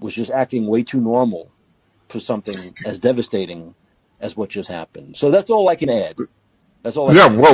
[0.00, 1.54] was just acting way too normal
[2.10, 3.74] for something as devastating
[4.20, 5.16] as what just happened.
[5.16, 6.18] So that's all I can add.
[6.84, 7.46] That's all I Yeah, can add.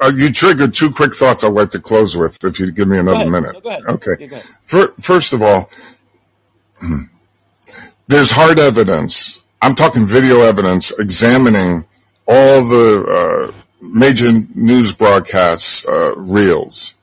[0.00, 2.98] Uh, you triggered two quick thoughts I'd like to close with if you'd give me
[2.98, 3.56] another minute.
[3.86, 3.94] No.
[3.94, 4.12] Okay.
[4.20, 4.38] Yeah.
[4.62, 5.70] Fir- First of all,
[8.08, 9.44] there's hard evidence.
[9.62, 11.84] I'm talking video evidence examining
[12.26, 16.94] all the uh, major news broadcasts uh, reels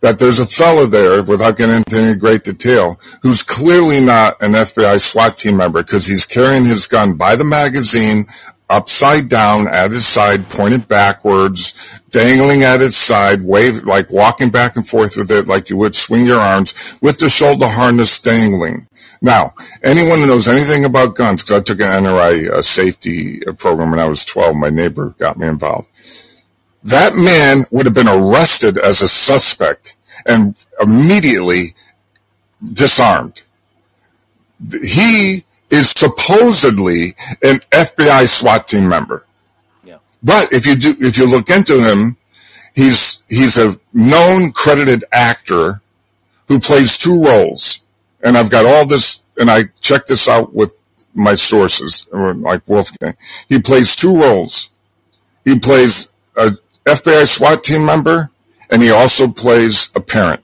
[0.00, 4.52] that there's a fella there, without getting into any great detail, who's clearly not an
[4.52, 8.24] FBI SWAT team member because he's carrying his gun by the magazine,
[8.70, 14.76] upside down at his side, pointed backwards, dangling at its side, wave like walking back
[14.76, 18.86] and forth with it like you would swing your arms with the shoulder harness dangling.
[19.20, 19.52] Now,
[19.82, 23.90] anyone who knows anything about guns, because I took an NRA uh, safety uh, program
[23.90, 25.88] when I was 12, my neighbor got me involved.
[26.84, 29.96] That man would have been arrested as a suspect
[30.26, 31.74] and immediately
[32.74, 33.42] disarmed.
[34.82, 39.26] He is supposedly an FBI SWAT team member.
[39.84, 39.98] Yeah.
[40.22, 42.16] But if you do, if you look into him,
[42.74, 45.80] he's he's a known credited actor
[46.48, 47.82] who plays two roles.
[48.22, 50.74] And I've got all this, and I checked this out with
[51.14, 53.14] my sources, like Wolfgang.
[53.48, 54.70] He plays two roles.
[55.44, 56.50] He plays a
[56.86, 58.30] FBI SWAT team member,
[58.70, 60.40] and he also plays a parent.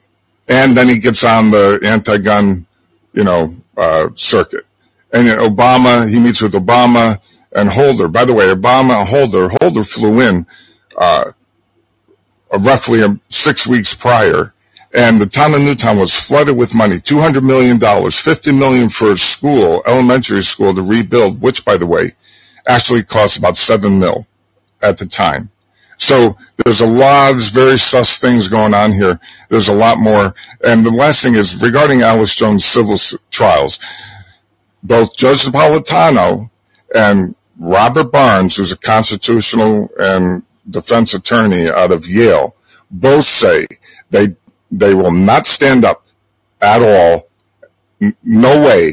[0.48, 2.66] And then he gets on the anti-gun,
[3.12, 4.64] you know, uh, circuit.
[5.12, 7.18] And then Obama, he meets with Obama
[7.52, 8.08] and Holder.
[8.08, 10.46] By the way, Obama and Holder, Holder flew in
[10.98, 11.24] uh,
[12.60, 14.52] roughly six weeks prior,
[14.94, 17.78] and the town of Newtown was flooded with money, $200 million,
[18.10, 22.08] 50 million for a school, elementary school to rebuild, which, by the way,
[22.68, 24.26] actually cost about seven mil
[24.82, 25.50] at the time.
[25.98, 29.18] So there's a lot of very sus things going on here.
[29.48, 30.34] There's a lot more.
[30.64, 32.96] And the last thing is regarding Alex Jones' civil
[33.30, 33.78] trials.
[34.82, 36.50] Both Judge Napolitano
[36.94, 42.54] and Robert Barnes, who's a constitutional and defense attorney out of Yale,
[42.90, 43.66] both say
[44.10, 44.28] they
[44.70, 46.04] they will not stand up
[46.60, 47.28] at all.
[48.22, 48.92] No way,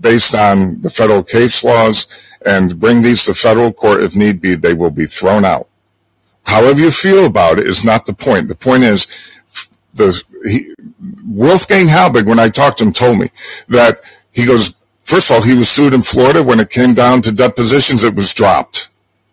[0.00, 2.06] based on the federal case laws,
[2.44, 4.56] and bring these to federal court if need be.
[4.56, 5.68] They will be thrown out.
[6.44, 8.48] However you feel about it is not the point.
[8.48, 9.06] The point is,
[9.94, 10.74] the he,
[11.26, 13.26] Wolfgang Halbig, when I talked to him, told me
[13.68, 14.00] that
[14.32, 14.76] he goes.
[15.04, 16.42] First of all, he was sued in Florida.
[16.42, 18.88] When it came down to depositions, it was dropped.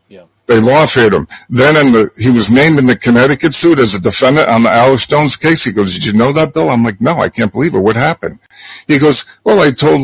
[0.10, 0.24] Yeah.
[0.48, 1.28] They lawfare him.
[1.50, 4.72] Then in the, he was named in the Connecticut suit as a defendant on the
[4.72, 5.64] Alex Jones case.
[5.64, 6.70] He goes, did you know that, Bill?
[6.70, 7.80] I'm like, no, I can't believe it.
[7.80, 8.40] What happened?
[8.88, 10.02] He goes, well, I told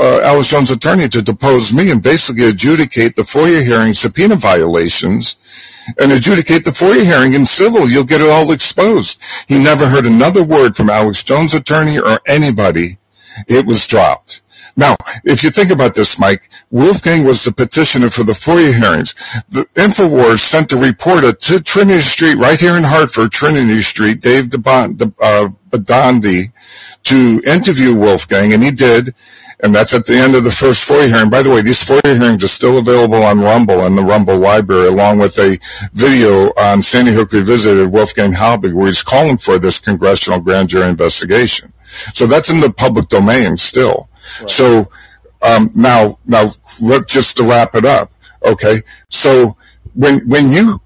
[0.00, 5.36] uh, Alex Jones' attorney to depose me and basically adjudicate the FOIA hearing subpoena violations
[5.98, 7.88] and adjudicate the FOIA hearing in civil.
[7.88, 9.22] You'll get it all exposed.
[9.48, 12.98] He never heard another word from Alex Jones' attorney or anybody.
[13.48, 14.42] It was dropped.
[14.76, 19.14] Now, if you think about this, Mike, Wolfgang was the petitioner for the FOIA hearings.
[19.50, 24.50] The InfoWars sent a reporter to Trinity Street, right here in Hartford, Trinity Street, Dave
[24.50, 26.50] De, uh, Bidondi,
[27.04, 29.14] to interview Wolfgang, and he did.
[29.64, 31.30] And that's at the end of the first FOIA hearing.
[31.30, 34.88] By the way, these FOIA hearings are still available on Rumble and the Rumble library,
[34.88, 35.56] along with a
[35.94, 40.86] video on Sandy Hook Revisited Wolfgang Halbig, where he's calling for this congressional grand jury
[40.88, 41.72] investigation.
[41.82, 44.10] So that's in the public domain still.
[44.40, 44.50] Right.
[44.50, 44.66] So
[45.40, 46.48] um, now, now
[46.82, 48.10] let just to wrap it up.
[48.44, 48.76] Okay,
[49.08, 49.56] so
[49.94, 50.78] when when you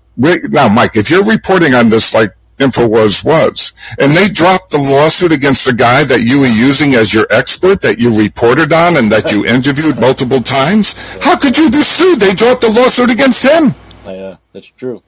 [0.51, 3.73] now, Mike, if you're reporting on this like Infowars was, was.
[3.99, 7.81] and they dropped the lawsuit against the guy that you were using as your expert
[7.83, 12.21] that you reported on and that you interviewed multiple times, how could you be sued?
[12.21, 13.75] They dropped the lawsuit against him.
[14.07, 15.03] I, uh, that's true.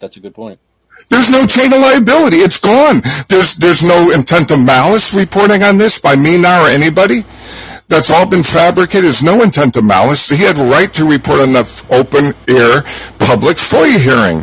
[0.00, 0.58] That's a good point.
[1.08, 2.40] There's no chain of liability.
[2.40, 3.04] It's gone.
[3.28, 7.20] There's there's no intent of malice reporting on this by me now or anybody.
[7.88, 9.04] That's all been fabricated.
[9.04, 10.28] There's no intent of malice.
[10.32, 12.82] He had right to report on the open air
[13.20, 14.40] public FOIA hearing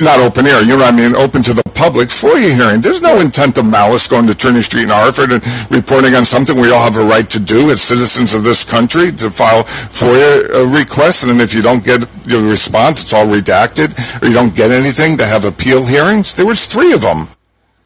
[0.00, 2.80] not open air, you know what I mean, open to the public FOIA hearing.
[2.80, 6.56] There's no intent of malice going to Trinity Street in Hartford and reporting on something
[6.56, 10.48] we all have a right to do as citizens of this country to file FOIA
[10.48, 11.24] uh, requests.
[11.24, 13.92] And then if you don't get your response, it's all redacted,
[14.22, 16.36] or you don't get anything to have appeal hearings.
[16.36, 17.28] There was three of them.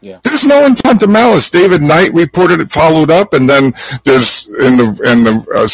[0.01, 0.21] Yeah.
[0.25, 1.51] There's no intent of malice.
[1.51, 3.73] David Knight reported it, followed up, and then
[4.05, 5.67] there's in the in the uh,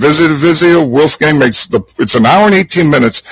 [0.00, 0.88] visit video.
[0.88, 3.22] Wolfgang makes the it's an hour and eighteen minutes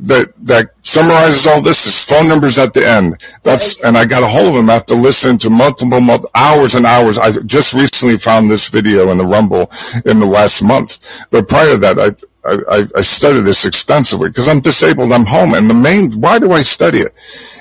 [0.00, 1.84] that that summarizes all this.
[1.84, 3.16] His phone numbers at the end.
[3.44, 6.86] That's and I got a hold of him after listening to multiple, multiple hours and
[6.86, 7.18] hours.
[7.18, 9.72] I just recently found this video in the Rumble
[10.04, 12.12] in the last month, but prior to that, I
[12.44, 15.12] I, I studied this extensively because I'm disabled.
[15.12, 15.54] I'm home.
[15.54, 17.12] And the main, why do I study it?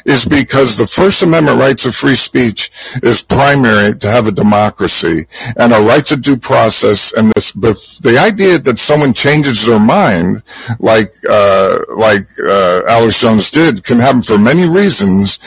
[0.06, 2.72] Is because the First Amendment rights of free speech
[3.04, 5.22] is primary to have a democracy
[5.58, 7.14] and a right to due process.
[7.14, 10.42] And this, the idea that someone changes their mind,
[10.80, 15.40] like, uh, like, uh, Alex Jones did, can happen for many reasons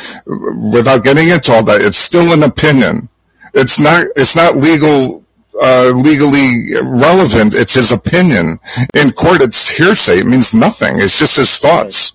[0.73, 1.81] without getting into all that.
[1.81, 3.09] It's still an opinion.
[3.55, 5.25] It's not, it's not legal
[5.61, 7.55] uh, legally relevant.
[7.55, 8.59] It's his opinion.
[8.95, 10.19] In court, it's hearsay.
[10.19, 10.99] It means nothing.
[10.99, 12.14] It's just his thoughts.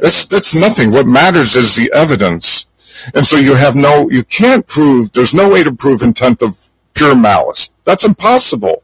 [0.00, 0.92] That's that's nothing.
[0.92, 2.66] What matters is the evidence.
[3.14, 5.12] And so you have no, you can't prove.
[5.12, 6.56] There's no way to prove intent of
[6.94, 7.70] pure malice.
[7.84, 8.82] That's impossible.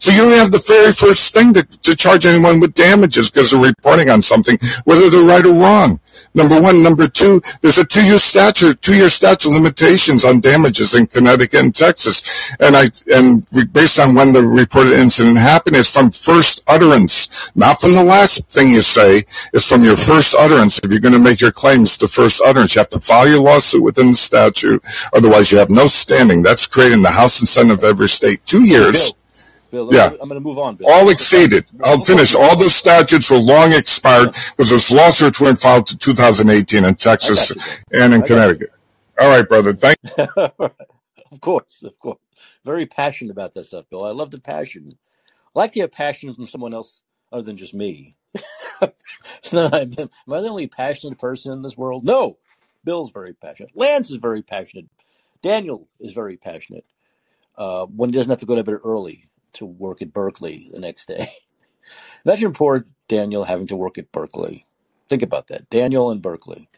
[0.00, 3.52] So you don't have the very first thing to, to charge anyone with damages because
[3.52, 5.98] they're reporting on something, whether they're right or wrong.
[6.34, 6.82] Number one.
[6.82, 12.54] Number two, there's a two-year statute, two-year statute limitations on damages in Connecticut and Texas.
[12.60, 12.84] And I,
[13.14, 18.02] and based on when the reported incident happened, it's from first utterance, not from the
[18.02, 19.18] last thing you say.
[19.52, 20.80] It's from your first utterance.
[20.82, 23.40] If you're going to make your claims, the first utterance, you have to file your
[23.40, 24.82] lawsuit within the statute.
[25.14, 26.42] Otherwise, you have no standing.
[26.42, 28.44] That's creating the House and Senate of every state.
[28.44, 29.14] Two years.
[29.74, 30.10] Bill, yeah.
[30.20, 30.76] I'm going to move on.
[30.76, 30.88] Bill.
[30.88, 31.64] All exceeded.
[31.82, 32.36] I'll finish.
[32.36, 37.82] All those statutes were long expired because those lawsuits weren't filed to 2018 in Texas
[37.92, 38.68] and in Connecticut.
[39.20, 39.72] All right, brother.
[39.72, 40.26] Thank you.
[41.32, 42.20] of course, of course.
[42.64, 44.04] Very passionate about that stuff, Bill.
[44.04, 44.96] I love the passion.
[45.56, 47.02] I like to have passion from someone else
[47.32, 48.14] other than just me.
[49.42, 49.84] so am I
[50.40, 52.04] the only passionate person in this world?
[52.04, 52.38] No.
[52.84, 53.72] Bill's very passionate.
[53.74, 54.86] Lance is very passionate.
[55.42, 56.84] Daniel is very passionate.
[57.56, 60.80] Uh, when he doesn't have to go to bed early to work at Berkeley the
[60.80, 61.28] next day.
[62.24, 64.66] Imagine poor Daniel having to work at Berkeley.
[65.08, 66.68] Think about that, Daniel and Berkeley.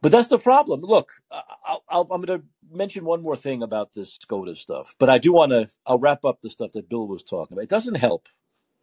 [0.00, 0.80] But that's the problem.
[0.82, 5.18] Look, i am going to mention one more thing about this SCOTUS stuff, but I
[5.18, 5.68] do want to.
[5.86, 7.64] I'll wrap up the stuff that Bill was talking about.
[7.64, 8.28] It doesn't help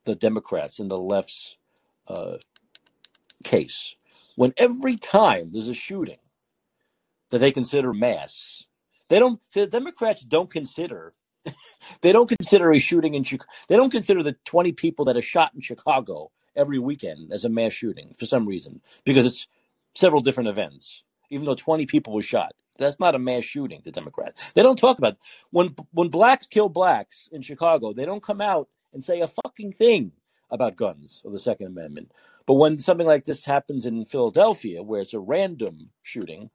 [0.03, 1.57] the Democrats and the left's
[2.07, 2.37] uh,
[3.43, 3.95] case
[4.35, 6.19] when every time there's a shooting
[7.29, 8.65] that they consider mass,
[9.09, 9.39] they don't.
[9.53, 11.13] The Democrats don't consider
[12.01, 13.51] they don't consider a shooting in Chicago.
[13.69, 17.49] They don't consider the 20 people that are shot in Chicago every weekend as a
[17.49, 19.47] mass shooting for some reason because it's
[19.95, 21.03] several different events.
[21.31, 23.81] Even though 20 people were shot, that's not a mass shooting.
[23.85, 25.17] The Democrats they don't talk about
[25.51, 27.93] when when blacks kill blacks in Chicago.
[27.93, 30.13] They don't come out and say a fucking thing
[30.51, 32.11] about guns or the Second Amendment.
[32.45, 36.51] But when something like this happens in Philadelphia, where it's a random shooting,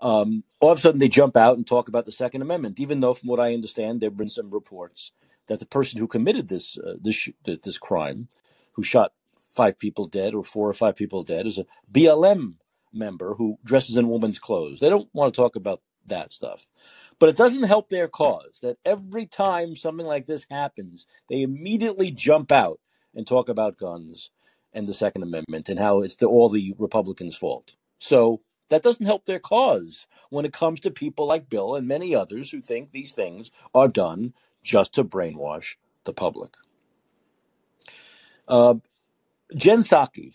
[0.00, 3.00] um, all of a sudden they jump out and talk about the Second Amendment, even
[3.00, 5.12] though, from what I understand, there have been some reports
[5.48, 8.28] that the person who committed this uh, this this crime,
[8.72, 9.12] who shot
[9.54, 12.54] five people dead or four or five people dead, is a BLM
[12.92, 14.80] member who dresses in woman's clothes.
[14.80, 16.66] They don't want to talk about that stuff.
[17.18, 22.10] But it doesn't help their cause that every time something like this happens, they immediately
[22.10, 22.80] jump out
[23.14, 24.30] and talk about guns
[24.72, 27.72] and the Second Amendment and how it's the, all the Republicans' fault.
[27.98, 28.40] So
[28.70, 32.50] that doesn't help their cause when it comes to people like Bill and many others
[32.50, 34.32] who think these things are done
[34.62, 36.54] just to brainwash the public.
[38.48, 38.74] Uh,
[39.54, 40.34] Jen Psaki,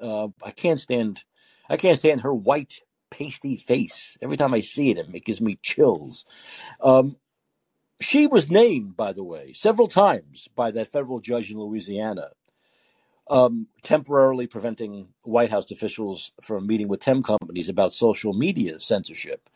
[0.00, 1.24] uh, I can't stand,
[1.68, 4.16] I can't stand her white pasty face.
[4.22, 6.24] Every time I see it, it gives me chills.
[6.80, 7.16] Um,
[8.00, 12.30] she was named, by the way, several times by that federal judge in Louisiana
[13.28, 19.48] um, temporarily preventing White House officials from meeting with tech companies about social media censorship.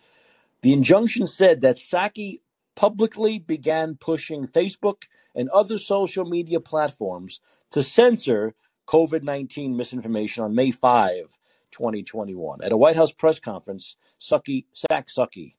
[0.62, 2.40] The injunction said that Psaki
[2.74, 5.05] publicly began pushing Facebook
[5.35, 7.40] and other social media platforms
[7.70, 8.55] to censor
[8.86, 11.39] COVID 19 misinformation on May 5,
[11.70, 12.62] 2021.
[12.62, 15.09] At a White House press conference, Sucky, Sack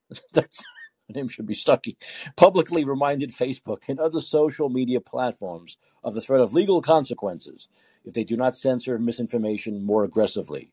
[0.34, 0.64] that's
[1.10, 1.98] Her name should be Stucky,
[2.38, 7.70] Publicly reminded Facebook and other social media platforms of the threat of legal consequences
[8.06, 10.72] if they do not censor misinformation more aggressively.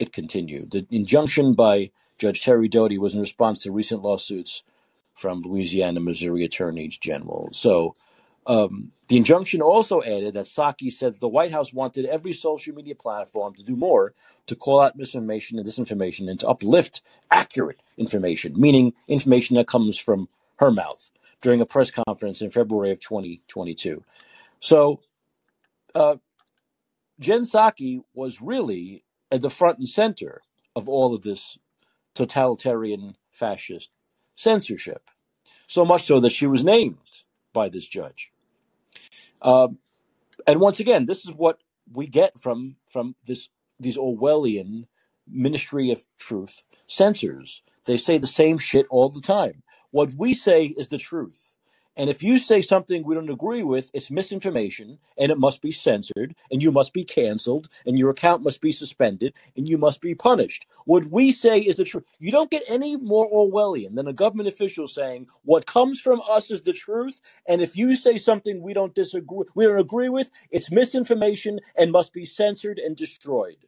[0.00, 0.72] It continued.
[0.72, 4.64] The injunction by Judge Terry Doughty was in response to recent lawsuits
[5.14, 7.50] from Louisiana, Missouri attorneys general.
[7.52, 7.96] So
[8.48, 12.94] um, the injunction also added that Psaki said the White House wanted every social media
[12.94, 14.14] platform to do more
[14.46, 19.98] to call out misinformation and disinformation and to uplift accurate information, meaning information that comes
[19.98, 21.10] from her mouth
[21.42, 24.02] during a press conference in February of 2022.
[24.60, 25.00] So
[25.94, 26.16] uh,
[27.20, 30.40] Jen Psaki was really at the front and center
[30.74, 31.58] of all of this
[32.14, 33.90] totalitarian fascist
[34.34, 35.10] censorship.
[35.66, 38.32] So much so that she was named by this judge.
[39.42, 39.78] Um,
[40.46, 41.60] and once again, this is what
[41.92, 43.50] we get from from this
[43.80, 44.86] these Orwellian
[45.28, 47.62] Ministry of Truth censors.
[47.86, 49.64] They say the same shit all the time.
[49.92, 51.56] What we say is the truth.
[51.98, 55.72] And if you say something we don't agree with, it's misinformation and it must be
[55.72, 60.02] censored and you must be canceled and your account must be suspended and you must
[60.02, 60.66] be punished.
[60.86, 62.04] What we say is the truth.
[62.20, 66.50] You don't get any more Orwellian than a government official saying what comes from us
[66.50, 67.20] is the truth.
[67.48, 71.92] And if you say something we don't disagree, we don't agree with, it's misinformation and
[71.92, 73.58] must be censored and destroyed.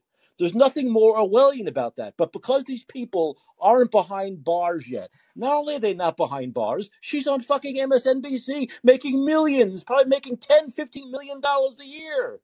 [0.40, 2.14] There's nothing more Orwellian about that.
[2.16, 6.90] But because these people aren't behind bars yet, not only are they not behind bars,
[7.02, 12.40] she's on fucking MSNBC making millions, probably making 10, 15 million dollars a year.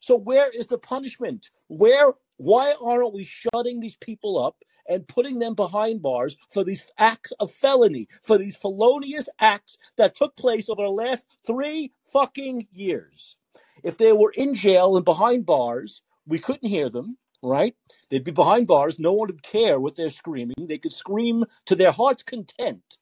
[0.00, 1.50] So where is the punishment?
[1.68, 4.56] Where why aren't we shutting these people up
[4.88, 10.14] and putting them behind bars for these acts of felony, for these felonious acts that
[10.14, 13.36] took place over the last three fucking years?
[13.82, 17.74] If they were in jail and behind bars, we couldn't hear them right?
[18.10, 18.98] They'd be behind bars.
[18.98, 20.56] No one would care what they're screaming.
[20.68, 22.98] They could scream to their heart's content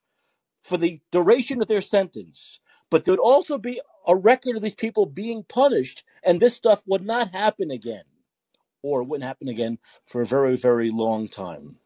[0.63, 2.61] for the duration of their sentence.
[2.91, 7.05] But there'd also be a record of these people being punished, and this stuff would
[7.05, 8.05] not happen again,
[8.83, 11.77] or it wouldn't happen again for a very, very long time.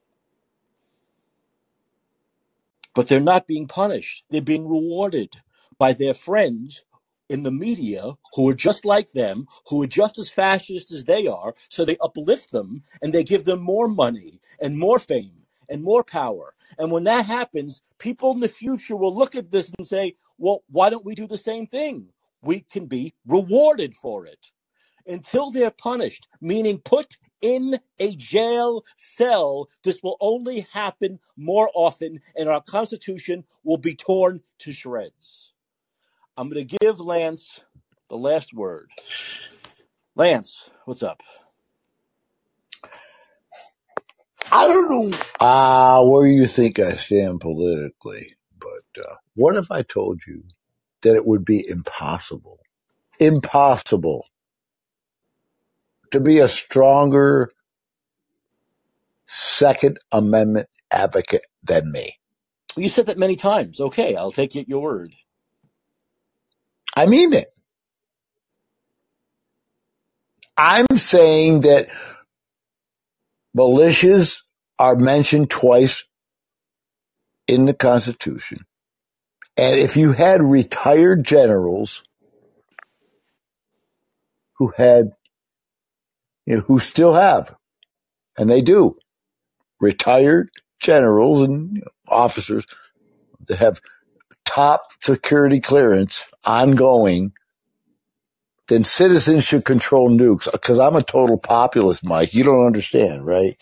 [2.95, 5.37] But they're not being punished, they're being rewarded
[5.79, 6.85] by their friends
[7.29, 11.27] in the media who are just like them, who are just as fascist as they
[11.27, 15.83] are, so they uplift them and they give them more money and more fame and
[15.83, 16.55] more power.
[16.79, 20.63] And when that happens, people in the future will look at this and say, well,
[20.71, 22.09] why don't we do the same thing?
[22.43, 24.51] We can be rewarded for it.
[25.07, 32.21] Until they're punished, meaning put in a jail cell, this will only happen more often,
[32.37, 35.55] and our Constitution will be torn to shreds.
[36.39, 37.63] I'm going to give Lance
[38.09, 38.93] the last word.
[40.15, 41.21] Lance, what's up?
[44.53, 49.83] I don't know uh, where you think I stand politically, but uh, what if I
[49.83, 50.45] told you
[51.03, 52.61] that it would be impossible,
[53.19, 54.29] impossible
[56.13, 57.51] to be a stronger
[59.27, 62.15] Second Amendment advocate than me?
[62.77, 63.81] You said that many times.
[63.81, 65.15] Okay, I'll take your word.
[66.99, 67.47] I mean it.
[70.57, 71.87] I'm saying that
[73.57, 74.43] militias
[74.81, 76.05] are mentioned twice
[77.47, 78.65] in the Constitution.
[79.57, 82.03] And if you had retired generals
[84.57, 85.13] who had,
[86.47, 87.55] you know, who still have,
[88.37, 88.97] and they do,
[89.81, 90.51] retired
[90.81, 92.67] generals and you know, officers
[93.47, 93.81] that have
[94.59, 97.33] top security clearance ongoing,
[98.67, 100.51] then citizens should control nukes.
[100.51, 102.35] Because I'm a total populist, Mike.
[102.35, 103.57] You don't understand, right?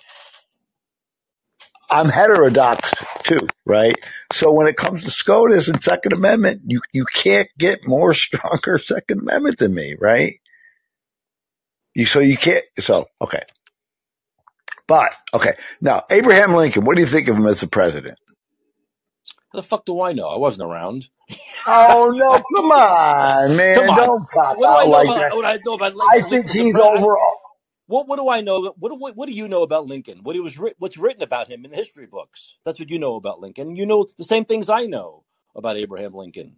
[1.90, 2.94] I'm heterodox
[3.24, 3.94] too, right?
[4.32, 8.78] So when it comes to SCOTUS and Second Amendment, you, you can't get more stronger
[8.78, 10.40] Second Amendment than me, right?
[11.94, 13.42] You so you can't so okay.
[14.88, 15.56] But okay.
[15.82, 18.18] Now, Abraham Lincoln, what do you think of him as a president?
[19.56, 20.28] The fuck do I know?
[20.28, 21.08] I wasn't around.
[21.66, 22.42] Oh no!
[22.56, 23.76] Come on, man!
[23.76, 24.00] Come on.
[24.04, 25.16] Don't What I out like about?
[25.16, 25.32] that.
[25.32, 25.94] What I know about?
[26.12, 26.78] I think he's president?
[26.78, 27.16] over.
[27.86, 28.74] What What do I know?
[28.78, 30.20] What do What do you know about Lincoln?
[30.24, 32.58] What he was What's written about him in the history books?
[32.64, 33.76] That's what you know about Lincoln.
[33.76, 35.24] You know the same things I know
[35.56, 36.56] about Abraham Lincoln.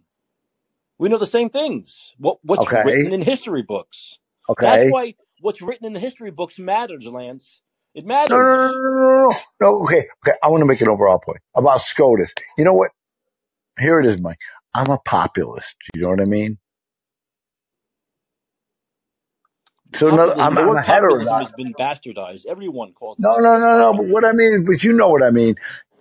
[0.99, 2.13] We know the same things.
[2.19, 4.19] What What's Okay, written in history books?
[4.49, 4.59] Okay.
[4.61, 7.61] That's why what's written in the history books matters, Lance.
[7.99, 9.35] It No, no, no, no, no, no.
[9.61, 9.83] no.
[9.83, 10.37] Okay, okay.
[10.43, 12.33] I want to make an overall point about SCOTUS.
[12.57, 12.91] You know what?
[13.79, 14.39] Here it is, Mike.
[14.75, 15.75] I'm a populist.
[15.95, 16.59] You know what I mean?
[19.95, 21.47] So no, I'm, The I'm heterodox.
[21.47, 22.45] has been bastardized.
[22.47, 23.93] Everyone calls No, no, no, no.
[23.93, 25.55] But what I mean but you know what I mean,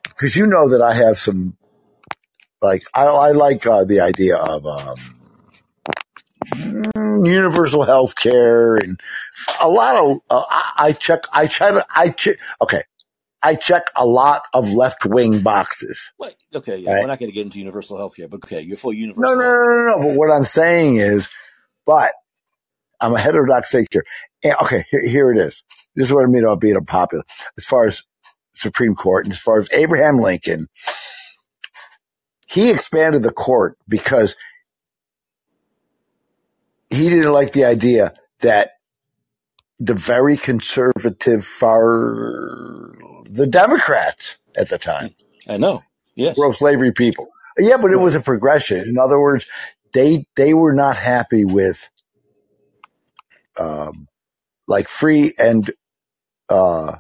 [0.05, 1.53] because you know that I have some
[2.61, 4.97] Like I, I like uh, the idea of um,
[7.27, 9.01] universal health care and
[9.63, 12.83] a lot of uh, I, check I try to I check okay
[13.43, 16.13] I check a lot of left wing boxes.
[16.19, 16.37] What?
[16.55, 16.97] Okay, yeah, Right.
[16.97, 19.35] we're not going to get into universal health care, but okay, you're for No, universal
[19.35, 19.61] no, no, health.
[19.65, 20.01] no, no.
[20.03, 21.29] But what I'm saying is,
[21.87, 22.13] but
[23.01, 24.05] I'm a heterodox thinker.
[24.45, 25.65] And, okay, here, here it is.
[25.97, 27.25] This is what I mean about being unpopular.
[27.59, 28.05] As far as
[28.55, 30.69] Supreme Court and as far as Abraham Lincoln,
[32.49, 34.37] he expanded the court because
[36.91, 38.73] he didn't like the idea that
[39.81, 42.95] the very conservative far
[43.31, 45.15] the Democrats at the time
[45.49, 45.81] I know.
[46.15, 46.37] Yes.
[46.37, 47.29] pro slavery people.
[47.59, 48.89] Yeah, but it was a progression.
[48.89, 49.47] In other words,
[49.93, 51.89] they they were not happy with
[53.59, 54.09] um,
[54.67, 55.71] like free and
[56.49, 56.97] uh,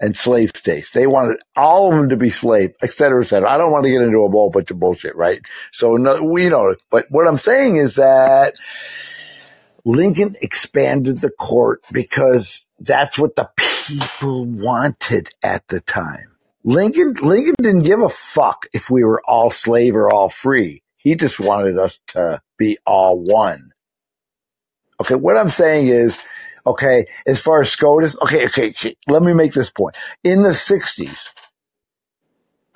[0.00, 0.92] and slave states.
[0.92, 3.50] They wanted all of them to be slave, et cetera, et cetera.
[3.50, 5.40] I don't want to get into a whole bunch of bullshit, right?
[5.72, 6.74] So no, we know.
[6.90, 8.54] But what I'm saying is that
[9.84, 16.36] Lincoln expanded the court because that's what the people wanted at the time.
[16.64, 20.82] Lincoln Lincoln didn't give a fuck if we were all slave or all free.
[20.96, 23.72] He just wanted us to be all one.
[25.00, 26.22] Okay, what I'm saying is,
[26.64, 29.96] okay, as far as SCOTUS, okay, okay, okay, let me make this point.
[30.22, 31.18] In the 60s,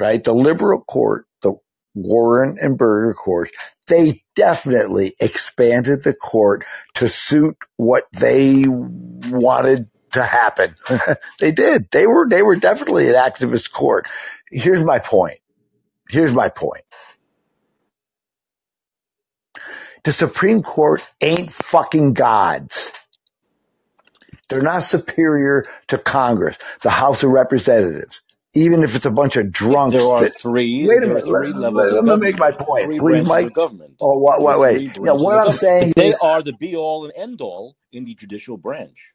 [0.01, 1.53] right, the liberal court, the
[1.95, 3.51] Warren and Burger court,
[3.87, 6.65] they definitely expanded the court
[6.97, 10.77] to suit what they wanted to happen.
[11.41, 11.91] they did.
[11.93, 14.09] They were they were definitely an activist court.
[14.53, 15.39] Here's my point.
[16.11, 16.83] Here's my point.
[20.05, 22.93] The Supreme Court ain't fucking gods.
[24.49, 28.23] They're not superior to Congress, the House of Representatives,
[28.57, 30.89] even if it's a bunch of drunks There are that three.
[30.89, 31.29] Wait a minute.
[31.29, 33.49] Let, let, let me make my point, please, Mike.
[33.51, 34.03] government.
[34.03, 34.83] Oh, what, are wait.
[35.03, 38.15] Yeah, what I'm saying They is, are the be all and end all in the
[38.15, 39.15] judicial branch.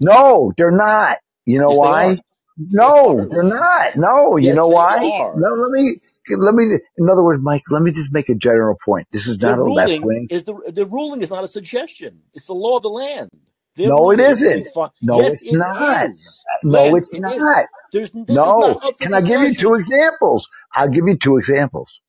[0.00, 1.18] no, they're not.
[1.46, 2.16] You know Yes, why?
[2.16, 2.18] are.
[2.58, 3.44] No, They are.
[3.44, 3.92] not.
[3.96, 5.12] No, you Yes, know why?
[5.20, 5.34] are.
[5.34, 5.96] No, let me,
[6.38, 6.64] let me,
[6.98, 9.06] in other words, Mike, let me just make a general point.
[9.12, 10.30] This is The not a left ruling wing.
[10.30, 12.22] is the the ruling is not a suggestion.
[12.34, 13.30] It's the law of the land.
[13.76, 14.68] Their No, it isn't.
[15.02, 16.08] No, yes, it's it not.
[16.08, 16.46] is.
[16.64, 17.46] No, it's it is.
[17.92, 18.80] There's No.
[19.00, 20.48] Can I give you two examples?
[20.74, 22.00] I'll give you two examples.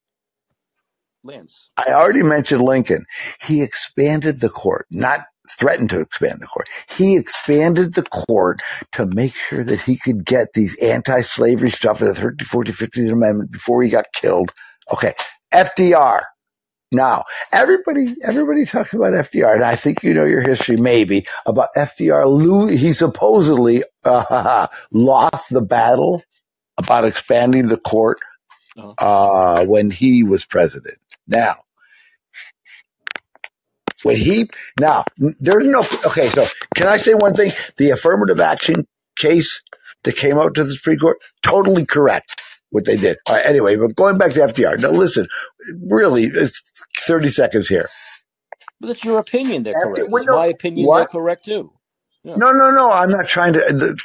[1.24, 3.06] Lance, I already mentioned Lincoln.
[3.42, 6.68] He expanded the court, not threatened to expand the court.
[6.90, 8.62] He expanded the court
[8.94, 13.12] to make sure that he could get these anti-slavery stuff in the 30, 40, 50th
[13.12, 14.52] Amendment before he got killed.
[14.92, 15.14] Okay.
[15.54, 16.22] FDR.
[16.92, 17.24] Now,
[17.54, 22.26] everybody, everybody talks about FDR, and I think you know your history maybe about FDR.
[22.26, 26.24] Lo- He supposedly uh, lost the battle
[26.78, 28.20] about expanding the court
[28.78, 28.94] uh-huh.
[28.98, 30.98] uh, when he was president.
[31.28, 31.56] Now,
[34.04, 34.50] when he
[34.80, 36.28] now there's no okay.
[36.30, 36.46] So
[36.76, 37.52] can I say one thing?
[37.78, 38.86] The affirmative action
[39.18, 39.62] case
[40.04, 42.42] that came out to the Supreme Court totally correct
[42.72, 43.18] what they did.
[43.30, 44.80] Right, anyway, but going back to FDR.
[44.80, 45.28] Now listen,
[45.84, 46.62] really, it's
[47.00, 47.90] thirty seconds here.
[48.82, 49.64] but that's your opinion.
[49.64, 50.10] They're correct.
[50.14, 50.88] It's my opinion.
[50.88, 51.00] what?
[51.00, 51.72] They're correct too.
[52.24, 52.36] Yeah.
[52.36, 52.92] No, no, no.
[52.92, 53.60] I'm not trying to.
[53.60, 54.00] The,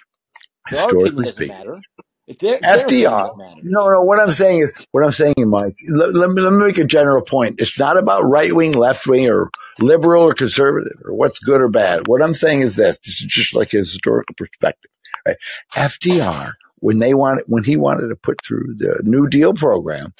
[0.69, 1.81] historically speaking, matter.
[2.27, 3.39] It's their, it's their opinion FDR.
[3.39, 3.65] matters.
[3.65, 4.03] No, no.
[4.03, 5.75] What I'm saying is, what I'm saying, Mike.
[5.91, 7.57] Let, let me let me make a general point.
[7.61, 11.69] It's not about right wing, left wing, or liberal or conservative, or what's good or
[11.69, 12.09] bad.
[12.09, 12.99] What I'm saying is this.
[13.01, 14.91] This is just like a historical perspective.
[15.27, 15.37] Right?
[15.75, 20.13] FDR, when they wanted, when he wanted to put through the New Deal program,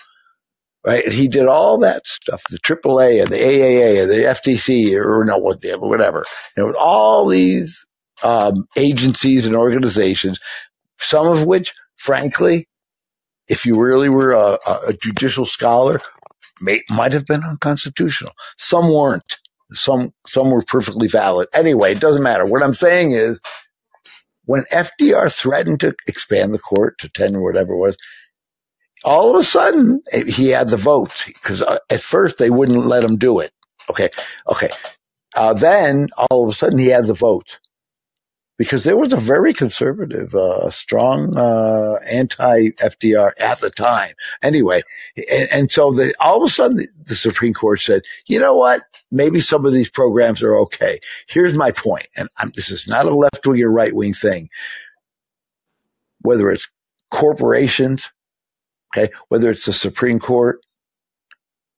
[0.87, 1.07] right?
[1.11, 5.39] He did all that stuff, the AAA and the AAA and the FTC, or no,
[5.39, 6.25] whatever.
[6.57, 7.87] You know, all these
[8.25, 10.39] um, agencies and organizations,
[10.99, 12.69] some of which, frankly,
[13.49, 14.59] if you really were a,
[14.89, 16.01] a judicial scholar,
[16.61, 18.33] may, might have been unconstitutional.
[18.59, 19.39] Some weren't.
[19.73, 21.49] Some some were perfectly valid.
[21.55, 22.47] Anyway, it doesn't matter.
[22.47, 23.41] What I'm saying is,
[24.47, 27.97] when FDR threatened to expand the court to ten or whatever it was,
[29.05, 33.05] all of a sudden he had the votes because uh, at first they wouldn't let
[33.05, 33.53] him do it.
[33.91, 34.11] Okay,
[34.49, 34.71] okay.
[35.37, 37.61] Uh, then all of a sudden he had the votes
[38.59, 44.15] because there was a very conservative, uh, strong uh, anti-FDR at the time.
[44.43, 44.83] Anyway,
[45.31, 48.57] and, and so the, all of a sudden the, the Supreme Court said, you know
[48.57, 48.83] what?
[49.13, 50.99] Maybe some of these programs are okay.
[51.29, 54.49] Here's my point, and I'm, this is not a left wing or right wing thing.
[56.21, 56.69] Whether it's
[57.11, 58.11] corporations,
[58.97, 60.61] okay, whether it's the Supreme Court,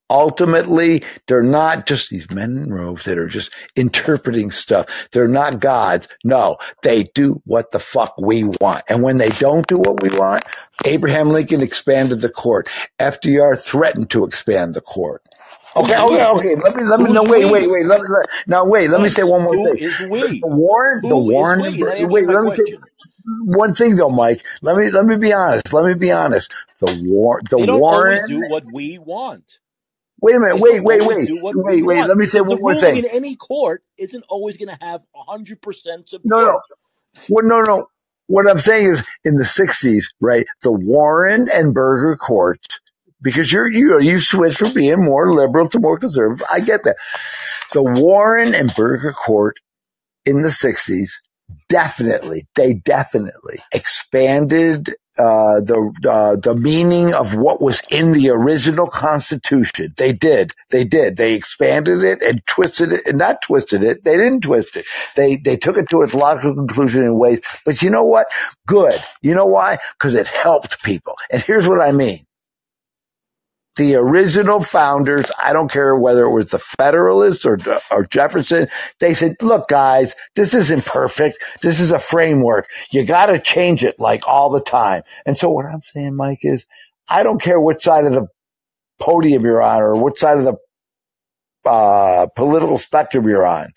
[0.09, 4.87] ultimately they're not just these men in robes that are just interpreting stuff.
[5.11, 6.07] They're not gods.
[6.23, 8.83] No, they do what the fuck we want.
[8.89, 10.43] And when they don't do what we want,
[10.85, 12.69] Abraham Lincoln expanded the court.
[12.99, 15.23] FDR threatened to expand the court.
[15.75, 16.55] Okay, okay, okay.
[16.55, 17.69] Let me, let me, Who's no, wait, wait, we?
[17.69, 17.85] wait.
[17.85, 19.77] Let me, let, now, wait, let me say one more who thing.
[19.77, 20.43] is The we?
[20.43, 21.67] Warren, the Warren, we?
[21.67, 22.63] and You're Bur- not answering wait, let me say
[23.45, 24.43] one thing though, Mike.
[24.61, 25.73] Let me, let me be honest.
[25.73, 26.55] Let me be honest.
[26.79, 29.59] The war, the Warren, do what we want.
[30.21, 32.05] Wait a minute, They wait, don't wait, wait, wait, wait.
[32.05, 32.97] Let me say one more thing.
[32.97, 36.21] in any court isn't always going to have 100% support.
[36.25, 36.61] No, no,
[37.29, 37.87] well, no, no.
[38.27, 40.45] What I'm saying is in the 60s, right?
[40.61, 42.79] The Warren and Burger courts,
[43.21, 46.45] because you're, you, are you switched from being more liberal to more conservative.
[46.51, 46.97] I get that.
[47.73, 49.57] The Warren and Burger court
[50.25, 51.11] in the 60s
[51.69, 54.89] definitely, they definitely expanded
[55.19, 59.93] uh, the uh, the meaning of what was in the original Constitution.
[59.97, 61.17] They did, they did.
[61.17, 64.05] They expanded it and twisted it, and not twisted it.
[64.05, 64.85] They didn't twist it.
[65.17, 67.41] They they took it to its logical conclusion in ways.
[67.65, 68.27] But you know what?
[68.67, 69.03] Good.
[69.21, 69.79] You know why?
[69.99, 71.15] Because it helped people.
[71.31, 72.25] And here's what I mean
[73.79, 77.57] the original founders, I don't care whether it was the Federalists or,
[77.89, 78.67] or Jefferson,
[78.99, 81.37] they said, look, guys, this isn't perfect.
[81.61, 82.67] This is a framework.
[82.91, 85.03] You got to change it like all the time.
[85.25, 86.65] And so what I'm saying, Mike, is
[87.07, 88.27] I don't care what side of the
[88.99, 90.55] podium you're on or what side of the
[91.65, 93.67] uh, political spectrum you're on.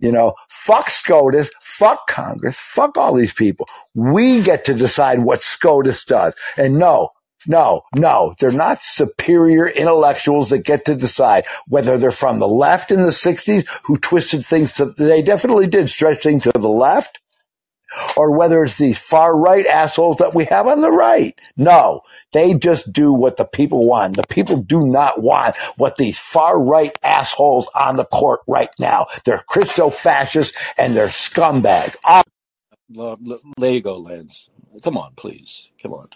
[0.00, 3.68] You know, fuck SCOTUS, fuck Congress, fuck all these people.
[3.94, 6.34] We get to decide what SCOTUS does.
[6.58, 7.10] And no,
[7.48, 12.92] no, no, they're not superior intellectuals that get to decide whether they're from the left
[12.92, 17.20] in the 60s who twisted things to, they definitely did stretch things to the left
[18.16, 21.34] or whether it's these far right assholes that we have on the right.
[21.56, 22.02] No,
[22.32, 24.16] they just do what the people want.
[24.16, 29.08] The people do not want what these far right assholes on the court right now.
[29.26, 31.96] They're Christo fascists and they're scumbag.
[32.96, 34.50] L- l- There you go, Lance.
[34.82, 35.72] Come on, please.
[35.82, 36.08] Come on.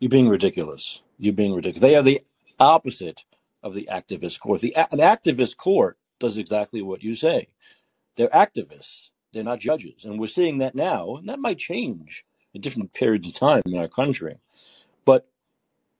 [0.00, 1.02] You're being ridiculous.
[1.18, 1.82] You're being ridiculous.
[1.82, 2.22] They are the
[2.60, 3.24] opposite
[3.62, 4.62] of the activist court.
[4.62, 7.48] The, an activist court does exactly what you say.
[8.16, 9.10] They're activists.
[9.32, 10.04] They're not judges.
[10.04, 12.24] And we're seeing that now, and that might change
[12.54, 14.38] in different periods of time in our country.
[15.04, 15.28] But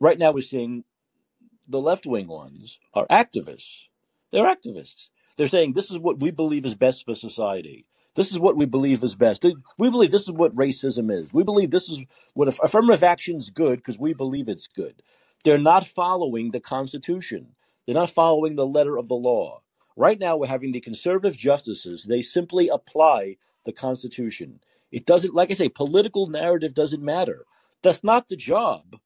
[0.01, 0.85] right now we're seeing
[1.69, 3.85] the left wing ones are activists.
[4.33, 5.09] They're activists.
[5.37, 7.87] They're saying this is what we believe is best for society.
[8.17, 9.45] This is what we believe is best.
[9.79, 11.35] We believe this is what racism is.
[11.35, 12.03] We believe this is
[12.35, 15.03] what aff- affirmative action is good because we believe it's good.
[15.45, 17.57] They're not following the Constitution.
[17.87, 19.61] They're not following the letter of the law.
[19.97, 22.05] Right now, we're having the conservative justices.
[22.05, 24.61] They simply apply the Constitution.
[24.93, 27.47] It doesn't, like I say, political narrative doesn't matter.
[27.83, 28.97] That's not the job.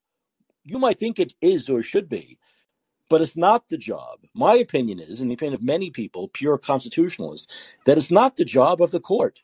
[0.65, 2.39] You might think it is or should be,
[3.15, 4.19] but it's not the job.
[4.35, 7.47] My opinion is, and the opinion of many people, pure constitutionalists,
[7.85, 9.39] that it's not the job of the court.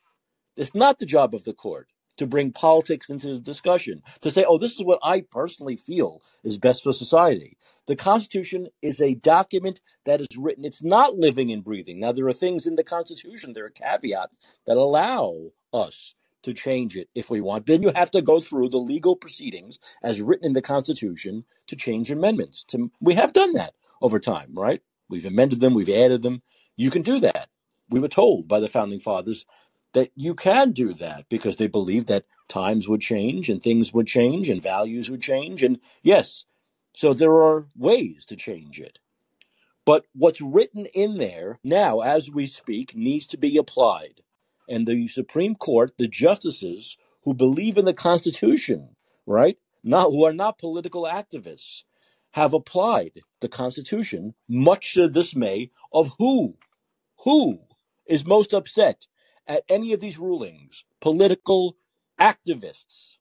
[0.57, 1.87] It's not the job of the court
[2.17, 6.21] to bring politics into the discussion, to say, oh, this is what I personally feel
[6.43, 7.55] is best for society.
[7.87, 12.01] The Constitution is a document that is written, it's not living and breathing.
[12.01, 14.37] Now, there are things in the Constitution, there are caveats
[14.67, 17.65] that allow us to change it if we want.
[17.65, 21.75] Then you have to go through the legal proceedings as written in the Constitution to
[21.75, 22.63] change amendments.
[22.69, 24.81] To, we have done that over time, right?
[25.09, 26.41] We've amended them, we've added them.
[26.75, 27.49] You can do that.
[27.89, 29.45] We were told by the founding fathers
[29.93, 34.07] that you can do that because they believed that times would change and things would
[34.07, 35.63] change and values would change.
[35.63, 36.45] And yes,
[36.93, 38.99] so there are ways to change it.
[39.83, 44.21] But what's written in there now, as we speak, needs to be applied.
[44.71, 48.95] And the Supreme Court, the justices who believe in the Constitution,
[49.25, 51.83] right, not who are not political activists,
[52.31, 56.55] have applied the Constitution, much to the dismay of who?
[57.25, 57.59] Who
[58.05, 59.07] is most upset
[59.45, 60.85] at any of these rulings?
[61.01, 61.75] Political
[62.17, 63.17] activists.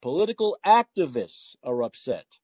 [0.00, 2.40] Political activists are upset.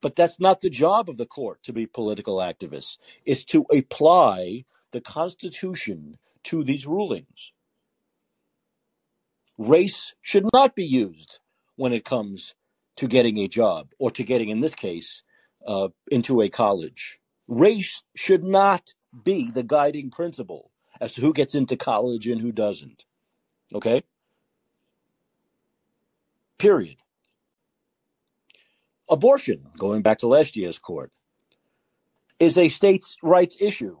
[0.00, 2.98] But that's not the job of the court to be political activists.
[3.26, 6.18] It's to apply the Constitution
[6.48, 7.52] to these rulings.
[9.58, 11.40] Race should not be used
[11.76, 12.54] when it comes
[12.96, 15.22] to getting a job or to getting, in this case,
[15.66, 17.18] uh, into a college.
[17.48, 18.94] Race should not
[19.24, 20.70] be the guiding principle
[21.00, 23.04] as to who gets into college and who doesn't.
[23.74, 24.02] Okay?
[26.58, 26.96] Period.
[29.10, 31.12] Abortion, going back to last year's court,
[32.40, 33.98] is a states' rights issue.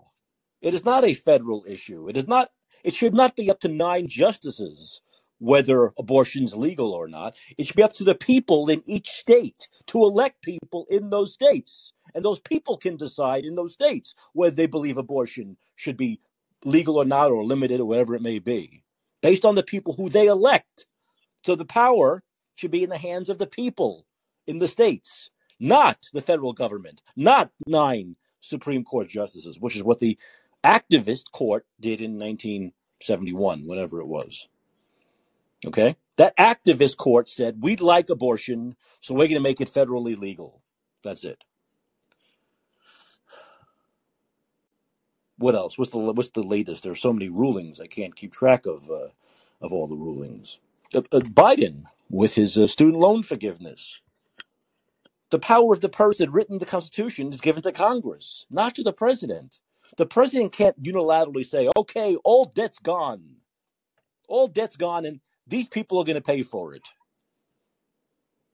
[0.62, 2.08] It is not a federal issue.
[2.08, 2.50] It is not.
[2.84, 5.00] It should not be up to nine justices
[5.40, 7.36] whether abortion's legal or not.
[7.56, 11.32] It should be up to the people in each state to elect people in those
[11.32, 11.92] states.
[12.14, 16.20] and those people can decide in those states whether they believe abortion should be
[16.64, 18.82] legal or not, or limited, or whatever it may be,
[19.22, 20.86] based on the people who they elect.
[21.44, 22.22] So the power
[22.56, 24.06] should be in the hands of the people
[24.46, 25.30] in the states,
[25.60, 30.18] not the federal government, not nine Supreme Court justices, which is what the
[30.64, 34.48] activist court did in 1971, whenever it was.
[35.66, 35.96] Okay?
[36.16, 40.62] That activist court said, we'd like abortion, so we're going to make it federally legal.
[41.04, 41.38] That's it.
[45.38, 45.78] What else?
[45.78, 46.84] What's the what's the latest?
[46.84, 47.80] There are so many rulings.
[47.80, 49.08] I can't keep track of uh,
[49.60, 50.58] of all the rulings.
[50.94, 54.00] Uh, uh, Biden with his uh, student loan forgiveness.
[55.30, 58.92] The power of the that written the Constitution is given to Congress, not to the
[58.92, 59.60] president.
[59.96, 63.36] The president can't unilaterally say, "Okay, all debt's gone,
[64.28, 66.88] all debt's gone, and these people are going to pay for it."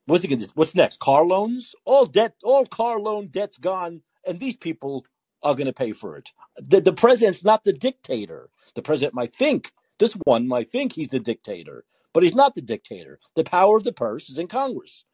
[0.06, 0.47] What's he going to?
[0.47, 0.52] do?
[0.55, 0.98] What's next?
[0.98, 1.74] Car loans?
[1.85, 5.06] All debt, all car loan debt's gone, and these people
[5.43, 6.31] are going to pay for it.
[6.56, 8.51] The, the president's not the dictator.
[8.74, 12.62] The president might think this one might think he's the dictator, but he's not the
[12.62, 13.19] dictator.
[13.36, 15.05] The power of the purse is in Congress.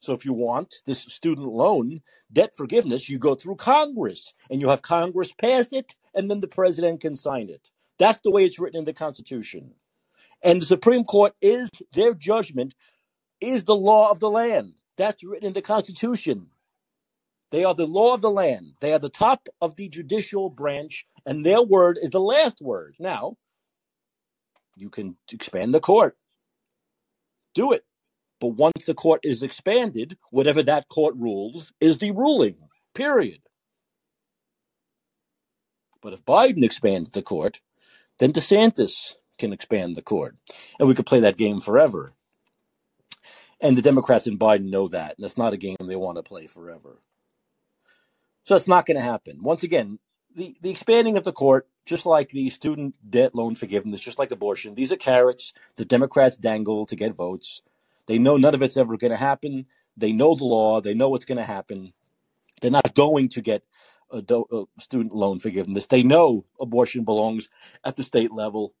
[0.00, 2.00] So if you want this student loan
[2.32, 6.48] debt forgiveness, you go through Congress and you have Congress pass it and then the
[6.48, 7.70] president can sign it.
[7.98, 9.72] That's the way it's written in the Constitution.
[10.42, 12.74] And the Supreme Court is their judgment
[13.40, 14.74] is the law of the land.
[14.96, 16.48] That's written in the Constitution.
[17.52, 18.74] They are the law of the land.
[18.80, 22.96] They are the top of the judicial branch, and their word is the last word.
[22.98, 23.36] Now,
[24.76, 26.16] you can expand the court.
[27.54, 27.84] Do it.
[28.40, 32.56] But once the court is expanded, whatever that court rules is the ruling,
[32.94, 33.40] period.
[36.02, 37.60] But if Biden expands the court,
[38.18, 40.36] then DeSantis can expand the court.
[40.78, 42.12] And we could play that game forever.
[43.60, 45.16] And the Democrats and Biden know that.
[45.16, 47.00] And that's not a game they want to play forever.
[48.44, 49.42] So it's not going to happen.
[49.42, 49.98] Once again,
[50.34, 54.30] the, the expanding of the court, just like the student debt loan forgiveness, just like
[54.30, 57.62] abortion, these are carrots the Democrats dangle to get votes.
[58.06, 59.66] They know none of it's ever going to happen.
[59.96, 60.80] They know the law.
[60.80, 61.94] They know what's going to happen.
[62.62, 63.64] They're not going to get
[64.12, 65.86] a, do- a student loan forgiveness.
[65.88, 67.48] They know abortion belongs
[67.84, 68.74] at the state level.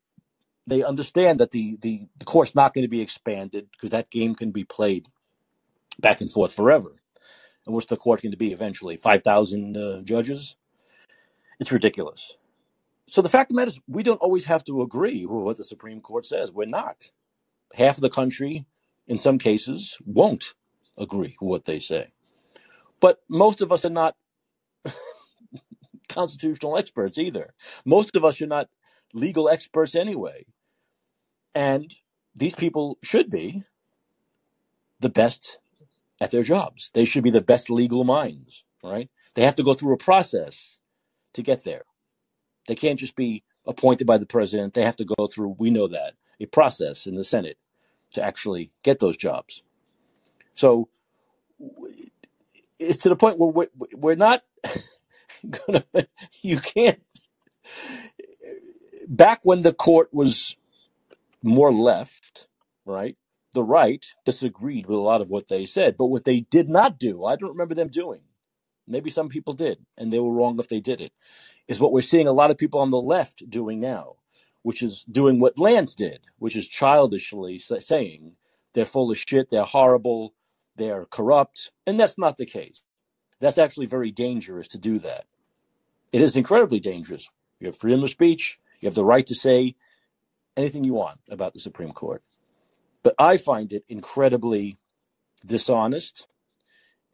[0.66, 4.34] They understand that the, the, the court's not going to be expanded because that game
[4.34, 5.06] can be played
[6.00, 7.02] back and forth forever.
[7.66, 8.96] And what's the court going to be eventually?
[8.96, 10.56] 5,000 uh, judges?
[11.60, 12.38] It's ridiculous.
[13.08, 15.58] So the fact of the matter is, we don't always have to agree with what
[15.58, 16.52] the Supreme Court says.
[16.52, 17.10] We're not.
[17.74, 18.66] Half of the country,
[19.06, 20.54] in some cases, won't
[20.98, 22.12] agree with what they say.
[23.00, 24.16] But most of us are not
[26.08, 27.54] constitutional experts either.
[27.84, 28.68] Most of us are not
[29.14, 30.46] legal experts anyway.
[31.54, 31.94] And
[32.34, 33.64] these people should be
[35.00, 35.58] the best
[36.20, 36.90] at their jobs.
[36.94, 39.10] They should be the best legal minds, right?
[39.34, 40.78] They have to go through a process
[41.34, 41.84] to get there.
[42.68, 44.74] They can't just be appointed by the president.
[44.74, 47.58] They have to go through, we know that, a process in the Senate
[48.14, 49.62] to actually get those jobs.
[50.56, 50.88] So
[52.78, 54.42] it's to the point where we're, we're not
[55.50, 55.84] gonna,
[56.42, 57.00] you can't,
[59.08, 60.56] back when the court was
[61.42, 62.48] more left,
[62.86, 63.16] right?
[63.54, 66.98] The right disagreed with a lot of what they said, but what they did not
[66.98, 68.22] do, I don't remember them doing.
[68.88, 71.12] Maybe some people did, and they were wrong if they did it.
[71.68, 74.16] Is what we're seeing a lot of people on the left doing now,
[74.66, 78.32] which is doing what Lance did, which is childishly saying
[78.74, 80.34] they're full of shit, they're horrible,
[80.74, 82.82] they're corrupt, and that's not the case.
[83.38, 85.26] That's actually very dangerous to do that.
[86.12, 87.28] It is incredibly dangerous.
[87.60, 89.76] You have freedom of speech, you have the right to say
[90.56, 92.24] anything you want about the Supreme Court.
[93.04, 94.78] But I find it incredibly
[95.46, 96.26] dishonest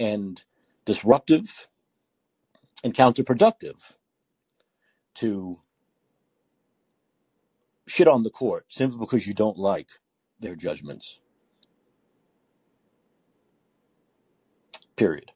[0.01, 0.43] and
[0.87, 1.69] disruptive
[2.83, 3.93] and counterproductive
[5.17, 5.61] to
[7.87, 9.91] shit on the court simply because you don't like
[10.41, 11.21] their judgments.
[14.97, 15.33] Period.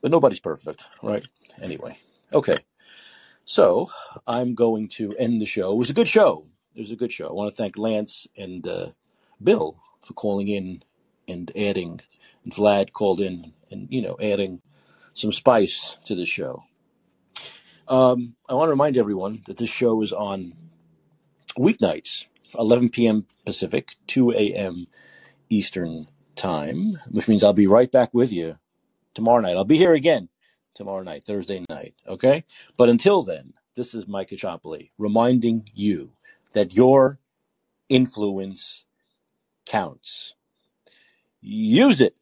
[0.00, 1.24] But nobody's perfect, right?
[1.60, 1.98] Anyway,
[2.32, 2.58] okay.
[3.44, 3.90] So
[4.26, 5.72] I'm going to end the show.
[5.72, 6.44] It was a good show.
[6.74, 7.28] It was a good show.
[7.28, 8.86] I want to thank Lance and uh,
[9.42, 10.82] Bill for calling in
[11.28, 12.00] and adding.
[12.44, 14.62] And Vlad called in and you know adding
[15.14, 16.64] some spice to the show.
[17.88, 20.54] Um, I want to remind everyone that this show is on
[21.58, 22.26] weeknights,
[22.58, 23.26] 11 p.m.
[23.44, 24.86] Pacific, 2 a.m.
[25.50, 28.58] Eastern time, which means I'll be right back with you
[29.14, 29.56] tomorrow night.
[29.56, 30.28] I'll be here again
[30.74, 31.94] tomorrow night, Thursday night.
[32.06, 32.44] Okay?
[32.76, 36.12] But until then, this is Mike Caccioppoli reminding you
[36.52, 37.18] that your
[37.88, 38.84] influence
[39.66, 40.34] counts.
[41.40, 42.10] Use it.